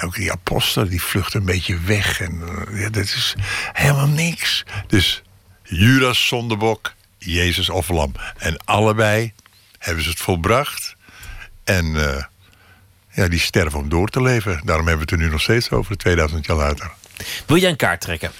[0.00, 2.20] Ook die apostel die vlucht een beetje weg.
[2.20, 3.34] En eh, ja, dat is
[3.72, 4.64] helemaal niks.
[4.86, 5.22] Dus
[5.62, 8.12] Judas zondebok, Jezus offerlam.
[8.36, 9.32] En allebei
[9.78, 10.96] hebben ze het volbracht.
[11.64, 12.24] En eh,
[13.10, 14.60] ja, die sterven om door te leven.
[14.64, 16.90] Daarom hebben we het er nu nog steeds over, 2000 jaar later.
[17.46, 18.30] Wil jij een kaart trekken?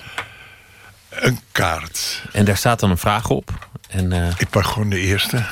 [1.08, 2.22] Een kaart.
[2.32, 3.68] En daar staat dan een vraag op.
[3.88, 5.44] En, eh, Ik pak gewoon de eerste.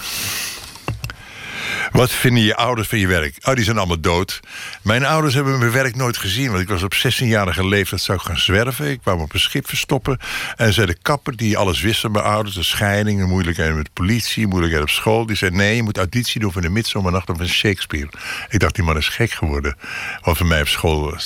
[1.97, 3.37] Wat vinden je ouders van je werk?
[3.43, 4.41] Oh, die zijn allemaal dood.
[4.83, 6.51] Mijn ouders hebben mijn werk nooit gezien.
[6.51, 8.91] Want ik was op 16-jarige leeftijd zou ik gaan zwerven.
[8.91, 10.19] Ik kwam op een schip verstoppen.
[10.57, 12.55] En zei de kapper die alles wist van mijn ouders...
[12.55, 14.47] de scheiding, de moeilijkheden met de politie...
[14.47, 15.27] moeilijkheden op school.
[15.27, 18.09] Die zei, nee, je moet auditie doen voor de Midsommernacht van Shakespeare.
[18.49, 19.77] Ik dacht, die man is gek geworden.
[20.23, 21.19] Want voor mij op school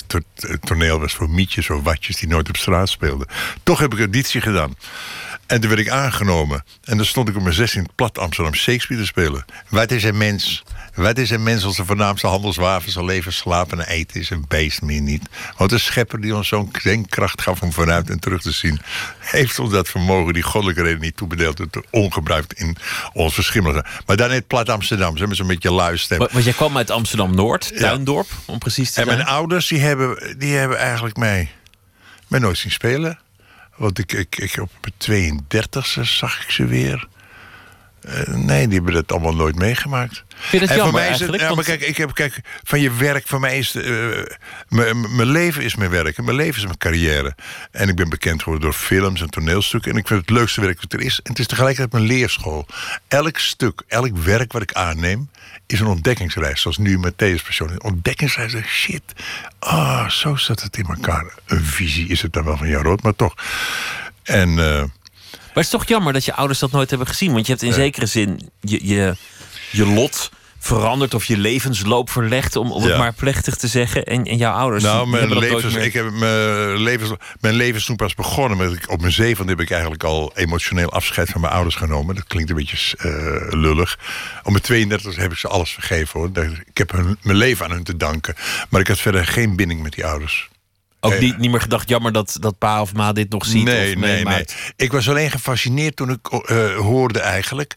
[0.61, 2.17] toneel was voor mietjes of watjes...
[2.17, 3.27] die nooit op straat speelden.
[3.63, 4.75] Toch heb ik auditie gedaan.
[5.51, 6.65] En toen werd ik aangenomen.
[6.85, 9.45] En dan stond ik op mijn 16 plat Amsterdam Shakespeare te spelen.
[9.69, 10.63] Wat is een mens?
[10.95, 14.45] Wat is een mens als de voornaamste handelswapen zal leven, slapen en eten is een
[14.49, 15.23] beest meer niet.
[15.57, 18.81] Want de schepper die ons zo'n denkkracht gaf om vanuit en terug te zien,
[19.19, 22.77] heeft ons dat vermogen, die goddelijke reden niet toebedeeld, het ongebruikt in
[23.13, 23.87] ons verschimmelen.
[24.07, 26.19] Maar dan net plat Amsterdam, ze met zo'n beetje lui stem.
[26.19, 29.17] wa- want jij kwam uit Amsterdam-Noord, Tuindorp, om precies te En zijn.
[29.19, 31.51] mijn ouders die hebben, die hebben eigenlijk mij,
[32.29, 33.19] mij nooit zien spelen.
[33.81, 34.71] Want ik, ik, op
[35.07, 37.09] mijn 32e zag ik ze weer.
[38.01, 40.25] Eh, nee, die hebben dat allemaal nooit meegemaakt.
[40.29, 41.43] Vind je dat en jammer voor mij is het, eigenlijk?
[41.43, 43.73] ja, maar kijk, ik heb, kijk, van je werk, voor mij is
[44.69, 46.19] mijn mijn leven is mijn werk.
[46.19, 47.35] En mijn leven is mijn carrière.
[47.71, 49.93] En ik ben bekend geworden door films en toneelstukken.
[49.93, 51.21] En ik vind het leukste werk wat er is.
[51.23, 52.67] En het is tegelijkertijd mijn leerschool.
[53.09, 55.31] Elk stuk, elk werk wat ik aanneem,
[55.67, 56.61] is een ontdekkingsreis.
[56.61, 57.71] Zoals nu met deze persoon.
[57.71, 58.55] Een ontdekkingsreis.
[58.67, 59.03] Shit.
[59.59, 61.35] Ah, zo zat het in elkaar.
[61.47, 63.35] Een visie is het dan wel van jou rood, maar toch.
[64.23, 64.83] En eh,
[65.55, 67.33] Maar het is toch jammer dat je ouders dat nooit hebben gezien.
[67.33, 69.15] Want je hebt in zekere zin je, je,
[69.71, 74.05] je lot veranderd of je levensloop verlegd, om, om het maar plechtig te zeggen.
[74.05, 74.83] En, en jouw ouders.
[74.83, 77.11] Nou, mijn levens, ik heb mijn, levens,
[77.41, 78.59] mijn leven is toen pas begonnen.
[78.59, 82.15] Met, op mijn zevende heb ik eigenlijk al emotioneel afscheid van mijn ouders genomen.
[82.15, 83.99] Dat klinkt een beetje eh, lullig.
[84.43, 86.31] Op mijn 32 heb ik ze alles vergeven hoor.
[86.65, 88.35] Ik heb hun, mijn leven aan hun te danken.
[88.69, 90.49] Maar ik had verder geen binding met die ouders.
[91.01, 93.65] Ook niet, niet meer gedacht, jammer dat, dat pa of ma dit nog ziet.
[93.65, 94.45] Nee, of nee, nee.
[94.77, 97.75] Ik was alleen gefascineerd toen ik eh, hoorde eigenlijk...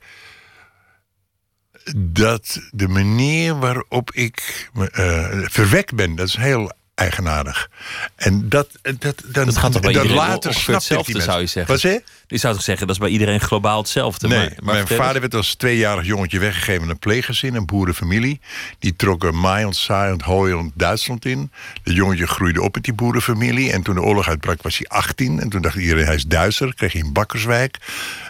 [1.95, 7.69] dat de manier waarop ik eh, verwekt ben, dat is heel eigenaardig.
[8.15, 11.39] En dat, dat, dan, Dat gaat toch bij dat iedereen later ik die hetzelfde, zou
[11.39, 11.73] je zeggen.
[11.73, 11.93] Wat zei
[12.27, 12.37] je?
[12.37, 14.27] Zou toch zeggen, dat is bij iedereen globaal hetzelfde.
[14.27, 18.39] Nee, maar, maar mijn vader werd als tweejarig jongetje weggegeven in een pleeggezin, een boerenfamilie.
[18.79, 21.51] Die trok een maaiend, saaiend, hooiend Duitsland in.
[21.83, 23.71] Het jongetje groeide op met die boerenfamilie.
[23.71, 25.39] En toen de oorlog uitbrak was hij 18.
[25.39, 26.75] En toen dacht iedereen, hij is Duitser.
[26.75, 27.77] Kreeg hij in Bakkerswijk.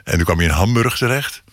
[0.04, 1.44] En toen kwam hij in Hamburg terecht.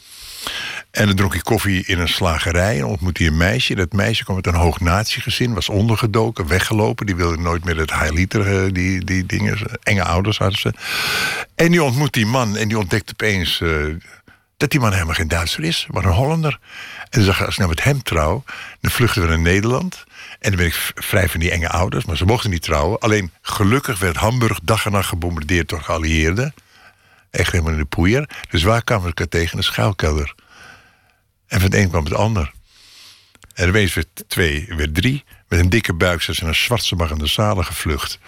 [0.90, 3.74] En dan dronk hij koffie in een slagerij en ontmoette hij een meisje.
[3.74, 7.06] Dat meisje kwam uit een hoog natiegezin, was ondergedoken, weggelopen.
[7.06, 9.58] Die wilde nooit meer het heiliter, eh, die, die dingen.
[9.82, 10.72] Enge ouders hadden ze.
[11.54, 13.70] En die ontmoet die man en die ontdekt opeens eh,
[14.56, 16.58] dat die man helemaal geen Duitser is, maar een Hollander.
[17.10, 18.44] En hij, als ik nou met hem trouw,
[18.80, 20.04] dan vluchten we naar Nederland.
[20.38, 22.98] En dan ben ik vrij van die enge ouders, maar ze mochten niet trouwen.
[22.98, 26.54] Alleen gelukkig werd Hamburg dag en nacht gebombardeerd door geallieerden.
[27.30, 28.28] Echt helemaal in de poeier.
[28.50, 29.58] Dus waar we elkaar tegen?
[29.58, 30.34] Een schuilkelder.
[31.50, 32.52] En van het een kwam het ander.
[33.54, 35.24] En opeens werd twee, werd drie.
[35.48, 38.18] Met een dikke buik zijn ze naar Zwartsemag zalen gevlucht.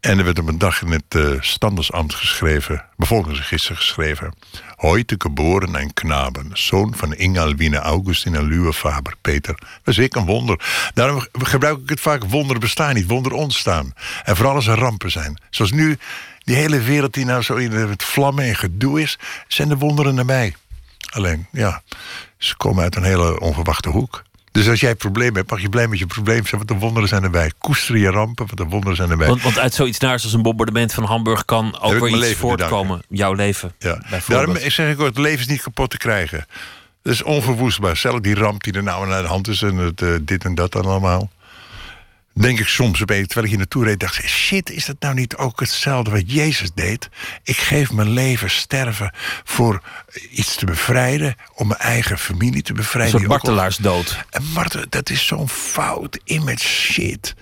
[0.00, 4.34] En er werd op een dag in het eh, standesambt geschreven, bevolkingsregister geschreven.
[4.76, 9.54] Heute geboren een knaben, zoon van Ingalwine Augustin en Luwe Faber, Peter.
[9.58, 10.90] Dat is ik een wonder.
[10.94, 13.94] Daarom gebruik ik het vaak wonder bestaan niet, wonder ontstaan.
[14.24, 15.40] En vooral als er rampen zijn.
[15.50, 15.98] Zoals nu,
[16.38, 19.18] die hele wereld die nou zo in het vlammen en gedoe is,
[19.48, 20.54] zijn de wonderen nabij.
[21.10, 21.82] Alleen, ja,
[22.44, 24.22] ze komen uit een hele onverwachte hoek.
[24.52, 26.56] Dus als jij een probleem hebt, mag je blij met je probleem zijn.
[26.56, 27.52] Want de wonderen zijn erbij.
[27.58, 29.26] Koester je rampen, want de wonderen zijn erbij.
[29.26, 33.02] Want, want uit zoiets naars als een bombardement van Hamburg kan ook weer iets voortkomen.
[33.08, 33.74] Jouw leven.
[33.78, 34.02] Ja.
[34.28, 36.46] Daarom zeg ik ook, het leven is niet kapot te krijgen.
[37.02, 37.96] Dat is onverwoestbaar.
[37.96, 40.54] Zelfs die ramp die er nou naar de hand is en het, eh, dit en
[40.54, 41.30] dat dan allemaal.
[42.34, 45.36] Denk ik soms terwijl ik hier naartoe reed, dacht ik: shit, is dat nou niet
[45.36, 47.08] ook hetzelfde wat Jezus deed?
[47.42, 49.14] Ik geef mijn leven sterven
[49.44, 49.82] voor
[50.30, 53.10] iets te bevrijden, om mijn eigen familie te Een bevrijden.
[53.20, 54.24] soort ook al- martelaarsdood.
[54.30, 54.42] En
[54.88, 57.34] dat is zo'n fout image shit.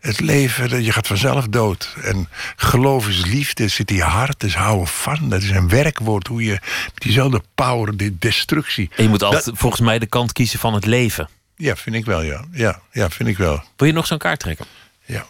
[0.00, 1.94] Het leven, dat- je gaat vanzelf dood.
[2.02, 5.28] En geloof is liefde, zit in je hart, is houden van.
[5.28, 6.50] Dat is een werkwoord, hoe je
[6.84, 8.90] met diezelfde power, die destructie.
[8.96, 11.28] En je moet altijd Dat- volgens mij de kant kiezen van het leven.
[11.56, 12.44] Ja, vind ik wel, ja.
[12.52, 13.62] Ja, ja vind ik wel.
[13.76, 14.66] Wil je nog zo'n kaart trekken?
[15.04, 15.26] Ja.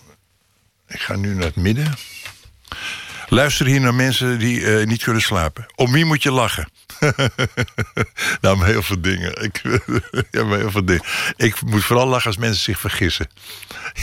[0.88, 1.92] Ik ga nu naar het midden.
[3.28, 5.66] Luister hier naar mensen die eh, niet kunnen slapen.
[5.74, 6.68] Om wie moet je lachen?
[8.40, 9.42] nou, maar heel veel dingen.
[9.42, 9.62] Ik,
[10.30, 11.04] ja, maar heel veel dingen.
[11.36, 13.28] Ik moet vooral lachen als mensen zich vergissen.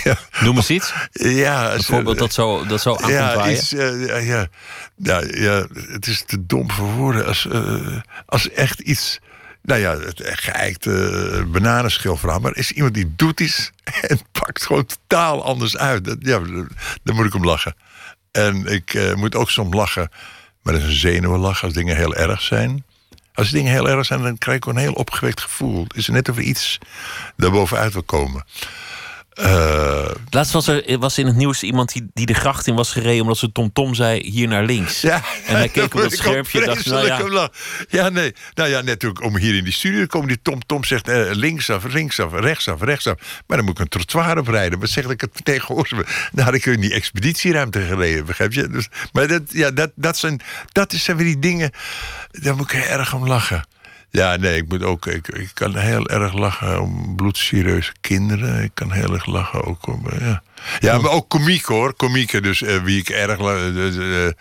[0.04, 0.18] Ja.
[0.40, 0.94] Noem eens iets.
[1.12, 4.48] Ja, als- Een voorbeeld dat zo, dat zo aan ja, iets, eh, ja, ja.
[4.96, 7.26] Ja, ja, het is te dom voor woorden.
[7.26, 9.20] Als, eh, als echt iets...
[9.62, 10.90] Nou ja, het geëikte
[11.34, 12.40] uh, bananenschil verhaal.
[12.40, 13.72] Maar is iemand die doet iets
[14.10, 16.16] en pakt gewoon totaal anders uit.
[16.20, 16.40] Ja,
[17.04, 17.76] dan moet ik om lachen.
[18.32, 20.12] En ik eh, moet ook soms lachen.
[20.62, 22.84] Maar dat is een zenuwenlach als dingen heel erg zijn.
[23.34, 25.84] Als dingen heel erg zijn, dan krijg ik een heel opgewekt gevoel.
[25.84, 26.78] Het is net of er iets
[27.36, 28.46] daarbovenuit wil komen.
[29.32, 32.92] Eh, Laatst was er was in het nieuws iemand die, die de gracht in was
[32.92, 33.22] gereden...
[33.22, 35.02] omdat ze Tom Tom zei, hier naar links.
[35.02, 36.86] Ja, en hij keek op dat ik schermpje en dacht...
[36.86, 37.50] Nou ja,
[37.90, 38.34] ja, nee.
[38.54, 40.28] Nou ja, net ook om hier in die studio te komen.
[40.28, 43.16] Die Tom Tom zegt eh, linksaf, linksaf, rechtsaf, rechtsaf.
[43.48, 44.80] Maar dan moet ik een trottoir oprijden.
[44.80, 45.60] Wat zeg ik het heb?
[46.32, 48.68] Dan had ik in die expeditieruimte gereden, begrijp je?
[48.68, 50.42] Dus, maar dat, ja, dat, dat, zijn,
[50.72, 51.72] dat zijn weer die dingen...
[52.32, 53.66] Daar moet ik erg om lachen.
[54.12, 55.06] Ja, nee, ik moet ook.
[55.06, 58.64] Ik, ik kan heel erg lachen om bloedserieuze kinderen.
[58.64, 60.08] Ik kan heel erg lachen ook om.
[60.10, 60.44] eh, ja.
[60.80, 61.94] ja, maar ook komiek hoor.
[61.94, 63.40] Komieken, dus eh, wie ik erg.
[63.40, 64.32] eh, dus, eh,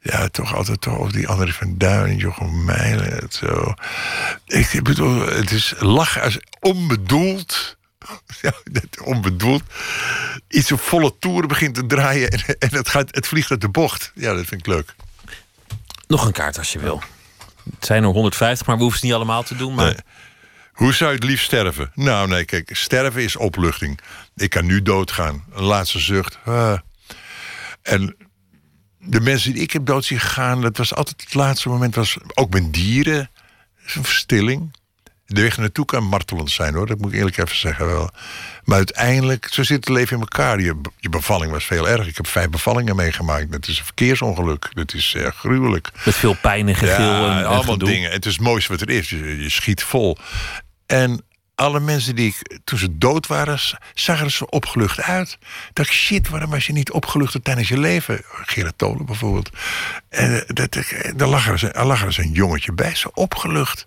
[0.00, 3.12] ja, toch altijd toch over die André van Duin, Jochem Meilen.
[3.12, 3.74] het Zo.
[4.46, 7.74] Ik bedoel, het is lachen als onbedoeld.
[8.42, 8.52] Ja,
[9.04, 9.62] onbedoeld.
[10.48, 13.68] Iets op volle toeren begint te draaien en, en het, gaat, het vliegt uit de
[13.68, 14.12] bocht.
[14.14, 14.94] Ja, dat vind ik leuk.
[16.06, 17.02] nog een kaart als je wil.
[17.74, 19.74] Het zijn er 150, maar we hoeven ze niet allemaal te doen.
[19.74, 19.96] Maar.
[20.72, 21.90] Hoe zou je het liefst sterven?
[21.94, 24.00] Nou, nee, kijk, sterven is opluchting.
[24.34, 25.44] Ik kan nu doodgaan.
[25.52, 26.38] Een laatste zucht.
[26.44, 26.78] Ah.
[27.82, 28.16] En
[28.98, 31.94] de mensen die ik heb dood zien gaan, dat was altijd het laatste moment.
[31.94, 33.30] Was ook met dieren.
[33.86, 34.76] Is een verstilling.
[35.26, 38.10] De weg naartoe kan martelend zijn hoor, dat moet ik eerlijk even zeggen wel.
[38.64, 40.60] Maar uiteindelijk, zo zit het leven in elkaar.
[40.60, 42.06] Je, je bevalling was veel erg.
[42.06, 43.52] Ik heb vijf bevallingen meegemaakt.
[43.52, 44.68] Dat is een verkeersongeluk.
[44.72, 45.90] Dat is eh, gruwelijk.
[46.04, 47.88] met veel pijn en gegil Ja, en, allemaal gedoe.
[47.88, 48.10] dingen.
[48.10, 49.10] Het is het mooiste wat er is.
[49.10, 50.16] Je, je schiet vol.
[50.86, 51.24] En
[51.54, 53.58] alle mensen die ik, toen ze dood waren,
[53.94, 55.38] zagen er zo opgelucht uit.
[55.72, 58.20] Dacht, shit, waarom was je niet opgelucht tijdens je leven?
[58.24, 59.50] Gerard Tolen bijvoorbeeld.
[60.08, 63.10] En eh, dat, ik- daar lag er, er lag er eens een jongetje bij, zo
[63.14, 63.86] opgelucht.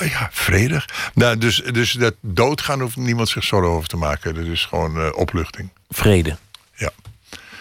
[0.00, 0.88] Oh ja, vredig.
[1.14, 4.34] Nou, dus, dus dat doodgaan hoeft niemand zich zorgen over te maken.
[4.34, 5.70] Dat is gewoon eh, opluchting.
[5.88, 6.36] Vrede.
[6.74, 6.90] Ja.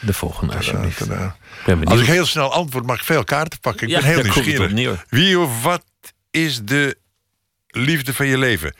[0.01, 0.97] De volgende, alsjeblieft.
[0.97, 1.35] Tadaa.
[1.65, 1.83] Ben.
[1.85, 3.87] Als ik heel snel antwoord, mag ik veel kaarten pakken.
[3.87, 5.05] Ik Ja, ben heel nieuwsgierig.
[5.09, 5.83] Wie of wat
[6.31, 6.97] is de
[7.67, 8.75] liefde van je leven?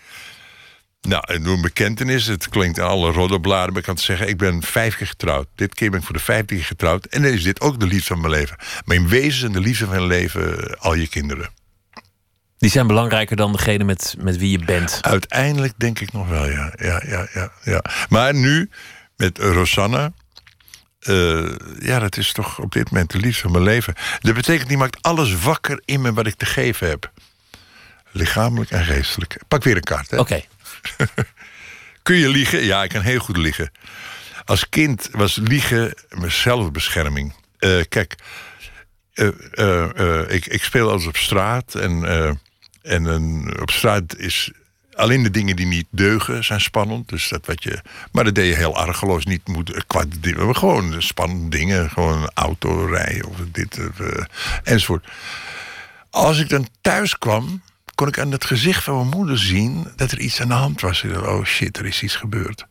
[1.02, 4.28] Nou, en door een bekentenis, het klinkt aan alle roddelbladen, maar ik kan het zeggen,
[4.28, 5.48] ik ben vijf keer getrouwd.
[5.56, 7.06] Dit keer ben ik voor de vijfde keer getrouwd.
[7.06, 8.58] En dan is dit ook de liefde van mijn leven.
[8.86, 11.50] Maar in wezen zijn de liefde van mijn leven eh, al je kinderen.
[12.66, 15.00] Die zijn belangrijker dan degene met, met wie je bent.
[15.02, 16.74] Uiteindelijk denk ik nog wel, ja.
[16.76, 17.84] ja, ja, ja, ja.
[18.10, 18.70] Maar nu,
[19.18, 20.12] met Rosanna...
[21.00, 23.94] eh, ja, dat is toch op dit moment de liefde van mijn leven.
[24.20, 27.12] Dat betekent, die maakt alles wakker in me wat ik te geven heb.
[28.12, 29.38] Lichamelijk en geestelijk.
[29.48, 30.18] Pak weer een kaart, hè?
[30.20, 30.42] Oké.
[32.04, 32.64] Kun je liegen?
[32.64, 33.72] Ja, ik kan heel goed liegen.
[34.46, 37.34] Als kind was liegen mijn zelfbescherming.
[37.58, 38.16] Eh, kijk,
[39.14, 41.76] eh, ik, ik speel altijd op straat.
[41.76, 42.04] En,
[42.86, 44.52] en op straat is
[44.96, 47.10] alleen de dingen die niet deugen zijn spannend.
[47.10, 47.82] Dus dat wat je,
[48.12, 49.26] maar dat deed je heel argeloos.
[49.26, 49.84] Niet moet,
[50.38, 51.90] maar gewoon spannende dingen.
[51.90, 54.24] Gewoon auto rijden of dit eh,
[54.64, 55.08] enzovoort.
[56.10, 57.62] Als ik dan thuis kwam,
[57.96, 60.82] kon ik aan het gezicht van mijn moeder zien dat er iets aan de hand
[60.82, 61.04] was.
[61.04, 62.66] Oh shit, er is iets gebeurd.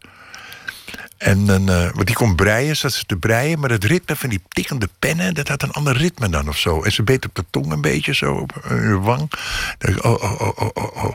[1.25, 4.43] En dan, want die kon breien, zat ze te breien, maar het ritme van die
[4.49, 6.83] tikkende pennen, dat had een ander ritme dan of zo.
[6.83, 9.33] En ze beet op de tong een beetje zo, op hun wang.
[9.79, 11.15] Ik, oh, oh, oh, oh, oh, oh.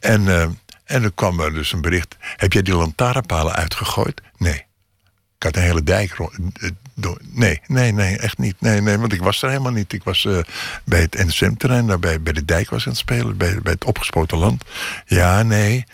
[0.00, 0.48] En, eh,
[0.84, 4.20] en dan kwam er dus een bericht: heb jij die lantaarnpalen uitgegooid?
[4.36, 4.64] Nee.
[5.36, 6.32] Ik had een hele dijk rond.
[6.60, 6.70] eh,
[7.30, 8.60] Nee, nee, nee, echt niet.
[8.60, 9.92] Nee, nee, want ik was er helemaal niet.
[9.92, 10.28] Ik was
[10.84, 13.84] bij het NSM-terrein, daar bij, bij de dijk was aan het spelen, bij, bij het
[13.84, 14.64] opgespoten land.
[15.06, 15.84] Ja, nee.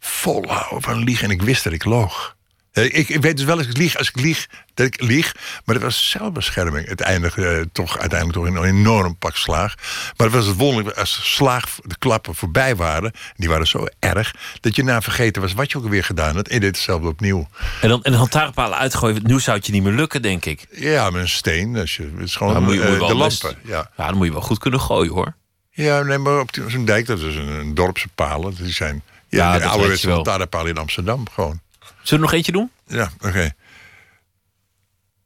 [0.00, 1.24] Volhouden van liegen.
[1.24, 2.33] En ik wist dat ik loog.
[2.74, 5.34] Eh, Ik, ik weet dus wel als ik lieg, als ik lieg, dat ik lieg.
[5.64, 6.88] Maar dat was zelfbescherming.
[6.88, 9.74] Het eindigde eh, toch uiteindelijk toch in een enorm pak slaag.
[10.16, 13.12] Maar het was het wonderlijk als slaag de klappen voorbij waren.
[13.36, 16.48] Die waren zo erg dat je na vergeten was wat je ook weer gedaan had.
[16.48, 17.48] En deed hetzelfde opnieuw.
[17.80, 19.20] En dan, en dan lantaarnpalen uitgooien.
[19.24, 20.66] Nu zou het je niet meer lukken, denk ik.
[20.70, 21.76] Ja, met een steen.
[21.76, 23.60] Als je, het is gewoon Nou, moet je- moet je eh, wel de best- lampen.
[23.64, 23.90] Ja.
[23.96, 25.34] Dan moet je wel goed kunnen gooien, hoor.
[25.70, 28.54] Ja, nee, maar op zo'n dijk, dat is een, een dorpse palen.
[28.54, 31.60] Die zijn Ja, de ouderwetse lantaarnpalen in Amsterdam gewoon.
[32.04, 32.70] Zullen we nog eentje doen?
[32.86, 33.50] Ja, oké.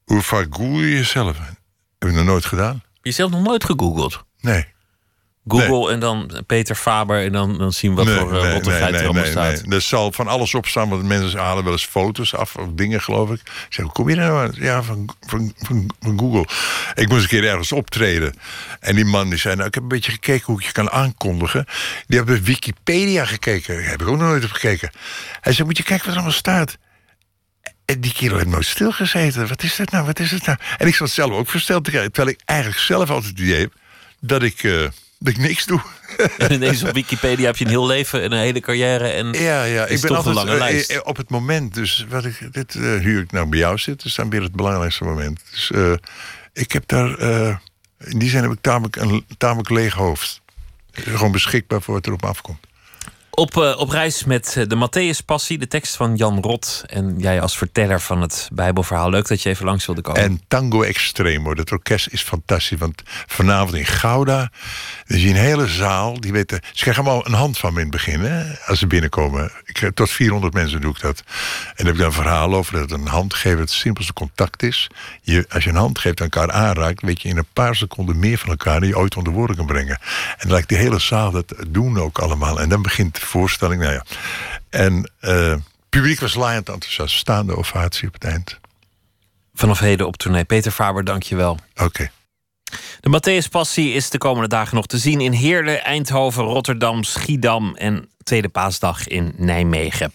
[0.05, 1.39] Hoe vaak google je jezelf?
[1.99, 2.83] Heb ik nog nooit gedaan.
[3.03, 4.25] Jezelf nog nooit gegoogeld?
[4.41, 4.67] Nee.
[5.49, 8.53] Google en dan Peter Faber en dan, dan zien we wat Nee, voor uh, nee,
[8.53, 9.63] rottigheid er allemaal staat.
[9.69, 13.03] Er zal van alles op staan, want mensen halen wel eens foto's af of dingen,
[13.03, 13.41] geloof ik.
[13.41, 14.55] Ik zeg, hoe kom je daar nou aan?
[14.55, 16.47] Ja, van, van, van, van Google.
[16.95, 18.35] Ik moest een keer ergens optreden.
[18.81, 20.91] En die man die zei, nou, ik heb een beetje gekeken hoe ik je kan
[20.91, 21.67] aankondigen.
[22.07, 23.77] Die op Wikipedia gekeken.
[23.77, 24.91] Daar heb ik ook nog nooit op gekeken.
[25.41, 26.77] Hij zei, moet je kijken wat er allemaal staat.
[27.85, 29.49] En die kerel heeft nooit stilgezeten.
[29.49, 30.07] Wat is dat nou?
[30.07, 30.59] Wat is het nou?
[30.79, 31.91] En ik zat zelf ook versteld te.
[31.91, 33.73] Terwijl ik eigenlijk zelf altijd het idee heb
[34.21, 34.87] dat ik, eh,
[35.19, 35.81] dat ik niks doe.
[36.39, 39.09] En ineens op Wikipedia heb je een heel leven en een hele carrière.
[39.09, 39.87] En Ja, ja.
[39.87, 40.91] ik ben toch altijd een lange eh, lijst.
[40.91, 41.75] eh, op het moment.
[41.75, 44.53] Dus wat ik, dit, eh hier ik nou bij jou zit, is dan weer het
[44.53, 45.41] belangrijkste moment.
[45.51, 45.71] Dus
[46.53, 47.19] ik heb daar,
[47.99, 50.41] in die zin heb ik tamelijk een tamelijk leeg hoofd.
[50.93, 52.67] Gewoon beschikbaar voor wat er op me afkomt.
[53.39, 56.85] Op, eh, op reis met eh, de Matthäus-passie, de tekst van Jan Rot.
[56.87, 59.11] En jij als verteller van het Bijbelverhaal.
[59.11, 60.23] Leuk dat je even langs wilde komen.
[60.23, 62.79] En Tango Extremo, dat orkest is fantastisch.
[62.79, 64.51] Want vanavond in Gouda,
[65.07, 66.21] je een hele zaal.
[66.21, 69.53] Die weten, ze krijgen allemaal een hand van me in het begin, als ze binnenkomen.
[69.65, 71.23] Ik, tot 400 mensen doe ik dat.
[71.67, 74.91] En dan heb ik een verhaal over dat een hand geven het simpelste contact is.
[75.23, 78.19] Je, als je een hand geeft en elkaar aanraakt, weet je in een paar seconden
[78.19, 79.99] meer van elkaar dan je ooit onder woorden kan brengen.
[80.01, 82.61] En dan lijkt die hele zaal dat doen ook allemaal.
[82.61, 84.05] En dan begint voorstelling, nou ja.
[84.71, 87.17] En eh, het publiek was laaiend enthousiast.
[87.17, 88.59] Staande ovatie op het eind.
[89.55, 90.45] Vanaf heden op tournee.
[90.45, 91.59] Peter Faber, dank je wel.
[91.77, 92.11] Oké.
[93.01, 97.75] De Matthäus Passie is de komende dagen nog te zien in Heerlen, Eindhoven, Rotterdam, Schiedam
[97.75, 100.13] en Tweede Paasdag in Nijmegen.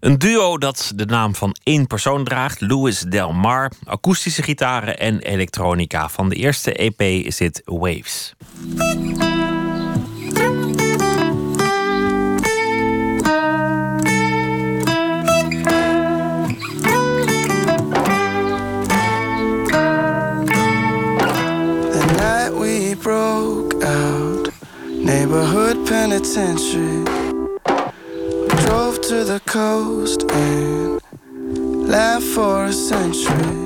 [0.00, 5.18] Een duo dat de naam van één persoon draagt, Louis Del Mar, akoestische gitaren en
[5.18, 6.08] elektronica.
[6.08, 8.34] Van de eerste EP is dit Waves.
[23.08, 24.46] Broke out,
[24.90, 27.04] neighborhood penitentiary.
[28.62, 31.00] Drove to the coast and
[31.88, 33.60] laughed for a century.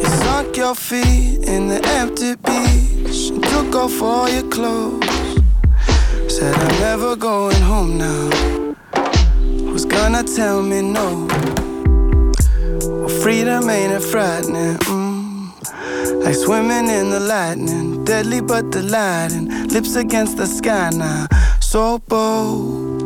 [0.00, 5.08] You sunk your feet in the empty beach and took off all your clothes.
[6.28, 8.26] Said I'm never going home now.
[9.66, 11.26] Who's gonna tell me no?
[12.80, 14.78] Well, freedom ain't it frightening?
[14.86, 15.14] Mm.
[16.24, 19.48] Like swimming in the lightning, deadly but delighting.
[19.68, 21.26] Lips against the sky now,
[21.60, 23.00] so bold.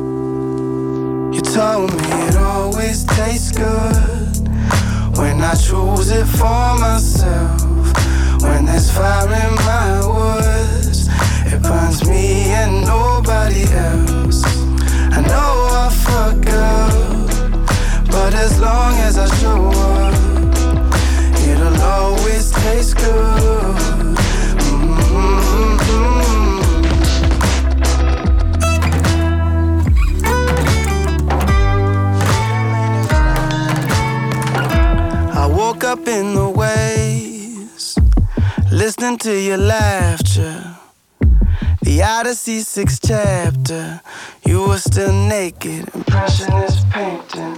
[1.35, 4.49] You told me it always tastes good
[5.17, 7.63] when I choose it for myself.
[8.43, 11.09] When there's fire in my woods,
[11.53, 14.43] it burns me and nobody else.
[15.17, 20.09] I know I fuck up, but as long as I show up.
[21.49, 23.98] It'll always taste good.
[35.59, 37.99] Woke up in the waves,
[38.71, 40.77] listening to your laughter.
[41.83, 44.01] The Odyssey sixth chapter.
[44.47, 47.57] You were still naked, impressionist painting.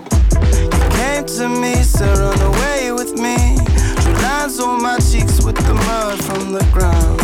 [0.72, 3.36] You came to me, said run away with me.
[4.00, 7.20] Drew lines on my cheeks with the mud from the ground.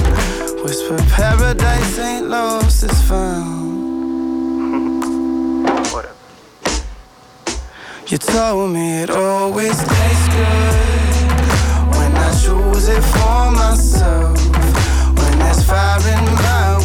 [0.62, 3.75] Whisper paradise ain't lost, it's found.
[8.08, 11.26] You told me it always tastes good
[11.90, 14.38] when I choose it for myself.
[15.18, 16.75] When there's fire in my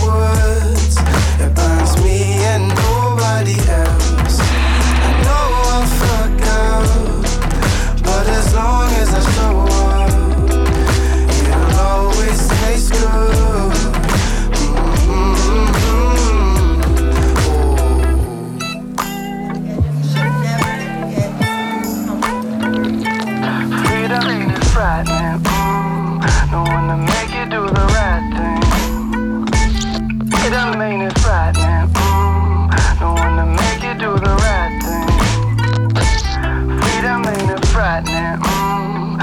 [38.06, 39.20] Mm?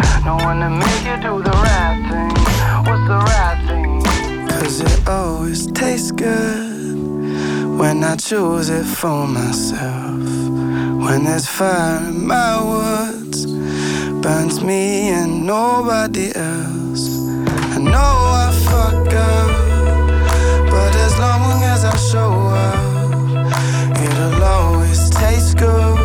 [4.48, 6.96] Cause it always tastes good
[7.78, 10.18] when I choose it for myself.
[11.04, 13.46] When there's fire in my woods,
[14.22, 17.08] burns me and nobody else.
[17.74, 19.50] I know I fuck up,
[20.70, 22.32] but as long as I show
[22.68, 22.82] up,
[24.04, 25.97] it'll always taste good.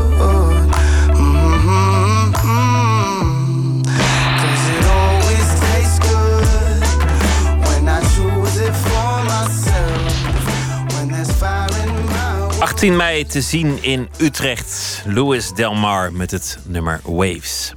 [12.84, 15.03] 18 mei te zien in Utrecht.
[15.05, 17.73] Louis Delmar met het nummer Waves.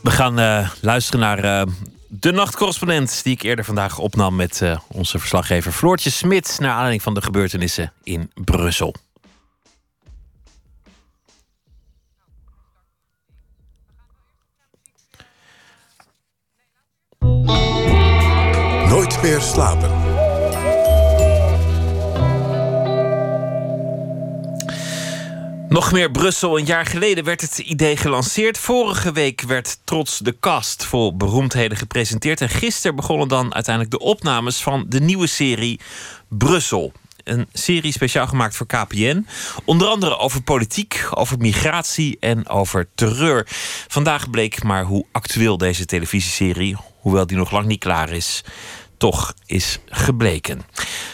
[0.00, 1.66] We gaan eh, luisteren naar eh,
[2.08, 7.02] de nachtcorrespondent die ik eerder vandaag opnam met eh, onze verslaggever Floortje Smit naar aanleiding
[7.02, 8.94] van de gebeurtenissen in Brussel.
[18.92, 19.90] Nooit meer slapen.
[25.68, 26.58] Nog meer Brussel.
[26.58, 28.58] Een jaar geleden werd het idee gelanceerd.
[28.58, 32.40] Vorige week werd trots de cast vol beroemdheden gepresenteerd.
[32.40, 35.80] En gisteren begonnen dan uiteindelijk de opnames van de nieuwe serie
[36.28, 36.92] Brussel.
[37.24, 39.26] Een serie speciaal gemaakt voor KPN.
[39.64, 43.46] Onder andere over politiek, over migratie en over terreur.
[43.88, 48.42] Vandaag bleek maar hoe actueel deze televisieserie, hoewel die nog lang niet klaar is,
[49.02, 50.62] toch is gebleken.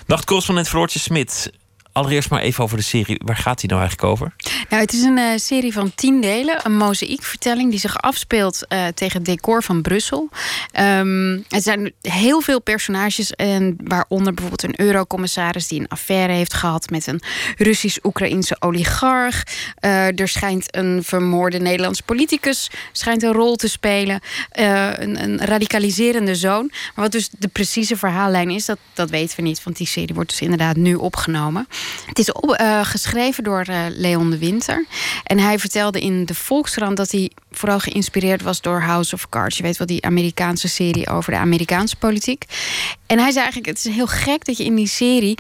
[0.07, 1.53] Nachtcorrespondent Floortje Smit.
[1.99, 3.21] Allereerst maar even over de serie.
[3.25, 4.35] Waar gaat die nou eigenlijk over?
[4.69, 6.61] Nou, het is een eh, serie van tien delen.
[6.63, 10.29] Een mozaïekvertelling die zich afspeelt eh, tegen het decor van Brussel.
[10.73, 13.33] Ehm, er zijn heel veel personages.
[13.33, 17.21] En waaronder bijvoorbeeld een eurocommissaris die een affaire heeft gehad met een
[17.57, 19.43] Russisch-Oekraïnse oligarch.
[19.75, 24.21] Eh, er schijnt een vermoorde Nederlands politicus schijnt een rol te spelen.
[24.51, 26.67] Een, een radicaliserende zoon.
[26.71, 29.65] Maar wat dus de precieze verhaallijn is, dat, dat weten we niet.
[29.65, 31.67] Want die serie wordt dus inderdaad nu opgenomen.
[32.07, 34.87] Het is eh, geschreven door eh, Leon de Winter.
[35.25, 39.57] En hij vertelde in de Volkskrant dat hij vooral geïnspireerd was door House of Cards.
[39.57, 42.45] Je weet wel, die Amerikaanse serie over de Amerikaanse politiek.
[43.07, 45.39] En hij zei eigenlijk: Het is heel gek dat je in die serie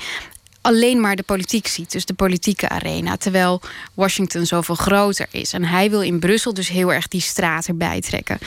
[0.68, 3.16] alleen maar de politiek ziet, dus de politieke arena.
[3.16, 3.60] Terwijl
[3.94, 5.52] Washington zoveel groter is.
[5.52, 8.38] En hij wil in Brussel dus heel erg die straat erbij trekken.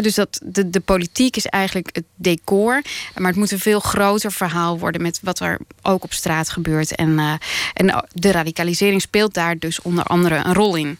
[0.00, 2.82] Dus dat, de, de politiek is eigenlijk het decor.
[3.14, 6.94] Maar het moet een veel groter verhaal worden met wat er ook op straat gebeurt.
[6.94, 7.32] En, uh,
[7.74, 10.98] en de radicalisering speelt daar dus onder andere een rol in.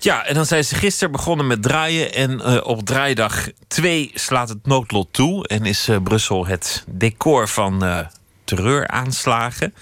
[0.00, 2.14] Ja, en dan zijn ze gisteren begonnen met draaien.
[2.14, 5.48] En uh, op draaidag 2 slaat het noodlot toe.
[5.48, 8.06] En is uh, Brussel het decor van
[8.48, 9.74] terreuraanslagen.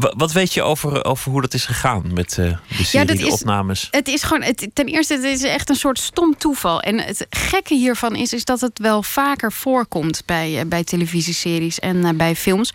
[0.00, 3.32] Wat weet je over, over hoe dat is gegaan met uh, de serie, ja, de
[3.32, 3.88] opnames?
[3.90, 6.80] Het is gewoon, het, ten eerste, het is echt een soort stom toeval.
[6.80, 11.78] En het gekke hiervan is, is dat het wel vaker voorkomt bij, uh, bij televisieseries
[11.78, 12.72] en uh, bij films.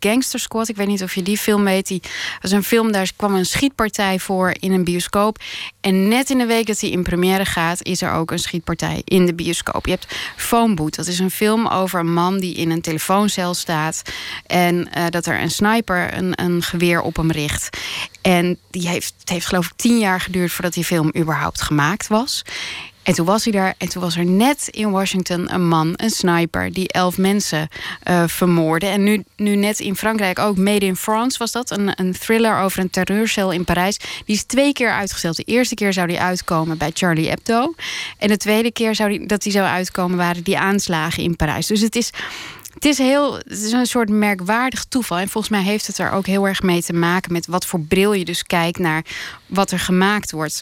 [0.00, 1.86] Gangster Squad, ik weet niet of je die film weet.
[1.86, 2.02] Die
[2.40, 5.38] was een film, daar kwam een schietpartij voor in een bioscoop.
[5.80, 9.02] En net in de week dat hij in première gaat, is er ook een schietpartij
[9.04, 9.84] in de bioscoop.
[9.86, 10.06] Je hebt
[10.36, 14.02] Phone Boot, dat is een film over een man die in een telefooncel staat.
[14.46, 17.78] En dat er een sniper een, een geweer op hem richt.
[18.22, 22.08] En die heeft, het heeft geloof ik tien jaar geduurd voordat die film überhaupt gemaakt
[22.08, 22.44] was.
[23.04, 26.10] En toen was hij daar en toen was er net in Washington een man, een
[26.10, 27.68] sniper, die elf mensen
[28.08, 28.86] uh, vermoordde.
[28.86, 32.58] En nu, nu net in Frankrijk ook, Made in France was dat, een, een thriller
[32.58, 33.98] over een terreurcel in Parijs.
[34.24, 35.36] Die is twee keer uitgesteld.
[35.36, 37.74] De eerste keer zou die uitkomen bij Charlie Hebdo.
[38.18, 41.66] En de tweede keer zou die, dat die zou uitkomen waren die aanslagen in Parijs.
[41.66, 42.10] Dus het is
[42.74, 45.18] het is, heel, het is een soort merkwaardig toeval.
[45.18, 47.80] En volgens mij heeft het er ook heel erg mee te maken met wat voor
[47.80, 49.04] bril je dus kijkt naar
[49.46, 50.60] wat er gemaakt wordt.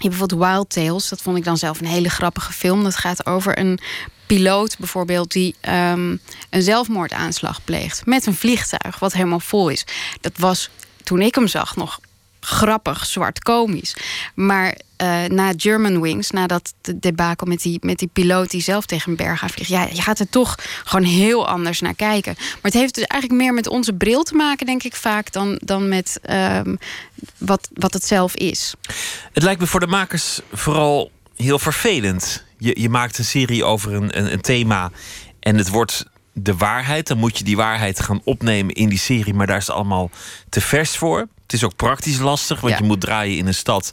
[0.00, 2.82] Je hebt bijvoorbeeld Wild Tales, dat vond ik dan zelf een hele grappige film.
[2.82, 3.78] Dat gaat over een
[4.26, 6.20] piloot bijvoorbeeld die um,
[6.50, 9.84] een zelfmoordaanslag pleegt met een vliegtuig wat helemaal vol is.
[10.20, 10.70] Dat was
[11.02, 12.00] toen ik hem zag nog
[12.40, 13.96] grappig, zwart komisch.
[14.34, 18.86] Maar uh, na German Wings, na dat debakel met die, met die piloot die zelf
[18.86, 20.54] tegen een berg gaat vliegen, ja, je gaat er toch
[20.84, 22.34] gewoon heel anders naar kijken.
[22.38, 25.60] Maar het heeft dus eigenlijk meer met onze bril te maken, denk ik vaak, dan,
[25.64, 26.78] dan met um,
[27.38, 28.74] wat, wat het zelf is.
[29.32, 32.44] Het lijkt me voor de makers vooral heel vervelend.
[32.58, 34.90] Je, je maakt een serie over een, een, een thema
[35.40, 37.06] en het wordt de waarheid.
[37.06, 40.10] Dan moet je die waarheid gaan opnemen in die serie, maar daar is het allemaal
[40.48, 41.28] te vers voor.
[41.50, 42.78] Het is ook praktisch lastig, want Ja.
[42.78, 43.92] je moet draaien in een stad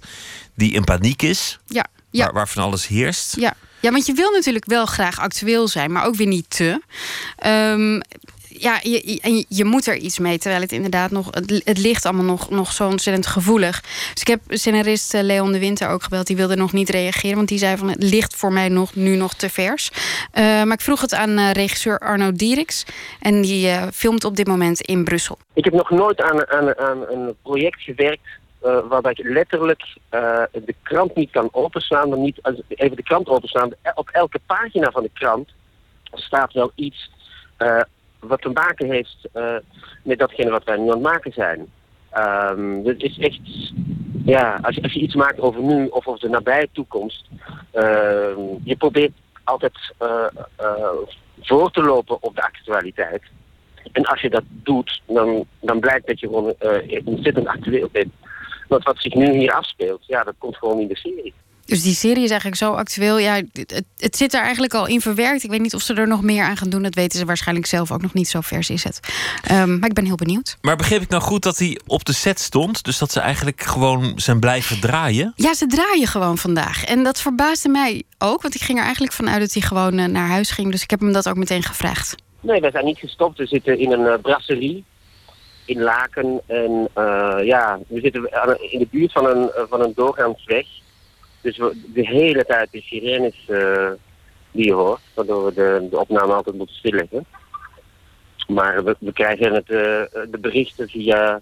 [0.56, 1.60] die in paniek is.
[1.68, 2.24] Ja, ja.
[2.24, 3.36] Waar, waar van alles heerst.
[3.40, 3.54] Ja.
[3.80, 6.82] ja, want je wil natuurlijk wel graag actueel zijn, maar ook weer niet te.
[7.38, 8.00] Ehm,
[8.60, 11.28] ja, je, je- moet er iets mee, terwijl het inderdaad nog...
[11.32, 13.82] Het, het ligt allemaal nog, nog zo ontzettend gevoelig.
[13.82, 16.28] Dus ik heb scenarist eh, Leon de Winter ook gebeld.
[16.28, 17.90] Die wilde nog niet reageren, want die zei van...
[17.90, 19.92] het ligt voor mij nog, nu nog te vers.
[20.32, 22.86] Eh, maar ik vroeg het aan eh, regisseur Arno Dieriks.
[23.20, 25.38] En die eh, filmt op dit moment in Brussel.
[25.54, 28.28] Ik heb nog nooit aan, aan, aan een project gewerkt
[28.90, 29.84] waarbij ik letterlijk
[30.52, 33.72] de krant niet kan openslaan, maar niet even de krant openslaan.
[33.96, 35.50] Op elke pagina van de krant
[36.14, 37.10] staat wel iets
[38.20, 39.56] wat te maken heeft eh,
[40.04, 41.68] met datgene wat wij nu aan het maken zijn.
[42.84, 43.72] Het is echt,
[44.26, 47.28] ja, als je, iets maakt over nu of over de nabije toekomst,
[47.72, 49.12] ehm, je probeert
[49.44, 50.26] altijd eh,
[50.56, 50.92] eh,
[51.42, 53.24] voor te lopen op de actualiteit.
[53.92, 56.56] En als je dat doet, dan, dan blijkt dat je gewoon
[57.06, 58.14] ontzettend actueel bent.
[58.68, 61.34] Want wat zich nu hier afspeelt, ja, dat komt gewoon in de serie.
[61.68, 63.18] Dus die serie is eigenlijk zo actueel.
[63.18, 65.44] Ja, het, het- zit er eigenlijk al in verwerkt.
[65.44, 66.84] Ik weet niet of ze er nog meer aan gaan doen.
[66.84, 68.28] Dat weten ze waarschijnlijk zelf ook nog niet.
[68.28, 69.00] Zo vers is het.
[69.44, 70.58] Ehm, maar ik ben heel benieuwd.
[70.62, 72.84] Maar begreep ik nou goed dat hij op de set stond?
[72.84, 75.34] Dus dat ze eigenlijk gewoon zijn blijven draaien?
[75.36, 76.84] Ja, ze draaien gewoon vandaag.
[76.86, 78.42] En dat verbaasde mij ook.
[78.42, 80.72] Want ik ging er eigenlijk vanuit dat hij gewoon eh, naar huis ging.
[80.72, 82.16] Dus ik heb hem dat ook meteen gevraagd.
[82.42, 83.38] Nee, wij zijn niet gestopt.
[83.38, 84.84] We zitten in een eh, brasserie
[85.66, 86.42] in Laken.
[86.48, 88.22] En eh, ja, we zitten
[88.72, 90.66] in de buurt van een, van een doorgangsweg.
[91.48, 93.92] Dus we, de hele tijd de sirenes eh,
[94.52, 95.02] die je hoort.
[95.14, 97.26] Waardoor we de, opname altijd moeten stilleggen.
[98.48, 101.42] Maar we, we krijgen het, eh, de berichten via,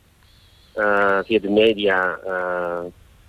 [0.74, 2.20] eh, via de media.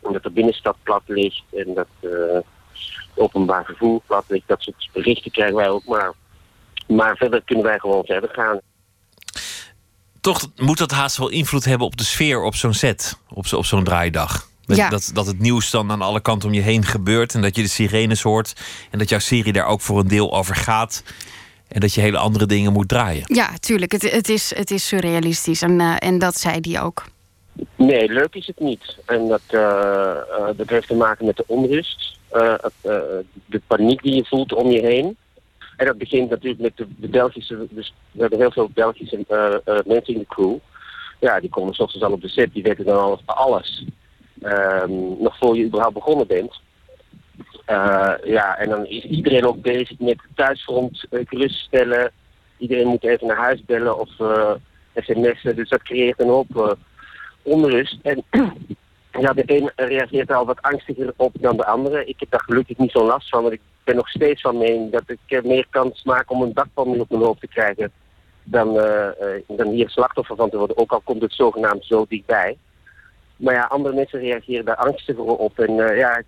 [0.00, 2.44] omdat de binnenstad plat ligt en dat het
[3.14, 4.48] openbaar vervoer plat ligt.
[4.48, 5.84] Dat soort berichten krijgen wij ook.
[5.84, 6.12] Maar
[6.86, 8.60] maar verder kunnen wij gewoon verder gaan.
[10.20, 13.84] Toch moet dat haast wel invloed hebben op de sfeer op zo'n set, op zo'n
[13.84, 14.48] draaidag.
[14.66, 14.88] Dat, Ja.
[14.88, 17.62] dat, dat het nieuws dan aan alle kanten om je heen gebeurt en dat je
[17.62, 18.52] de sirenes hoort
[18.90, 21.02] en dat jouw serie daar ook voor een deel over gaat
[21.68, 23.22] en dat je hele andere dingen moet draaien.
[23.26, 23.92] Ja, tuurlijk.
[23.92, 25.62] Het, het, is, het is surrealistisch.
[25.62, 27.04] En, eh, en dat zei hij ook.
[27.76, 28.96] Nee, leuk is het niet.
[29.06, 29.60] En dat, eh,
[30.10, 32.14] eh, dat heeft te maken met de onrust.
[32.28, 32.92] eh, het, eh,
[33.46, 35.16] de paniek die je voelt om je heen.
[35.76, 37.66] En dat begint natuurlijk met de, de Belgische...
[37.70, 40.54] Dus we hebben heel veel Belgische eh, eh, mensen in de crew.
[41.20, 42.52] Ja, die komen s ochtends al op de set.
[42.52, 43.20] Die weten dan alles.
[43.24, 43.84] alles.
[44.42, 46.60] Ehm, nog voor je überhaupt begonnen bent.
[47.64, 52.12] Eh, ja, en dan is iedereen ook bezig met thuisfront uh, geruststellen.
[52.58, 54.52] Iedereen moet even naar huis bellen of eh,
[54.94, 55.56] sms'en.
[55.56, 56.72] Dus dat creëert een hoop eh,
[57.42, 57.98] onrust.
[58.02, 58.24] En
[59.20, 62.04] ja, de een reageert er al wat angstiger op dan de andere.
[62.04, 64.92] Ik heb daar gelukkig niet zo'n last van, want ik ben nog steeds van mening
[64.92, 67.92] dat ik eh, meer kans maak om een dakpan op mijn hoofd te krijgen
[68.42, 70.76] dan, eh, eh, dan hier slachtoffer van te worden.
[70.76, 72.56] Ook al komt het zogenaamd zo dichtbij.
[73.36, 75.58] Maar ja, andere mensen reageren daar angstiger op.
[75.58, 76.26] En eh, ja, ik,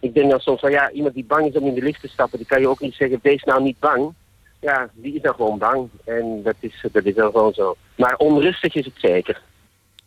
[0.00, 2.08] ik denk dan soms van ja, iemand die bang is om in de lift te
[2.08, 4.12] stappen, die kan je ook niet zeggen, wees nou niet bang.
[4.60, 5.88] Ja, die is dan gewoon bang.
[6.04, 7.76] En dat is, dat is dan gewoon zo.
[7.96, 9.42] Maar onrustig is het zeker.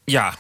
[0.04, 0.34] Ja,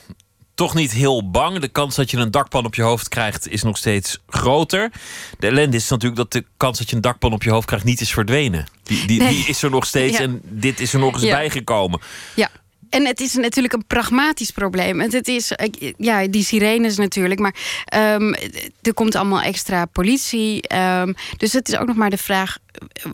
[0.56, 1.60] toch niet heel bang.
[1.60, 4.91] De kans dat je een dakpan op je hoofd krijgt is nog steeds groter.
[5.40, 7.86] De ellende is natuurlijk dat de kans dat je een dakpan op je hoofd krijgt
[7.86, 8.65] niet is verdwenen.
[8.84, 9.30] Die, die, Nee.
[9.30, 10.24] die is er nog steeds Ja.
[10.24, 11.36] en dit is er nog eens Ja.
[11.36, 11.99] bijgekomen.
[12.36, 12.49] Ja.
[12.94, 14.99] En het is natuurlijk een pragmatisch probleem.
[14.99, 15.52] Het, het is,
[15.98, 17.40] ja, die sirenes natuurlijk.
[17.40, 17.56] Maar
[17.86, 18.34] ehm,
[18.82, 20.61] er komt allemaal extra politie.
[20.68, 22.57] ehm, dus het is ook nog maar de vraag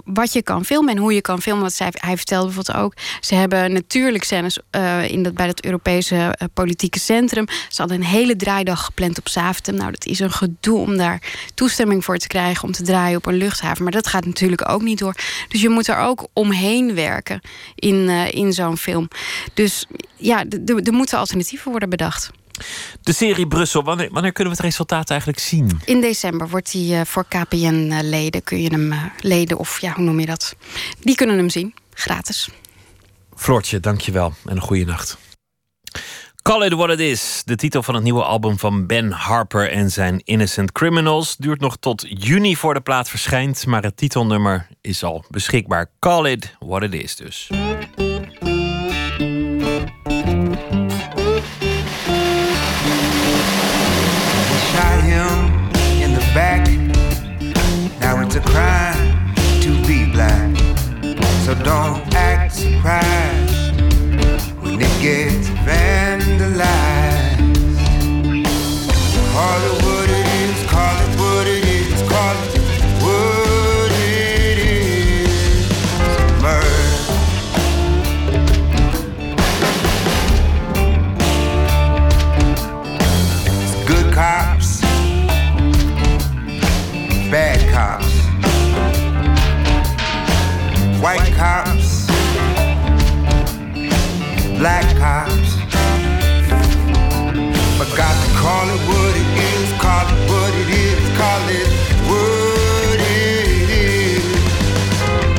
[0.05, 1.61] wat je kan filmen en hoe je kan filmen.
[1.61, 2.93] Want zij, hij vertelde bijvoorbeeld ook...
[3.19, 7.45] ze hebben natuurlijk scènes eh, in dat, bij dat Europese eh, politieke centrum.
[7.69, 9.75] Ze hadden een hele draaidag gepland op Zaventem.
[9.75, 11.21] Nou, dat is een gedoe om daar
[11.53, 12.63] toestemming voor te krijgen...
[12.63, 13.83] om te draaien op een luchthaven.
[13.83, 15.15] Maar dat gaat natuurlijk ook niet door.
[15.47, 17.41] Dus je moet er ook omheen werken
[17.75, 19.07] in, eh, in zo'n film.
[19.53, 22.31] Dus ja, er moeten alternatieven worden bedacht.
[23.01, 25.81] De serie Brussel, wanneer, wanneer kunnen we het resultaat eigenlijk zien?
[25.85, 30.03] In december wordt die eh, voor KPN-leden, kun je hem eh, leden, of ja, hoe
[30.03, 30.55] noem je dat?
[30.99, 32.49] Die kunnen hem zien, gratis.
[33.35, 35.17] Floortje, dankjewel en een goede nacht.
[36.41, 39.91] Call It What It Is, de titel van het nieuwe album van Ben Harper en
[39.91, 41.37] zijn Innocent Criminals.
[41.37, 45.91] Duurt nog tot juni voor de plaat verschijnt, maar het titelnummer is al beschikbaar.
[45.99, 47.49] Call It What It Is dus.
[58.31, 60.55] It's a crime to be black.
[61.45, 63.71] So don't act surprised
[64.61, 67.39] when it gets vandalized.
[69.33, 69.78] Call
[91.39, 92.05] cops,
[94.59, 95.55] black cops.
[97.77, 101.69] But got to call it what it is, call it what it is, call it
[102.09, 104.25] what it is.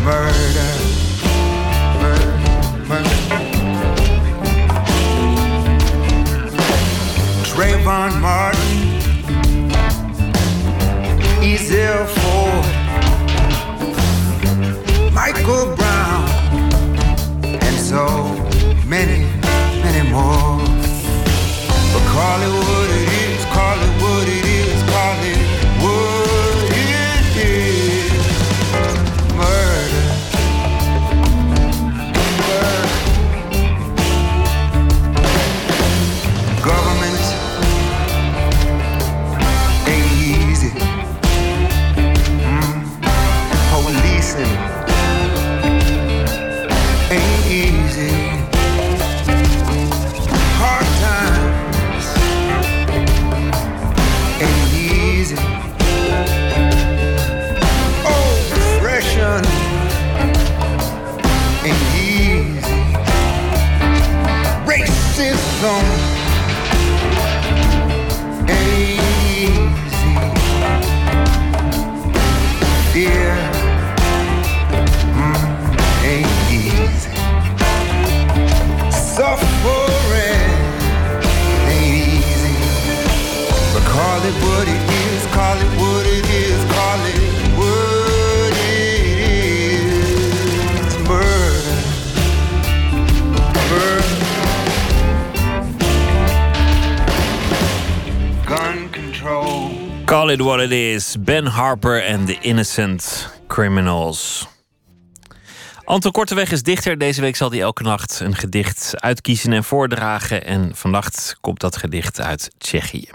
[0.08, 0.72] Murder,
[2.00, 2.32] murder,
[2.88, 3.18] murder.
[7.44, 8.59] Trayvon Martin.
[65.60, 65.99] gone
[100.20, 101.16] Call it what it is.
[101.20, 104.46] Ben Harper en The Innocent Criminals.
[105.84, 106.98] Anton Korteweg is dichter.
[106.98, 110.44] Deze week zal hij elke nacht een gedicht uitkiezen en voordragen.
[110.44, 113.08] En vannacht komt dat gedicht uit Tsjechië.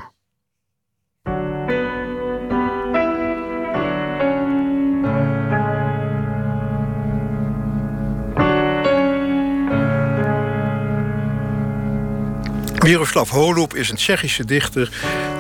[12.85, 14.89] Miroslav Holub is een Tsjechische dichter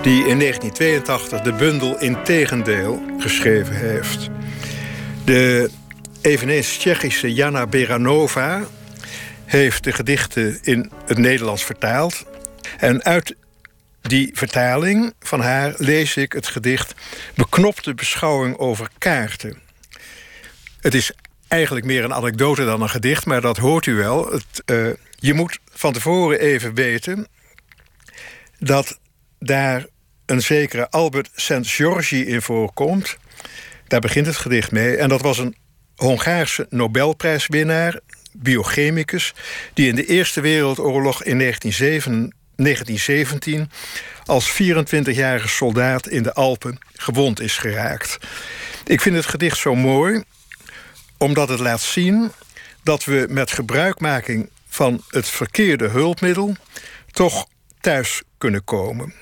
[0.01, 4.29] die in 1982 de bundel Integendeel geschreven heeft.
[5.25, 5.69] De
[6.21, 8.63] eveneens Tsjechische Jana Beranova
[9.45, 12.25] heeft de gedichten in het Nederlands vertaald.
[12.77, 13.35] En uit
[14.01, 16.93] die vertaling van haar lees ik het gedicht
[17.35, 19.57] Beknopte beschouwing over kaarten.
[20.79, 21.11] Het is
[21.47, 24.31] eigenlijk meer een anekdote dan een gedicht, maar dat hoort u wel.
[24.31, 27.27] Het, eh, je moet van tevoren even weten
[28.59, 28.99] dat
[29.39, 29.85] daar
[30.25, 33.17] een zekere Albert Szent-Györgyi in voorkomt.
[33.87, 34.95] Daar begint het gedicht mee.
[34.95, 35.55] En dat was een
[35.95, 37.99] Hongaarse Nobelprijswinnaar,
[38.31, 39.33] biochemicus,
[39.73, 43.69] die in de Eerste Wereldoorlog in 1907 1917
[44.25, 48.17] als 24-jarige soldaat in de Alpen gewond is geraakt.
[48.85, 50.23] Ik vind het gedicht zo mooi
[51.17, 52.31] omdat het laat zien
[52.83, 56.55] dat we met gebruikmaking van het verkeerde hulpmiddel
[57.11, 57.47] toch
[57.85, 59.13] thuis kunnen komen.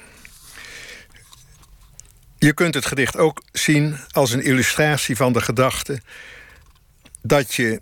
[2.37, 6.01] Je kunt het gedicht ook zien als een illustratie van de gedachte
[7.21, 7.81] dat je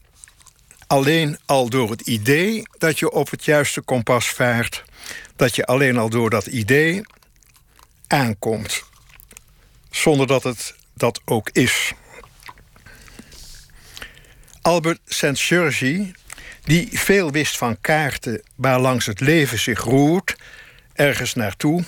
[0.88, 4.84] alleen al door het idee dat je op het juiste kompas vaart,
[5.36, 7.02] dat je alleen al door dat idee
[8.08, 8.84] aankomt,
[9.90, 11.94] zonder dat het dat ook is.
[14.62, 16.14] Albert Szent-Györgyi,
[16.64, 20.36] die veel wist van kaarten waarlangs het leven zich roert,
[21.02, 21.84] ergens naartoe,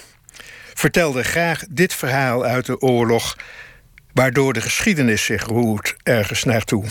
[0.74, 3.38] vertelde graag dit verhaal uit de oorlog,
[4.14, 6.86] waardoor de geschiedenis zich roert ergens naartoe.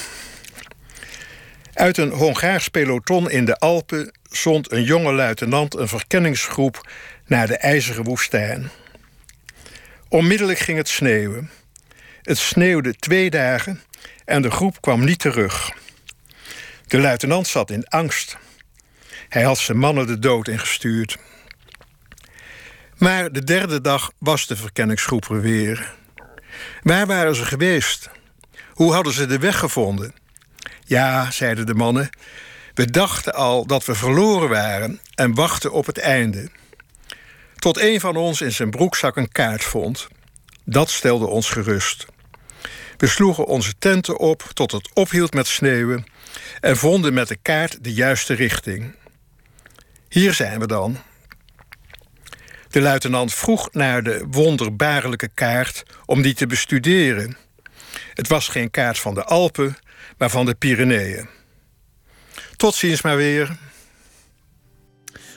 [1.75, 6.89] Uit een Hongaars peloton in de Alpen zond een jonge luitenant een verkenningsgroep
[7.27, 8.71] naar de ijzeren woestijn.
[10.09, 11.51] Onmiddellijk ging het sneeuwen.
[12.23, 13.83] Het sneeuwde twee dagen
[14.25, 15.73] en de groep kwam niet terug.
[16.87, 18.37] De luitenant zat in angst.
[19.29, 21.19] Hij had zijn mannen de dood ingestuurd.
[23.03, 25.95] Maar de derde dag was de verkenningsgroep er weer.
[26.83, 28.11] Waar waren ze geweest?
[28.73, 30.15] Hoe hadden ze de weg gevonden?
[30.85, 32.11] Ja, zeiden de mannen,
[32.75, 36.51] we dachten al dat we verloren waren en wachten op het einde.
[37.57, 40.09] Tot een van ons in zijn broekzak een kaart vond.
[40.65, 42.07] Dat stelde ons gerust.
[42.97, 46.07] We sloegen onze tenten op tot het ophield met sneeuwen
[46.61, 48.95] en vonden met de kaart de juiste richting.
[50.09, 50.99] Hier zijn we dan.
[52.73, 57.37] De luitenant vroeg naar de wonderbaarlijke kaart om die te bestuderen.
[58.15, 59.77] Het was geen kaart van de Alpen,
[60.19, 61.29] maar van de Pyreneeën.
[62.57, 63.57] Tot ziens maar weer.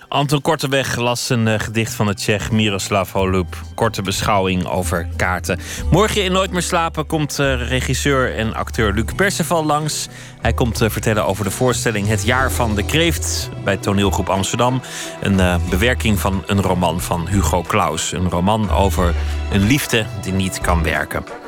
[0.08, 3.56] Anton Korteweg las een eh, gedicht van de Tsjech Miroslav Holub.
[3.76, 5.60] Korte beschouwing over kaarten.
[5.92, 10.08] Morgen in Nooit meer slapen komt eh, regisseur en acteur Luc Perceval langs.
[10.42, 14.82] Hij komt eh, vertellen over de voorstelling Het jaar van de kreeft bij toneelgroep Amsterdam.
[15.22, 18.12] Een bewerking van een roman van Hugo Claus.
[18.12, 19.14] Een roman over
[19.52, 21.45] een liefde die niet kan werken.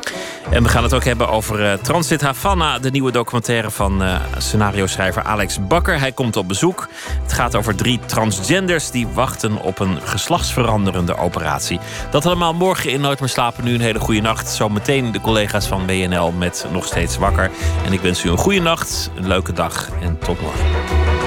[0.49, 4.15] En we gaan het ook hebben over eh, Transit Havana, de nieuwe documentaire van eh,
[4.37, 5.99] scenario-schrijver Alex Bakker.
[5.99, 6.87] Hij komt op bezoek.
[7.21, 11.79] Het gaat over drie transgenders die wachten op een geslachtsveranderende operatie.
[12.11, 13.63] Dat allemaal morgen in Nooit meer slapen.
[13.63, 14.49] Nu een hele goede nacht.
[14.49, 17.51] Zometeen de collega's van BNL met Nog Steeds Wakker.
[17.85, 21.26] En ik wens u een goede nacht, een leuke dag en tot morgen.